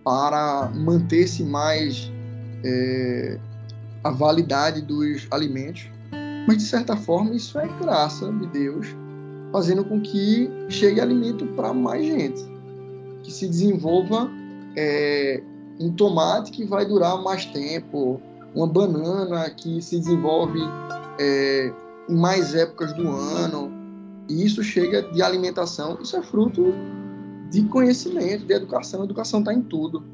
para 0.04 0.70
manter-se 0.74 1.44
mais 1.44 2.10
é, 2.64 3.38
a 4.02 4.10
validade 4.10 4.82
dos 4.82 5.26
alimentos. 5.30 5.88
Mas, 6.46 6.58
de 6.58 6.64
certa 6.64 6.96
forma, 6.96 7.34
isso 7.34 7.58
é 7.58 7.68
graça 7.80 8.32
de 8.32 8.46
Deus, 8.46 8.86
fazendo 9.52 9.84
com 9.84 10.00
que 10.00 10.50
chegue 10.68 11.00
alimento 11.00 11.46
para 11.48 11.72
mais 11.72 12.04
gente, 12.04 12.42
que 13.22 13.30
se 13.30 13.46
desenvolva 13.46 14.30
é, 14.76 15.42
um 15.80 15.92
tomate 15.92 16.50
que 16.50 16.64
vai 16.64 16.84
durar 16.84 17.20
mais 17.22 17.46
tempo, 17.46 18.20
uma 18.54 18.66
banana 18.66 19.48
que 19.50 19.80
se 19.80 19.98
desenvolve 19.98 20.60
é, 21.18 21.72
em 22.08 22.16
mais 22.16 22.54
épocas 22.54 22.92
do 22.92 23.08
ano. 23.08 23.72
E 24.28 24.44
isso 24.44 24.62
chega 24.62 25.02
de 25.02 25.22
alimentação, 25.22 25.98
isso 26.00 26.16
é 26.16 26.22
fruto 26.22 26.72
de 27.50 27.62
conhecimento, 27.64 28.46
de 28.46 28.52
educação. 28.52 29.02
A 29.02 29.04
educação 29.04 29.40
está 29.40 29.52
em 29.52 29.62
tudo. 29.62 30.04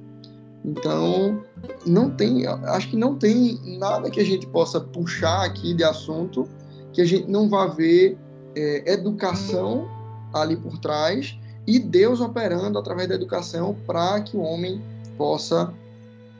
Então, 0.65 1.43
não 1.87 2.11
tem, 2.11 2.47
acho 2.47 2.91
que 2.91 2.97
não 2.97 3.15
tem 3.15 3.79
nada 3.79 4.11
que 4.11 4.19
a 4.19 4.25
gente 4.25 4.47
possa 4.49 4.81
puxar 4.81 5.45
aqui 5.45 5.75
de 5.75 5.85
assunto 5.85 6.49
que 6.93 7.01
a 7.01 7.05
gente 7.05 7.31
não 7.31 7.49
vá 7.49 7.67
ver 7.67 8.19
é, 8.57 8.93
educação 8.93 9.87
ali 10.33 10.57
por 10.57 10.79
trás 10.79 11.39
e 11.67 11.79
Deus 11.79 12.21
operando 12.21 12.79
através 12.79 13.09
da 13.09 13.15
educação 13.15 13.77
para 13.87 14.21
que 14.21 14.37
o 14.37 14.41
homem 14.41 14.81
possa 15.19 15.73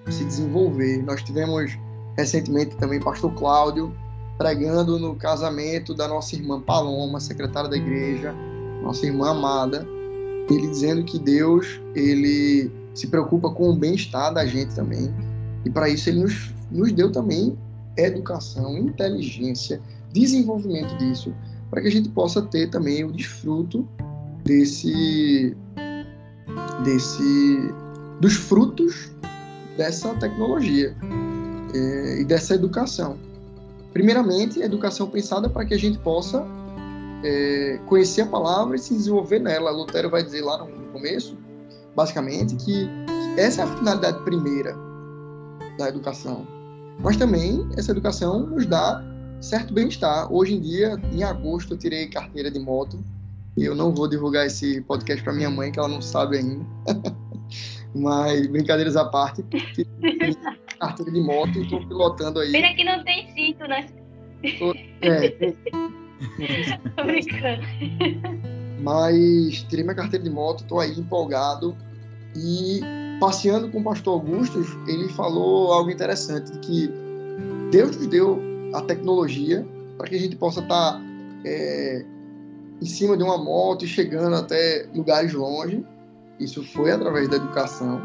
se 0.09 0.25
desenvolver. 0.25 1.03
Nós 1.03 1.23
tivemos 1.23 1.77
recentemente 2.17 2.77
também 2.77 3.01
pastor 3.01 3.33
Cláudio 3.35 3.93
pregando 4.39 4.99
no 4.99 5.17
casamento 5.17 5.95
da 5.95 6.07
nossa 6.07 6.37
irmã 6.37 6.61
Paloma, 6.61 7.19
secretária 7.19 7.71
da 7.71 7.77
igreja, 7.77 8.35
nossa 8.83 9.07
irmã 9.07 9.31
amada, 9.31 9.87
ele 10.51 10.69
dizendo 10.69 11.03
que 11.05 11.19
Deus, 11.19 11.81
ele 11.95 12.71
se 12.95 13.09
preocupa 13.09 13.51
com 13.51 13.71
o 13.71 13.75
bem-estar 13.75 14.33
da 14.33 14.47
gente 14.47 14.75
também. 14.75 15.13
E 15.65 15.71
para 15.71 15.89
isso 15.89 16.09
ele 16.09 16.21
nos, 16.21 16.55
nos 16.71 16.93
deu 16.93 17.11
também 17.11 17.59
educação, 17.97 18.77
inteligência, 18.77 19.81
desenvolvimento 20.13 20.97
disso, 20.99 21.35
para 21.71 21.81
que 21.81 21.89
a 21.89 21.91
gente 21.91 22.11
possa 22.11 22.43
ter 22.43 22.69
também 22.69 23.05
o 23.05 23.11
desfruto 23.11 23.89
desse 24.47 25.55
desse 26.83 27.75
dos 28.21 28.35
frutos 28.35 29.11
dessa 29.77 30.15
tecnologia 30.15 30.97
é, 31.75 32.21
e 32.21 32.25
dessa 32.25 32.55
educação. 32.55 33.19
Primeiramente, 33.93 34.63
educação 34.63 35.09
pensada 35.09 35.49
para 35.49 35.65
que 35.65 35.75
a 35.75 35.79
gente 35.79 35.99
possa 35.99 36.47
é, 37.23 37.79
conhecer 37.87 38.23
a 38.23 38.27
palavra 38.27 38.77
e 38.77 38.79
se 38.79 38.95
desenvolver 38.95 39.39
nela. 39.39 39.71
Lutero 39.71 40.09
vai 40.09 40.23
dizer 40.23 40.43
lá 40.43 40.59
no 40.59 40.69
começo, 40.93 41.37
basicamente, 41.95 42.57
que 42.57 42.89
essa 43.37 43.63
é 43.63 43.65
a 43.65 43.77
finalidade 43.77 44.23
primeira 44.25 44.75
da 45.79 45.89
educação. 45.89 46.47
Mas 47.01 47.17
também 47.17 47.69
essa 47.77 47.91
educação 47.91 48.47
nos 48.47 48.65
dá 48.65 49.05
certo 49.41 49.75
bem-estar. 49.75 50.33
Hoje 50.33 50.55
em 50.55 50.61
dia, 50.61 50.99
em 51.13 51.23
agosto, 51.23 51.75
eu 51.75 51.79
tirei 51.79 52.07
carteira 52.09 52.51
de 52.51 52.59
moto 52.59 52.99
e 53.57 53.65
eu 53.65 53.75
não 53.75 53.95
vou 53.95 54.09
divulgar 54.09 54.47
esse 54.47 54.81
podcast 54.83 55.23
para 55.25 55.33
minha 55.33 55.51
mãe, 55.51 55.73
que 55.73 55.79
ela 55.79 55.89
não 55.89 56.03
sabe 56.03 56.39
ainda. 56.39 56.67
Mas, 57.95 58.47
brincadeiras 58.49 58.97
à 58.97 59.07
parte, 59.07 59.43
carteira 60.79 61.11
de 61.11 61.21
moto 61.21 61.59
e 61.59 61.63
estou 61.63 61.87
pilotando 61.87 62.41
aí. 62.41 62.53
Pena 62.53 62.75
que 62.75 62.85
não 62.85 63.03
tem 63.03 63.33
cinto, 63.35 63.67
né? 63.67 63.89
Tô, 64.59 64.75
é, 65.01 65.31
tô 66.97 67.05
brincando. 67.05 67.63
Mas 68.83 69.63
tirei 69.63 69.85
minha 69.85 69.97
carteira 69.97 70.23
de 70.23 70.31
moto, 70.31 70.61
estou 70.61 70.81
aí 70.81 70.99
empolgado. 70.99 71.75
E 72.37 72.81
passeando 73.19 73.71
com 73.71 73.81
o 73.81 73.85
pastor 73.85 74.15
Augusto, 74.15 74.59
ele 74.87 75.09
falou 75.09 75.73
algo 75.73 75.91
interessante, 75.91 76.53
de 76.53 76.59
que 76.59 76.91
Deus 77.71 77.97
nos 77.97 78.07
deu 78.09 78.39
a 78.75 78.83
tecnologia 78.83 79.67
para 79.97 80.09
que 80.09 80.17
a 80.17 80.19
gente 80.19 80.37
possa 80.37 80.61
estar 80.61 80.93
tá, 80.93 81.03
é, 81.47 82.05
em 82.81 82.87
cima 82.87 83.17
de 83.17 83.23
uma 83.23 83.39
moto 83.39 83.85
e 83.85 83.89
chegando 83.89 84.37
até 84.37 84.89
lugares 84.95 85.33
longe. 85.33 85.85
Isso 86.39 86.63
foi 86.63 86.93
através 86.93 87.29
da 87.29 87.37
educação. 87.37 88.01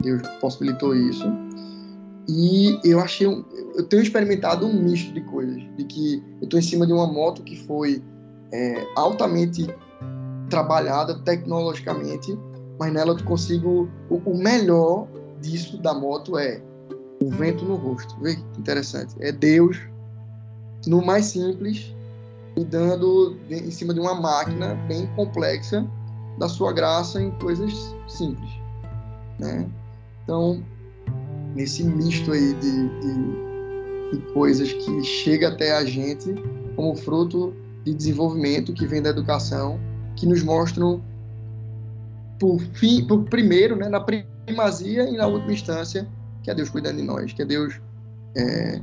Deus 0.00 0.22
possibilitou 0.40 0.94
isso. 0.94 1.26
E 2.28 2.78
eu 2.84 3.00
achei, 3.00 3.26
eu 3.26 3.82
tenho 3.88 4.02
experimentado 4.02 4.66
um 4.66 4.72
misto 4.72 5.12
de 5.12 5.20
coisas, 5.22 5.62
de 5.76 5.84
que 5.84 6.22
eu 6.40 6.44
estou 6.44 6.58
em 6.58 6.62
cima 6.62 6.86
de 6.86 6.92
uma 6.92 7.06
moto 7.06 7.42
que 7.42 7.56
foi 7.66 8.02
é, 8.52 8.86
altamente 8.94 9.66
trabalhada 10.48 11.18
tecnologicamente, 11.20 12.38
mas 12.78 12.92
nela 12.92 13.12
eu 13.18 13.24
consigo 13.24 13.88
o, 14.08 14.16
o, 14.16 14.36
melhor 14.36 15.08
disso 15.40 15.78
da 15.78 15.94
moto 15.94 16.38
é 16.38 16.62
o 17.22 17.28
vento 17.30 17.64
no 17.64 17.74
rosto. 17.74 18.14
Vê 18.20 18.36
que 18.36 18.60
interessante. 18.60 19.16
É 19.18 19.32
Deus 19.32 19.80
no 20.86 21.04
mais 21.04 21.26
simples 21.26 21.94
me 22.56 22.64
dando 22.64 23.36
em 23.50 23.70
cima 23.70 23.94
de 23.94 24.00
uma 24.00 24.14
máquina 24.14 24.74
bem 24.86 25.06
complexa 25.16 25.86
da 26.38 26.48
sua 26.48 26.72
graça 26.72 27.20
em 27.20 27.30
coisas 27.32 27.94
simples. 28.08 28.50
né? 29.38 29.68
Então, 30.24 30.62
nesse 31.54 31.84
misto 31.84 32.32
aí 32.32 32.54
de, 32.54 32.88
de, 33.00 34.16
de 34.16 34.32
coisas 34.32 34.72
que 34.72 35.02
chega 35.02 35.48
até 35.48 35.76
a 35.76 35.84
gente 35.84 36.34
como 36.76 36.94
fruto 36.96 37.54
de 37.84 37.92
desenvolvimento 37.92 38.72
que 38.72 38.86
vem 38.86 39.02
da 39.02 39.10
educação, 39.10 39.78
que 40.16 40.26
nos 40.26 40.42
mostram 40.42 41.02
por 42.38 42.60
fim, 42.74 43.06
por 43.06 43.24
primeiro, 43.24 43.76
né, 43.76 43.88
na 43.88 44.00
primazia 44.00 45.08
e 45.08 45.16
na 45.16 45.26
última 45.26 45.52
instância, 45.52 46.08
que 46.42 46.50
é 46.50 46.54
Deus 46.54 46.70
cuidando 46.70 46.96
de 46.96 47.02
nós, 47.02 47.32
que 47.32 47.42
é 47.42 47.44
Deus 47.44 47.80
é, 48.36 48.80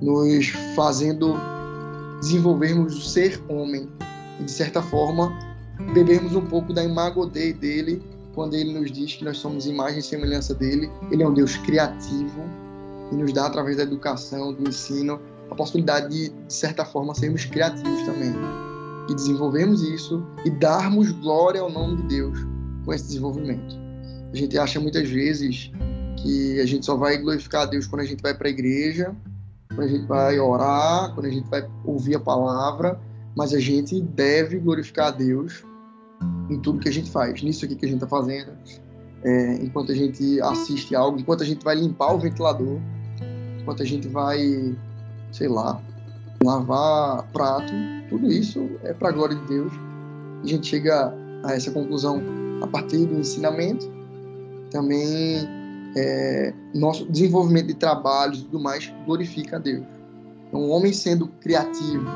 nos 0.00 0.48
fazendo 0.74 1.34
desenvolvermos 2.20 2.96
o 2.96 3.00
ser 3.00 3.40
homem 3.48 3.88
e 4.38 4.44
de 4.44 4.50
certa 4.50 4.82
forma 4.82 5.32
bebermos 5.92 6.34
um 6.34 6.44
pouco 6.44 6.72
da 6.72 6.84
imagodei 6.84 7.52
dele 7.52 8.02
quando 8.34 8.54
ele 8.54 8.72
nos 8.78 8.92
diz 8.92 9.14
que 9.16 9.24
nós 9.24 9.38
somos 9.38 9.66
imagem 9.66 9.98
e 9.98 10.02
semelhança 10.02 10.54
dele. 10.54 10.90
Ele 11.10 11.22
é 11.22 11.28
um 11.28 11.34
Deus 11.34 11.56
criativo 11.56 12.42
e 13.10 13.14
nos 13.16 13.32
dá 13.32 13.46
através 13.46 13.76
da 13.76 13.82
educação, 13.82 14.52
do 14.52 14.68
ensino, 14.68 15.20
a 15.50 15.54
possibilidade 15.54 16.08
de, 16.08 16.28
de 16.28 16.54
certa 16.54 16.84
forma, 16.84 17.14
sermos 17.14 17.44
criativos 17.44 18.02
também 18.02 18.32
e 19.08 19.14
desenvolvermos 19.14 19.82
isso 19.82 20.24
e 20.44 20.50
darmos 20.50 21.10
glória 21.10 21.60
ao 21.60 21.70
nome 21.70 21.96
de 21.96 22.02
Deus 22.04 22.38
com 22.84 22.92
esse 22.92 23.06
desenvolvimento. 23.06 23.74
A 24.32 24.36
gente 24.36 24.56
acha 24.56 24.78
muitas 24.78 25.08
vezes 25.08 25.72
que 26.22 26.60
a 26.60 26.66
gente 26.66 26.86
só 26.86 26.96
vai 26.96 27.18
glorificar 27.18 27.62
a 27.62 27.66
Deus 27.66 27.86
quando 27.86 28.02
a 28.02 28.04
gente 28.04 28.22
vai 28.22 28.32
para 28.32 28.46
a 28.46 28.50
igreja, 28.50 29.14
quando 29.74 29.82
a 29.82 29.88
gente 29.88 30.06
vai 30.06 30.38
orar, 30.38 31.14
quando 31.14 31.26
a 31.26 31.30
gente 31.30 31.48
vai 31.48 31.66
ouvir 31.84 32.16
a 32.16 32.20
palavra, 32.20 33.00
mas 33.36 33.54
a 33.54 33.60
gente 33.60 34.00
deve 34.00 34.58
glorificar 34.58 35.08
a 35.08 35.10
Deus 35.10 35.64
em 36.50 36.58
tudo 36.58 36.80
que 36.80 36.88
a 36.88 36.92
gente 36.92 37.10
faz, 37.10 37.42
nisso 37.42 37.64
aqui 37.64 37.76
que 37.76 37.86
a 37.86 37.88
gente 37.88 38.02
está 38.02 38.08
fazendo, 38.08 38.52
é, 39.22 39.54
enquanto 39.54 39.92
a 39.92 39.94
gente 39.94 40.40
assiste 40.40 40.94
algo, 40.94 41.18
enquanto 41.18 41.42
a 41.42 41.46
gente 41.46 41.64
vai 41.64 41.76
limpar 41.76 42.12
o 42.12 42.18
ventilador, 42.18 42.78
enquanto 43.60 43.82
a 43.82 43.86
gente 43.86 44.08
vai, 44.08 44.76
sei 45.30 45.48
lá, 45.48 45.80
lavar 46.42 47.30
prato, 47.32 47.72
tudo 48.08 48.30
isso 48.30 48.68
é 48.82 48.92
para 48.92 49.10
a 49.10 49.12
glória 49.12 49.36
de 49.36 49.46
Deus. 49.46 49.72
A 50.42 50.46
gente 50.46 50.66
chega 50.66 51.14
a 51.44 51.52
essa 51.52 51.70
conclusão 51.70 52.20
a 52.62 52.66
partir 52.66 53.06
do 53.06 53.18
ensinamento, 53.18 53.90
também 54.70 55.46
é, 55.96 56.52
nosso 56.74 57.10
desenvolvimento 57.10 57.66
de 57.66 57.74
trabalhos 57.74 58.40
e 58.40 58.44
tudo 58.44 58.60
mais 58.60 58.92
glorifica 59.04 59.56
a 59.56 59.58
Deus. 59.58 59.86
Então, 60.48 60.60
o 60.60 60.68
homem 60.70 60.92
sendo 60.92 61.28
criativo, 61.40 62.06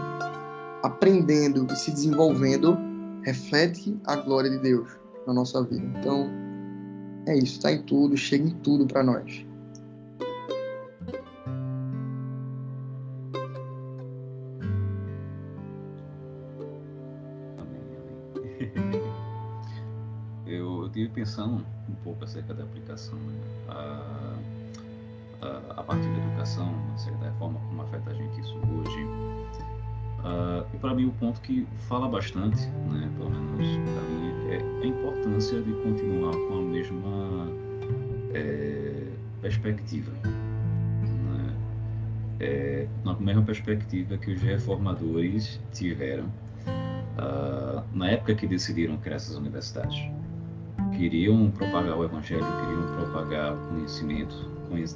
aprendendo 0.82 1.66
e 1.72 1.76
se 1.76 1.90
desenvolvendo, 1.90 2.76
reflete 3.22 3.96
a 4.04 4.16
glória 4.16 4.50
de 4.50 4.58
Deus 4.58 4.88
na 5.26 5.32
nossa 5.32 5.62
vida. 5.62 5.84
Então, 5.98 6.28
é 7.26 7.36
isso, 7.36 7.56
está 7.56 7.72
em 7.72 7.82
tudo, 7.82 8.16
chega 8.16 8.46
em 8.46 8.54
tudo 8.62 8.86
para 8.86 9.02
nós. 9.02 9.46
Pensando 21.24 21.64
um 21.88 21.94
pouco 22.04 22.22
acerca 22.22 22.52
da 22.52 22.64
aplicação, 22.64 23.18
né? 23.18 23.40
a, 23.68 24.36
a, 25.40 25.80
a, 25.80 25.82
partir 25.82 26.06
da 26.06 26.18
educação, 26.18 26.74
acerca 26.94 27.18
da 27.18 27.32
forma 27.32 27.58
como 27.60 27.80
afeta 27.80 28.10
a 28.10 28.14
gente 28.14 28.40
isso 28.42 28.54
hoje. 28.54 29.04
Uh, 30.18 30.66
e 30.74 30.78
para 30.78 30.94
mim 30.94 31.06
o 31.06 31.12
ponto 31.12 31.40
que 31.40 31.66
fala 31.88 32.08
bastante, 32.08 32.66
né, 32.66 33.10
pelo 33.16 33.30
menos 33.30 33.66
para 33.68 34.02
mim, 34.02 34.50
é 34.50 34.82
a 34.82 34.86
importância 34.86 35.62
de 35.62 35.72
continuar 35.82 36.32
com 36.32 36.58
a 36.58 36.62
mesma 36.62 37.48
é, 38.34 39.06
perspectiva. 39.40 40.12
Né? 40.24 41.56
É, 42.40 42.88
na 43.02 43.14
mesma 43.14 43.42
perspectiva 43.42 44.18
que 44.18 44.32
os 44.32 44.42
reformadores 44.42 45.58
tiveram 45.72 46.26
uh, 46.26 47.82
na 47.94 48.10
época 48.10 48.34
que 48.34 48.46
decidiram 48.46 48.98
criar 48.98 49.16
essas 49.16 49.36
universidades 49.36 49.98
queriam 50.96 51.50
propagar 51.50 51.96
o 51.98 52.04
evangelho, 52.04 52.44
queriam 52.44 52.96
propagar 52.96 53.54
o 53.54 53.56
conhecimento, 53.68 54.34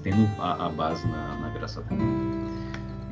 tendo 0.03 0.28
a, 0.40 0.66
a 0.66 0.68
base 0.68 1.07
na, 1.07 1.38
na, 1.38 1.49
graça 1.51 1.80
comum. 1.82 2.49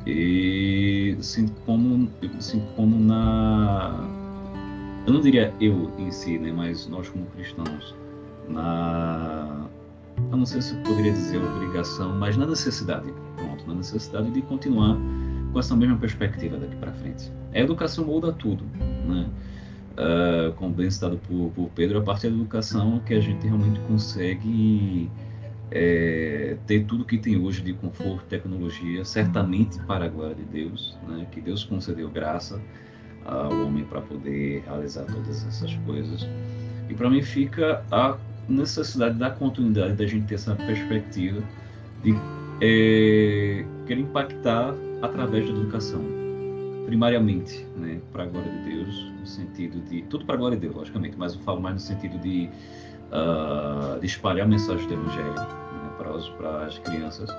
E 0.05 1.17
sinto 1.19 1.53
como, 1.65 2.09
sinto 2.39 2.65
como 2.75 2.97
na. 2.99 4.07
Eu 5.05 5.13
não 5.13 5.21
diria 5.21 5.53
eu 5.61 5.91
em 5.97 6.11
si, 6.11 6.37
né, 6.37 6.51
mas 6.51 6.87
nós 6.87 7.09
como 7.09 7.25
cristãos, 7.27 7.95
na. 8.49 9.65
Eu 10.31 10.37
não 10.37 10.45
sei 10.45 10.61
se 10.61 10.75
poderia 10.77 11.11
dizer 11.11 11.37
obrigação, 11.37 12.15
mas 12.15 12.35
na 12.35 12.45
necessidade, 12.45 13.13
pronto, 13.35 13.67
na 13.67 13.75
necessidade 13.75 14.31
de 14.31 14.41
continuar 14.41 14.97
com 15.53 15.59
essa 15.59 15.75
mesma 15.75 15.97
perspectiva 15.97 16.57
daqui 16.57 16.75
para 16.77 16.91
frente. 16.93 17.31
A 17.53 17.59
educação 17.59 18.05
muda 18.05 18.33
tudo, 18.33 18.63
né? 19.07 19.29
Uh, 19.97 20.53
como 20.53 20.73
bem 20.73 20.89
citado 20.89 21.17
por, 21.27 21.51
por, 21.51 21.69
Pedro, 21.75 21.99
a 21.99 22.01
partir 22.01 22.29
da 22.29 22.35
educação 22.35 22.99
que 22.99 23.13
a 23.13 23.19
gente 23.19 23.45
realmente 23.45 23.79
consegue 23.81 25.09
é, 25.71 26.55
ter 26.65 26.85
tudo 26.85 27.03
que 27.03 27.17
tem 27.17 27.37
hoje 27.37 27.61
de 27.61 27.73
conforto, 27.73 28.23
tecnologia, 28.29 29.03
certamente 29.03 29.79
para 29.83 30.05
a 30.05 30.07
glória 30.07 30.35
de 30.35 30.43
Deus, 30.43 30.97
né? 31.07 31.27
que 31.31 31.41
Deus 31.41 31.63
concedeu 31.63 32.09
graça 32.09 32.61
ao 33.25 33.51
homem 33.65 33.83
para 33.83 34.01
poder 34.01 34.63
realizar 34.65 35.03
todas 35.03 35.45
essas 35.45 35.73
coisas. 35.85 36.25
E 36.89 36.93
para 36.93 37.09
mim 37.09 37.21
fica 37.21 37.83
a 37.91 38.17
necessidade 38.47 39.17
da 39.17 39.29
continuidade 39.29 39.93
da 39.93 40.05
gente 40.05 40.27
ter 40.27 40.35
essa 40.35 40.55
perspectiva 40.55 41.41
de 42.01 42.13
é, 42.61 43.65
querer 43.85 44.01
impactar 44.01 44.73
através 45.01 45.45
da 45.45 45.51
educação, 45.51 46.01
primariamente, 46.87 47.67
né, 47.75 47.99
para 48.13 48.23
a 48.23 48.25
glória 48.27 48.49
de 48.49 48.69
Deus, 48.69 49.11
no 49.19 49.27
sentido 49.27 49.81
de 49.89 50.03
tudo 50.03 50.23
para 50.23 50.35
a 50.35 50.37
glória 50.37 50.55
de 50.55 50.61
Deus, 50.61 50.73
logicamente, 50.73 51.17
mas 51.17 51.33
eu 51.33 51.41
falo 51.41 51.59
mais 51.59 51.75
no 51.75 51.81
sentido 51.81 52.17
de, 52.17 52.49
uh, 53.11 53.99
de 53.99 54.05
espalhar 54.05 54.45
a 54.45 54.49
mensagem 54.49 54.87
do 54.87 54.93
Evangelho 54.93 55.33
né, 55.33 55.91
para, 55.97 56.15
os, 56.15 56.29
para 56.29 56.65
as 56.65 56.79
crianças, 56.79 57.29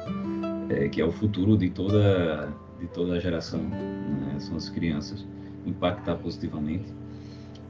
é, 0.68 0.86
que 0.90 1.01
é 1.01 1.05
o 1.05 1.11
futuro 1.11 1.57
de 1.57 1.70
toda 1.70 2.53
de 2.78 2.86
toda 2.88 3.14
a 3.14 3.18
geração, 3.18 3.61
né, 3.61 4.36
são 4.38 4.57
as 4.57 4.68
crianças, 4.68 5.26
impactar 5.66 6.14
positivamente 6.16 6.94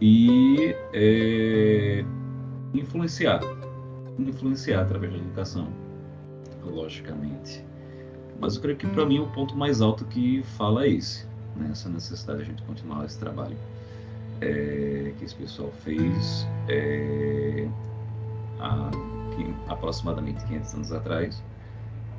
e 0.00 0.74
é, 0.92 2.04
influenciar, 2.74 3.40
influenciar 4.18 4.82
através 4.82 5.12
da 5.12 5.18
educação, 5.18 5.68
logicamente. 6.62 7.64
Mas 8.40 8.56
eu 8.56 8.62
creio 8.62 8.76
que 8.76 8.86
para 8.88 9.06
mim 9.06 9.20
o 9.20 9.28
ponto 9.28 9.56
mais 9.56 9.80
alto 9.80 10.04
que 10.04 10.42
fala 10.42 10.84
é 10.84 10.90
esse 10.90 11.27
né, 11.56 11.68
essa 11.72 11.88
necessidade 11.88 12.38
de 12.38 12.44
a 12.44 12.48
gente 12.48 12.62
continuar 12.62 13.04
esse 13.04 13.18
trabalho 13.18 13.56
é, 14.40 15.12
que 15.18 15.24
esse 15.24 15.34
pessoal 15.34 15.70
fez 15.82 16.46
é, 16.68 17.68
há 18.60 18.90
que, 19.34 19.54
aproximadamente 19.68 20.44
500 20.46 20.74
anos 20.74 20.92
atrás 20.92 21.42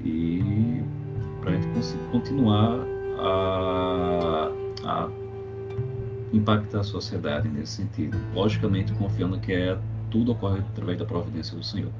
e 0.01 0.83
para 1.41 1.51
a 1.51 1.55
gente 1.55 1.97
continuar 2.11 2.79
a, 3.19 4.51
a, 4.85 5.09
impactar 6.33 6.81
a 6.81 6.83
sociedade 6.83 7.47
nesse 7.49 7.73
sentido. 7.73 8.17
Logicamente, 8.33 8.93
confiando 8.93 9.39
que 9.39 9.53
é, 9.53 9.77
tudo 10.11 10.31
ocorre 10.31 10.59
através 10.59 10.99
da 10.99 11.05
providência 11.05 11.57
do 11.57 11.63
Senhor. 11.63 11.91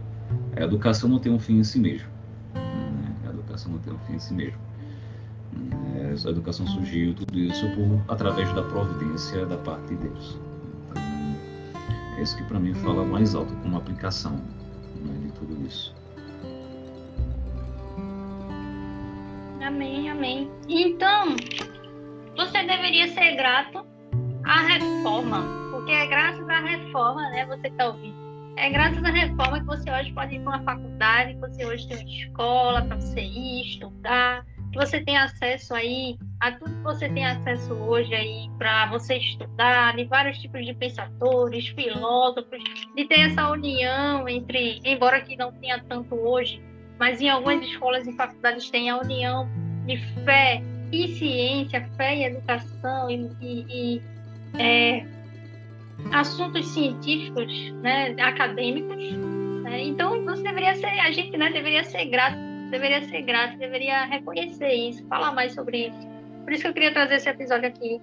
A 0.55 0.61
educação 0.61 1.09
não 1.09 1.19
tem 1.19 1.31
um 1.31 1.39
fim 1.39 1.57
em 1.57 1.63
si 1.63 1.79
mesmo. 1.79 2.07
Né? 2.53 3.15
A 3.25 3.29
educação 3.29 3.71
não 3.71 3.79
tem 3.79 3.93
um 3.93 3.99
fim 3.99 4.13
em 4.13 4.19
si 4.19 4.33
mesmo 4.33 4.68
a 6.25 6.29
educação 6.29 6.65
surgiu, 6.67 7.13
tudo 7.13 7.37
isso 7.37 7.65
por, 7.75 8.13
através 8.13 8.51
da 8.53 8.63
providência 8.63 9.45
da 9.45 9.57
parte 9.57 9.87
de 9.89 10.07
Deus. 10.07 10.39
Então, 10.89 11.03
é 12.17 12.21
isso 12.21 12.35
que 12.37 12.43
para 12.43 12.59
mim 12.59 12.73
fala 12.73 13.05
mais 13.05 13.35
alto 13.35 13.53
como 13.57 13.77
aplicação 13.77 14.33
né, 14.33 15.13
de 15.21 15.31
tudo 15.33 15.65
isso. 15.65 15.95
Amém, 19.61 20.09
amém. 20.09 20.51
Então, 20.67 21.35
você 22.35 22.63
deveria 22.63 23.07
ser 23.09 23.35
grato 23.35 23.85
à 24.43 24.61
reforma, 24.61 25.43
porque 25.71 25.91
é 25.91 26.07
graças 26.07 26.47
à 26.49 26.59
reforma, 26.59 27.21
né, 27.29 27.45
você 27.45 27.67
está 27.67 27.87
ouvindo, 27.87 28.17
é 28.57 28.69
graças 28.69 29.03
à 29.03 29.09
reforma 29.09 29.59
que 29.59 29.65
você 29.65 29.91
hoje 29.91 30.11
pode 30.11 30.35
ir 30.35 30.39
para 30.41 30.57
uma 30.57 30.63
faculdade, 30.63 31.33
que 31.33 31.39
você 31.39 31.65
hoje 31.65 31.87
tem 31.87 31.97
uma 31.97 32.09
escola 32.09 32.81
para 32.81 32.95
você 32.95 33.21
ir 33.21 33.61
estudar, 33.61 34.45
você 34.73 35.01
tem 35.01 35.17
acesso 35.17 35.73
aí 35.73 36.17
a 36.39 36.51
tudo 36.51 36.71
que 36.71 36.83
você 36.83 37.09
tem 37.09 37.25
acesso 37.25 37.73
hoje 37.73 38.13
aí 38.13 38.49
para 38.57 38.87
você 38.87 39.17
estudar, 39.17 39.95
de 39.95 40.05
vários 40.05 40.37
tipos 40.37 40.65
de 40.65 40.73
pensadores, 40.73 41.67
filósofos, 41.69 42.63
de 42.95 43.05
ter 43.05 43.19
essa 43.21 43.49
união 43.49 44.27
entre, 44.27 44.79
embora 44.85 45.21
que 45.21 45.35
não 45.35 45.51
tenha 45.53 45.83
tanto 45.87 46.15
hoje, 46.15 46.61
mas 46.99 47.19
em 47.21 47.29
algumas 47.29 47.65
escolas 47.65 48.07
e 48.07 48.13
faculdades 48.13 48.69
tem 48.69 48.89
a 48.89 48.97
união 48.97 49.49
de 49.85 49.97
fé 50.23 50.61
e 50.91 51.07
ciência, 51.15 51.87
fé 51.97 52.17
e 52.17 52.23
educação 52.25 53.09
e, 53.09 53.29
e, 53.41 53.65
e 53.69 54.01
é, 54.59 55.05
assuntos 56.11 56.65
científicos, 56.67 57.71
né, 57.81 58.15
acadêmicos, 58.19 58.95
Né? 59.63 59.83
Então, 59.83 60.23
você 60.23 60.43
deveria 60.43 60.75
ser, 60.75 60.87
a 60.87 61.11
gente 61.11 61.37
né, 61.37 61.51
deveria 61.51 61.83
ser 61.83 62.05
grato, 62.05 62.37
deveria 62.69 63.01
ser 63.03 63.21
grato, 63.23 63.57
deveria 63.57 64.05
reconhecer 64.05 64.73
isso, 64.73 65.05
falar 65.07 65.33
mais 65.33 65.53
sobre 65.53 65.87
isso. 65.87 66.07
Por 66.43 66.53
isso 66.53 66.63
que 66.63 66.67
eu 66.69 66.73
queria 66.73 66.93
trazer 66.93 67.15
esse 67.15 67.29
episódio 67.29 67.67
aqui 67.67 68.01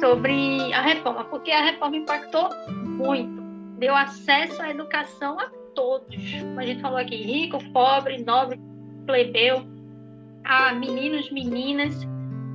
sobre 0.00 0.72
a 0.72 0.82
reforma, 0.82 1.24
porque 1.24 1.50
a 1.50 1.64
reforma 1.64 1.96
impactou 1.96 2.48
muito, 2.68 3.42
deu 3.78 3.94
acesso 3.94 4.60
à 4.62 4.70
educação 4.70 5.38
a 5.38 5.50
todos. 5.74 6.16
Como 6.32 6.60
a 6.60 6.66
gente 6.66 6.80
falou 6.80 6.98
aqui, 6.98 7.16
rico, 7.16 7.58
pobre, 7.72 8.22
nobre, 8.24 8.60
plebeu, 9.06 9.64
a 10.44 10.72
meninos, 10.72 11.30
meninas. 11.30 11.94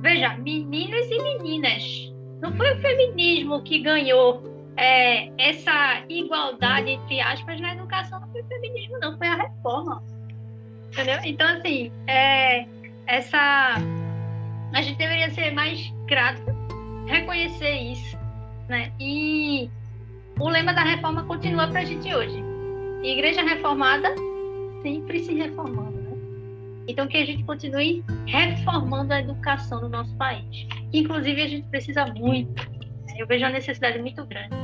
Veja, 0.00 0.36
meninos 0.36 1.06
e 1.10 1.22
meninas. 1.22 2.12
Não 2.40 2.52
foi 2.56 2.72
o 2.72 2.80
feminismo 2.80 3.62
que 3.62 3.78
ganhou 3.78 4.42
é, 4.76 5.30
essa 5.38 6.02
igualdade, 6.08 6.90
entre 6.90 7.20
aspas, 7.20 7.60
na 7.60 7.74
educação. 7.74 8.20
Não 8.20 8.28
foi 8.30 8.42
o 8.42 8.46
feminismo, 8.46 8.98
não, 8.98 9.16
foi 9.16 9.28
a 9.28 9.36
reforma. 9.36 10.02
Entendeu? 10.92 11.18
Então, 11.24 11.48
assim, 11.48 11.90
é, 12.06 12.66
essa. 13.06 13.76
A 14.74 14.82
gente 14.82 14.98
deveria 14.98 15.30
ser 15.30 15.50
mais 15.50 15.92
grato, 16.06 16.42
reconhecer 17.06 17.74
isso. 17.92 18.16
Né? 18.68 18.92
E 19.00 19.70
o 20.38 20.48
lema 20.48 20.72
da 20.74 20.82
reforma 20.82 21.24
continua 21.24 21.66
para 21.68 21.80
a 21.80 21.84
gente 21.84 22.14
hoje. 22.14 22.42
Igreja 23.02 23.42
reformada 23.42 24.14
sempre 24.82 25.20
se 25.20 25.34
reformando. 25.34 25.92
Né? 25.92 26.16
Então, 26.88 27.06
que 27.08 27.16
a 27.16 27.24
gente 27.24 27.42
continue 27.44 28.04
reformando 28.26 29.14
a 29.14 29.20
educação 29.20 29.80
no 29.80 29.88
nosso 29.88 30.14
país. 30.16 30.66
Inclusive, 30.92 31.42
a 31.42 31.48
gente 31.48 31.68
precisa 31.68 32.06
muito. 32.06 32.62
Né? 32.62 33.14
Eu 33.18 33.26
vejo 33.26 33.46
a 33.46 33.50
necessidade 33.50 33.98
muito 33.98 34.24
grande. 34.26 34.54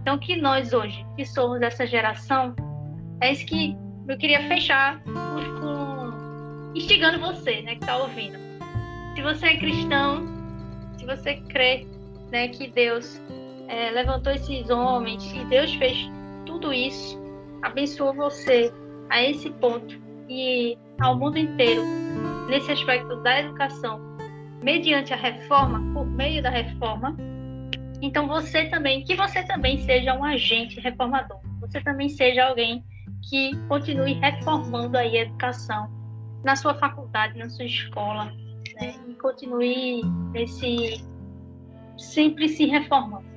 Então, 0.00 0.18
que 0.18 0.36
nós 0.36 0.72
hoje, 0.72 1.04
que 1.16 1.24
somos 1.24 1.60
essa 1.60 1.86
geração, 1.86 2.54
é 3.20 3.32
isso 3.32 3.46
que 3.46 3.76
eu 4.08 4.18
queria 4.18 4.46
fechar 4.48 5.00
instigando 6.74 7.18
você, 7.20 7.62
né, 7.62 7.74
que 7.74 7.82
está 7.82 7.98
ouvindo. 7.98 8.38
Se 9.14 9.22
você 9.22 9.46
é 9.46 9.56
cristão, 9.56 10.26
se 10.98 11.04
você 11.04 11.36
crê, 11.48 11.86
né, 12.30 12.48
que 12.48 12.68
Deus 12.68 13.20
é, 13.68 13.90
levantou 13.90 14.32
esses 14.32 14.70
homens, 14.70 15.24
que 15.32 15.44
Deus 15.46 15.74
fez 15.74 15.96
tudo 16.46 16.72
isso 16.72 17.22
abençoou 17.62 18.12
você 18.12 18.72
a 19.08 19.22
esse 19.22 19.48
ponto 19.50 19.98
e 20.28 20.76
ao 21.00 21.16
mundo 21.16 21.38
inteiro 21.38 21.82
nesse 22.48 22.72
aspecto 22.72 23.16
da 23.22 23.40
educação, 23.40 24.00
mediante 24.62 25.12
a 25.14 25.16
reforma, 25.16 25.80
por 25.94 26.04
meio 26.06 26.42
da 26.42 26.50
reforma, 26.50 27.16
então 28.00 28.26
você 28.26 28.66
também, 28.66 29.04
que 29.04 29.14
você 29.14 29.44
também 29.44 29.78
seja 29.78 30.12
um 30.12 30.24
agente 30.24 30.80
reformador. 30.80 31.40
Você 31.60 31.80
também 31.80 32.08
seja 32.08 32.46
alguém 32.46 32.84
que 33.30 33.56
continue 33.68 34.14
reformando 34.14 34.98
aí 34.98 35.18
a 35.18 35.22
educação 35.22 35.88
na 36.44 36.56
sua 36.56 36.74
faculdade, 36.74 37.38
na 37.38 37.48
sua 37.48 37.64
escola, 37.64 38.32
né? 38.80 38.94
E 39.08 39.14
continue 39.14 40.02
nesse 40.32 41.04
sempre 41.96 42.48
se 42.48 42.66
reformando. 42.66 43.32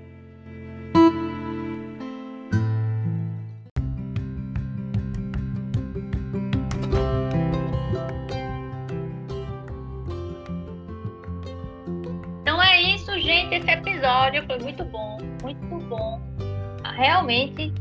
esse 13.55 13.71
episódio 13.71 14.45
foi 14.45 14.59
muito 14.59 14.83
bom, 14.85 15.17
muito 15.41 15.85
bom. 15.87 16.21
Realmente, 16.95 17.73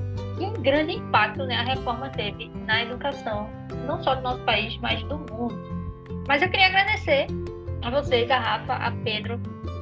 que 0.53 0.61
grande 0.61 0.95
impacto 0.95 1.45
né, 1.45 1.57
a 1.57 1.62
reforma 1.62 2.09
teve 2.11 2.51
na 2.66 2.82
educação, 2.82 3.49
não 3.86 4.03
só 4.03 4.14
do 4.14 4.22
nosso 4.22 4.40
país, 4.40 4.76
mas 4.78 5.03
do 5.05 5.18
mundo. 5.18 5.59
Mas 6.26 6.42
eu 6.42 6.49
queria 6.49 6.66
agradecer 6.66 7.26
a 7.82 7.90
vocês, 7.90 8.30
a 8.30 8.38
Rafa, 8.38 8.74
a 8.74 8.90
Pedro, 9.05 9.40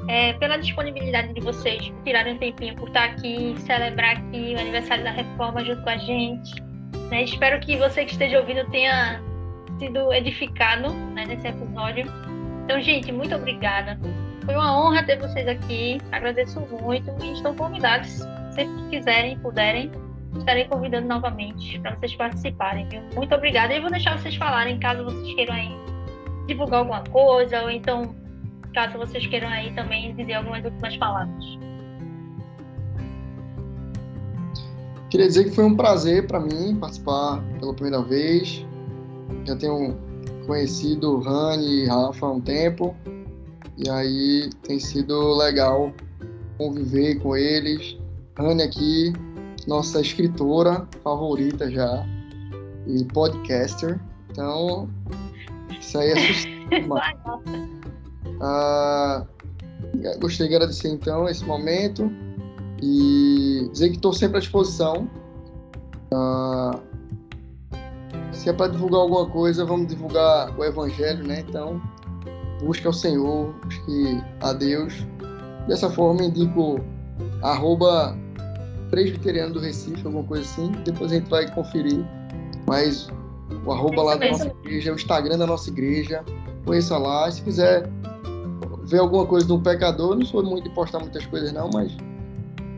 é, 0.09 0.33
pela 0.35 0.57
disponibilidade 0.57 1.33
de 1.33 1.41
vocês, 1.41 1.93
tirarem 2.05 2.35
um 2.35 2.39
tempinho 2.39 2.75
por 2.75 2.89
estar 2.89 3.05
aqui, 3.05 3.55
celebrar 3.61 4.17
aqui 4.17 4.55
o 4.57 4.61
aniversário 4.61 5.05
da 5.05 5.11
reforma 5.11 5.65
junto 5.65 5.83
com 5.83 5.91
a 5.91 5.97
gente. 5.97 6.63
Né? 7.11 7.23
Espero 7.23 7.61
que 7.61 7.77
você 7.77 8.05
que 8.05 8.13
esteja 8.13 8.41
ouvindo 8.41 8.69
tenha 8.71 9.21
sido 9.79 10.13
edificado 10.13 10.93
né, 11.15 11.25
nesse 11.27 11.47
episódio. 11.47 12.05
Então, 12.65 12.81
gente, 12.81 13.13
muito 13.13 13.35
obrigada. 13.35 13.99
Foi 14.45 14.55
uma 14.55 14.77
honra 14.77 15.05
ter 15.05 15.19
vocês 15.19 15.47
aqui. 15.47 16.01
Agradeço 16.11 16.61
muito 16.61 17.13
e 17.23 17.33
estão 17.33 17.55
convidados. 17.55 18.27
Sempre 18.55 18.75
que 18.83 18.97
quiserem, 18.97 19.39
puderem, 19.39 19.91
estarei 20.39 20.65
convidando 20.67 21.09
novamente 21.09 21.79
para 21.81 21.95
vocês 21.97 22.15
participarem. 22.15 22.89
Viu? 22.89 23.03
Muito 23.15 23.35
obrigada. 23.35 23.75
E 23.75 23.81
vou 23.81 23.91
deixar 23.91 24.19
vocês 24.19 24.35
falarem 24.37 24.79
caso 24.79 25.05
vocês 25.05 25.35
queiram 25.35 25.55
aí 25.55 25.77
divulgar 26.47 26.81
alguma 26.81 27.03
coisa 27.05 27.63
ou 27.63 27.71
então 27.71 28.15
caso 28.75 28.99
vocês 28.99 29.27
queiram 29.27 29.49
aí 29.49 29.73
também 29.75 30.15
dizer 30.15 30.35
algumas 30.35 30.65
últimas 30.65 30.97
palavras. 30.97 31.45
Queria 35.11 35.27
dizer 35.27 35.45
que 35.45 35.51
foi 35.51 35.65
um 35.65 35.77
prazer 35.77 36.27
para 36.27 36.41
mim 36.41 36.77
participar 36.77 37.43
pela 37.61 37.75
primeira 37.75 38.03
vez. 38.03 38.65
Já 39.45 39.55
tenho 39.57 39.95
conhecido 40.47 41.19
Rani 41.19 41.83
e 41.83 41.87
Rafa 41.87 42.27
há 42.27 42.33
um 42.33 42.41
tempo. 42.41 42.97
E 43.77 43.91
aí 43.91 44.49
tem 44.63 44.79
sido 44.79 45.35
legal 45.37 45.93
conviver 46.57 47.17
com 47.21 47.37
eles. 47.37 47.99
Rani 48.39 48.63
aqui, 48.63 49.13
nossa 49.67 50.01
escritora 50.01 50.87
favorita 51.03 51.71
já 51.71 52.07
e 52.87 53.05
podcaster. 53.05 54.01
Então, 54.31 54.89
isso 55.79 55.99
aí 55.99 56.11
é 56.11 56.13
assustador. 56.79 57.01
ah, 58.41 59.27
gostei 60.21 60.49
de 60.49 60.55
agradecer 60.55 60.89
então 60.89 61.29
esse 61.29 61.45
momento 61.45 62.11
e 62.83 63.69
dizer 63.73 63.91
que 63.91 63.97
estou 63.97 64.13
sempre 64.13 64.39
à 64.39 64.41
disposição. 64.41 65.09
Ah, 66.13 66.81
se 68.33 68.49
é 68.49 68.53
para 68.53 68.73
divulgar 68.73 69.03
alguma 69.03 69.29
coisa, 69.29 69.65
vamos 69.65 69.87
divulgar 69.87 70.59
o 70.59 70.65
Evangelho, 70.65 71.25
né? 71.25 71.45
Então, 71.49 71.81
busque 72.61 72.87
ao 72.87 72.93
Senhor, 72.93 73.55
busque 73.65 74.21
a 74.41 74.53
Deus. 74.53 75.07
Dessa 75.69 75.89
forma, 75.91 76.25
indico 76.25 76.81
arroba 77.43 78.19
presbiteriano 78.93 79.55
do 79.55 79.61
Recife, 79.61 80.05
alguma 80.05 80.23
coisa 80.23 80.45
assim. 80.45 80.71
Depois 80.85 81.11
a 81.11 81.15
gente 81.15 81.29
vai 81.31 81.51
conferir. 81.53 82.05
Mas 82.69 83.09
o 83.65 83.73
arroba 83.73 84.03
lá 84.03 84.17
da 84.17 84.31
nossa 84.31 84.47
igreja, 84.49 84.93
o 84.93 84.95
Instagram 84.95 85.39
da 85.39 85.47
nossa 85.47 85.71
igreja. 85.71 86.23
Conheça 86.67 86.99
lá. 86.99 87.29
Se 87.31 87.41
quiser 87.41 87.89
ver 88.85 88.99
alguma 88.99 89.25
coisa 89.25 89.47
de 89.47 89.53
um 89.53 89.61
pecador, 89.61 90.15
não 90.15 90.27
sou 90.27 90.45
muito 90.45 90.69
de 90.69 90.75
postar 90.75 91.01
muitas 91.01 91.25
coisas 91.25 91.53
não, 91.53 91.71
mas 91.73 91.97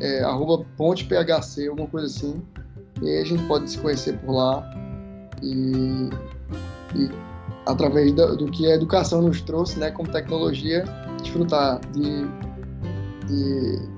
é, 0.00 0.22
arroba 0.22 0.64
ponte 0.76 1.04
PHC, 1.04 1.66
alguma 1.66 1.88
coisa 1.88 2.06
assim. 2.06 2.40
E 3.02 3.08
aí 3.08 3.18
a 3.18 3.24
gente 3.24 3.42
pode 3.48 3.68
se 3.68 3.78
conhecer 3.78 4.16
por 4.18 4.36
lá. 4.36 4.70
E, 5.42 6.10
e 6.94 7.10
através 7.66 8.12
do, 8.12 8.36
do, 8.36 8.50
que 8.52 8.70
a 8.70 8.76
educação 8.76 9.20
nos 9.20 9.40
trouxe, 9.40 9.80
né, 9.80 9.90
como 9.90 10.08
tecnologia, 10.08 10.84
desfrutar 11.20 11.80
de, 11.90 12.24
de 13.26 13.88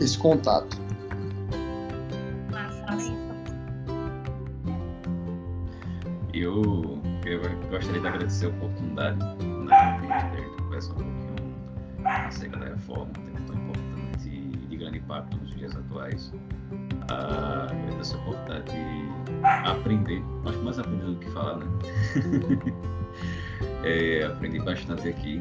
esse 0.00 0.16
contato. 0.16 0.85
Eu, 6.38 7.00
eu 7.24 7.40
gostaria 7.70 7.98
de 7.98 8.06
agradecer 8.06 8.44
a 8.44 8.48
oportunidade 8.50 9.18
né, 9.18 10.30
de 10.36 10.62
conversar 10.62 10.92
um 10.92 10.96
pouquinho 10.96 11.16
acerca 12.04 12.58
da 12.58 12.66
reforma, 12.66 13.10
um 13.18 13.22
tema 13.22 13.40
tão 13.46 13.54
importante 13.56 14.28
e 14.28 14.66
de 14.68 14.76
grande 14.76 14.98
impacto 14.98 15.34
nos 15.38 15.56
dias 15.56 15.74
atuais. 15.74 16.30
Ah, 17.10 17.68
a 17.70 18.18
oportunidade 18.18 18.64
de 18.70 19.46
aprender, 19.64 20.22
acho 20.44 20.58
mais 20.58 20.78
aprender 20.78 21.06
do 21.06 21.16
que 21.16 21.30
falar, 21.30 21.56
né? 21.56 21.66
É, 23.82 24.24
aprendi 24.24 24.58
bastante 24.58 25.08
aqui 25.08 25.40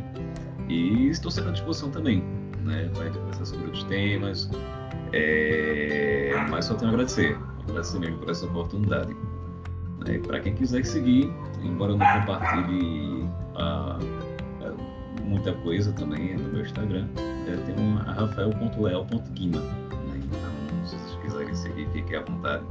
e 0.70 1.10
estou 1.10 1.30
sempre 1.30 1.50
à 1.50 1.54
disposição 1.54 1.90
também, 1.90 2.24
né, 2.64 2.90
para 2.94 3.10
conversar 3.10 3.44
sobre 3.44 3.66
outros 3.66 3.84
temas. 3.86 4.50
É, 5.12 6.32
mas 6.50 6.66
só 6.66 6.76
tenho 6.76 6.92
a 6.92 6.94
agradecer, 6.94 7.38
agradecer 7.68 8.00
mesmo 8.00 8.20
por 8.20 8.30
essa 8.30 8.46
oportunidade. 8.46 9.16
Né, 10.06 10.20
para 10.20 10.40
quem 10.40 10.54
quiser 10.54 10.86
seguir, 10.86 11.32
embora 11.64 11.94
eu 11.94 11.98
não 11.98 12.20
compartilhe 12.20 13.28
ah, 13.56 13.98
muita 15.24 15.54
coisa 15.54 15.92
também 15.94 16.38
no 16.38 16.50
meu 16.50 16.62
Instagram, 16.62 17.08
é, 17.18 17.56
tem 17.66 17.84
um 17.84 17.96
rafael.leal.guima. 17.96 19.60
Né, 19.60 20.22
então, 20.24 20.86
se 20.86 20.96
vocês 20.96 21.22
quiserem 21.22 21.56
seguir, 21.56 21.88
fiquem 21.92 22.18
à 22.18 22.22
vontade. 22.22 22.64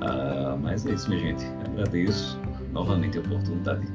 Ah, 0.00 0.56
mas 0.60 0.86
é 0.86 0.92
isso, 0.92 1.08
minha 1.08 1.20
gente. 1.20 1.44
Agradeço 1.66 2.38
novamente 2.72 3.18
a 3.18 3.20
oportunidade. 3.20 3.86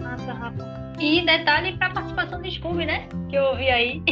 Massa, 0.00 0.32
Rafa. 0.32 0.84
E 1.00 1.24
detalhe 1.24 1.76
para 1.76 1.88
a 1.88 1.90
participação 1.90 2.40
do 2.40 2.50
Scooby, 2.50 2.86
né? 2.86 3.08
Que 3.28 3.36
eu 3.36 3.44
ouvi 3.44 3.68
aí. 3.68 4.02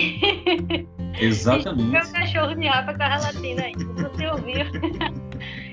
Exatamente. 1.21 1.91
Meu 1.91 2.13
cachorro 2.13 2.55
de 2.55 2.67
Rafa 2.67 2.95
com 2.95 3.03
a 3.03 3.09
relatina 3.09 3.63
aí. 3.63 3.73
Você 3.75 4.27
ouviu? 4.27 5.13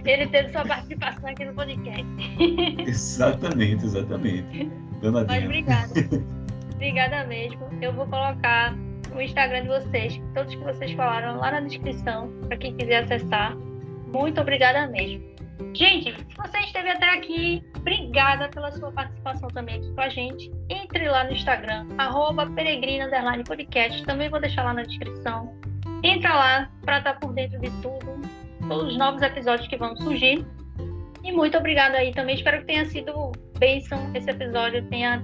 ele 0.09 0.27
teve 0.27 0.49
sua 0.49 0.65
participação 0.65 1.29
aqui 1.29 1.45
no 1.45 1.53
podcast. 1.53 2.05
exatamente, 2.87 3.85
exatamente. 3.85 4.71
Danadinha. 5.01 5.25
Mas 5.27 5.45
obrigada. 5.45 5.93
obrigada 6.73 7.23
mesmo. 7.25 7.69
Eu 7.81 7.93
vou 7.93 8.07
colocar 8.07 8.75
o 9.15 9.21
Instagram 9.21 9.63
de 9.63 9.67
vocês, 9.67 10.21
todos 10.33 10.53
que 10.53 10.63
vocês 10.63 10.91
falaram 10.93 11.37
lá 11.37 11.51
na 11.51 11.61
descrição, 11.61 12.31
para 12.47 12.57
quem 12.57 12.75
quiser 12.75 13.03
acessar. 13.03 13.55
Muito 14.07 14.41
obrigada 14.41 14.87
mesmo. 14.87 15.29
Gente, 15.73 16.13
se 16.13 16.37
você 16.37 16.59
esteve 16.59 16.89
até 16.89 17.09
aqui, 17.09 17.63
obrigada 17.75 18.47
pela 18.49 18.71
sua 18.71 18.91
participação 18.91 19.49
também 19.49 19.75
aqui 19.75 19.93
com 19.93 20.01
a 20.01 20.09
gente. 20.09 20.51
Entre 20.69 21.07
lá 21.09 21.25
no 21.25 21.31
Instagram, 21.31 21.87
arroba 21.97 22.47
podcast. 23.45 24.03
Também 24.05 24.29
vou 24.29 24.39
deixar 24.39 24.63
lá 24.63 24.73
na 24.73 24.83
descrição. 24.83 25.53
Entra 26.01 26.33
lá 26.33 26.71
para 26.81 26.99
estar 26.99 27.13
tá 27.13 27.19
por 27.19 27.33
dentro 27.33 27.59
de 27.59 27.69
tudo, 27.81 28.18
os 28.61 28.97
novos 28.97 29.21
episódios 29.21 29.67
que 29.67 29.77
vão 29.77 29.95
surgir. 29.95 30.45
E 31.23 31.31
muito 31.31 31.57
obrigada 31.57 31.97
aí 31.97 32.13
também. 32.13 32.35
Espero 32.35 32.59
que 32.59 32.65
tenha 32.65 32.85
sido 32.85 33.31
bênção 33.57 34.11
esse 34.15 34.29
episódio, 34.29 34.85
tenha 34.85 35.23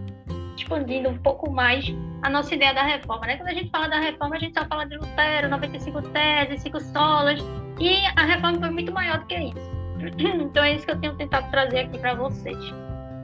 expandindo 0.57 1.09
um 1.09 1.17
pouco 1.17 1.51
mais 1.51 1.85
a 2.21 2.29
nossa 2.29 2.53
ideia 2.55 2.73
da 2.73 2.83
reforma. 2.83 3.25
Né? 3.27 3.37
Quando 3.37 3.49
a 3.49 3.53
gente 3.53 3.69
fala 3.69 3.87
da 3.87 3.99
reforma, 3.99 4.35
a 4.35 4.39
gente 4.39 4.57
só 4.57 4.65
fala 4.65 4.85
de 4.85 4.97
Lutero, 4.97 5.49
95 5.49 6.01
teses, 6.09 6.61
5 6.61 6.79
solas, 6.81 7.39
e 7.79 8.05
a 8.15 8.25
reforma 8.25 8.59
foi 8.59 8.69
muito 8.69 8.91
maior 8.91 9.19
do 9.19 9.25
que 9.25 9.35
isso. 9.35 9.75
Então 10.41 10.63
é 10.63 10.75
isso 10.75 10.85
que 10.85 10.91
eu 10.91 10.99
tenho 10.99 11.15
tentado 11.15 11.49
trazer 11.51 11.79
aqui 11.79 11.97
para 11.97 12.13
vocês. 12.13 12.57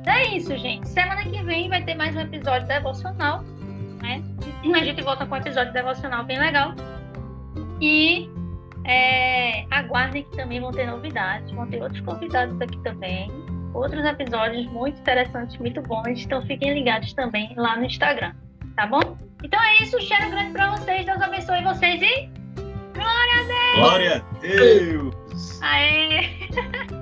É 0.07 0.35
isso, 0.35 0.57
gente. 0.57 0.87
Semana 0.89 1.23
que 1.23 1.43
vem 1.43 1.69
vai 1.69 1.83
ter 1.83 1.95
mais 1.95 2.15
um 2.15 2.21
episódio 2.21 2.67
devocional. 2.67 3.43
Né? 4.01 4.23
A 4.73 4.83
gente 4.83 5.01
volta 5.03 5.25
com 5.25 5.35
um 5.35 5.37
episódio 5.37 5.71
devocional 5.73 6.23
bem 6.23 6.39
legal. 6.39 6.73
E 7.79 8.29
é, 8.85 9.65
aguardem 9.71 10.23
que 10.23 10.35
também 10.35 10.59
vão 10.59 10.71
ter 10.71 10.87
novidades. 10.87 11.51
Vão 11.51 11.67
ter 11.67 11.81
outros 11.81 12.01
convidados 12.01 12.59
aqui 12.61 12.77
também. 12.79 13.29
Outros 13.73 14.03
episódios 14.03 14.65
muito 14.67 14.99
interessantes, 14.99 15.57
muito 15.57 15.81
bons. 15.81 16.23
Então 16.23 16.45
fiquem 16.45 16.73
ligados 16.73 17.13
também 17.13 17.53
lá 17.55 17.77
no 17.77 17.85
Instagram. 17.85 18.33
Tá 18.75 18.87
bom? 18.87 19.17
Então 19.43 19.61
é 19.61 19.83
isso. 19.83 19.99
Cheiro 20.01 20.29
grande 20.29 20.51
para 20.51 20.71
vocês. 20.71 21.05
Deus 21.05 21.21
abençoe 21.21 21.63
vocês 21.63 22.01
e. 22.01 22.29
Glória 22.93 23.33
a 23.33 23.43
Deus! 23.43 23.75
Glória 23.77 24.15
a 24.17 24.39
Deus! 24.39 25.61
Aê! 25.61 26.91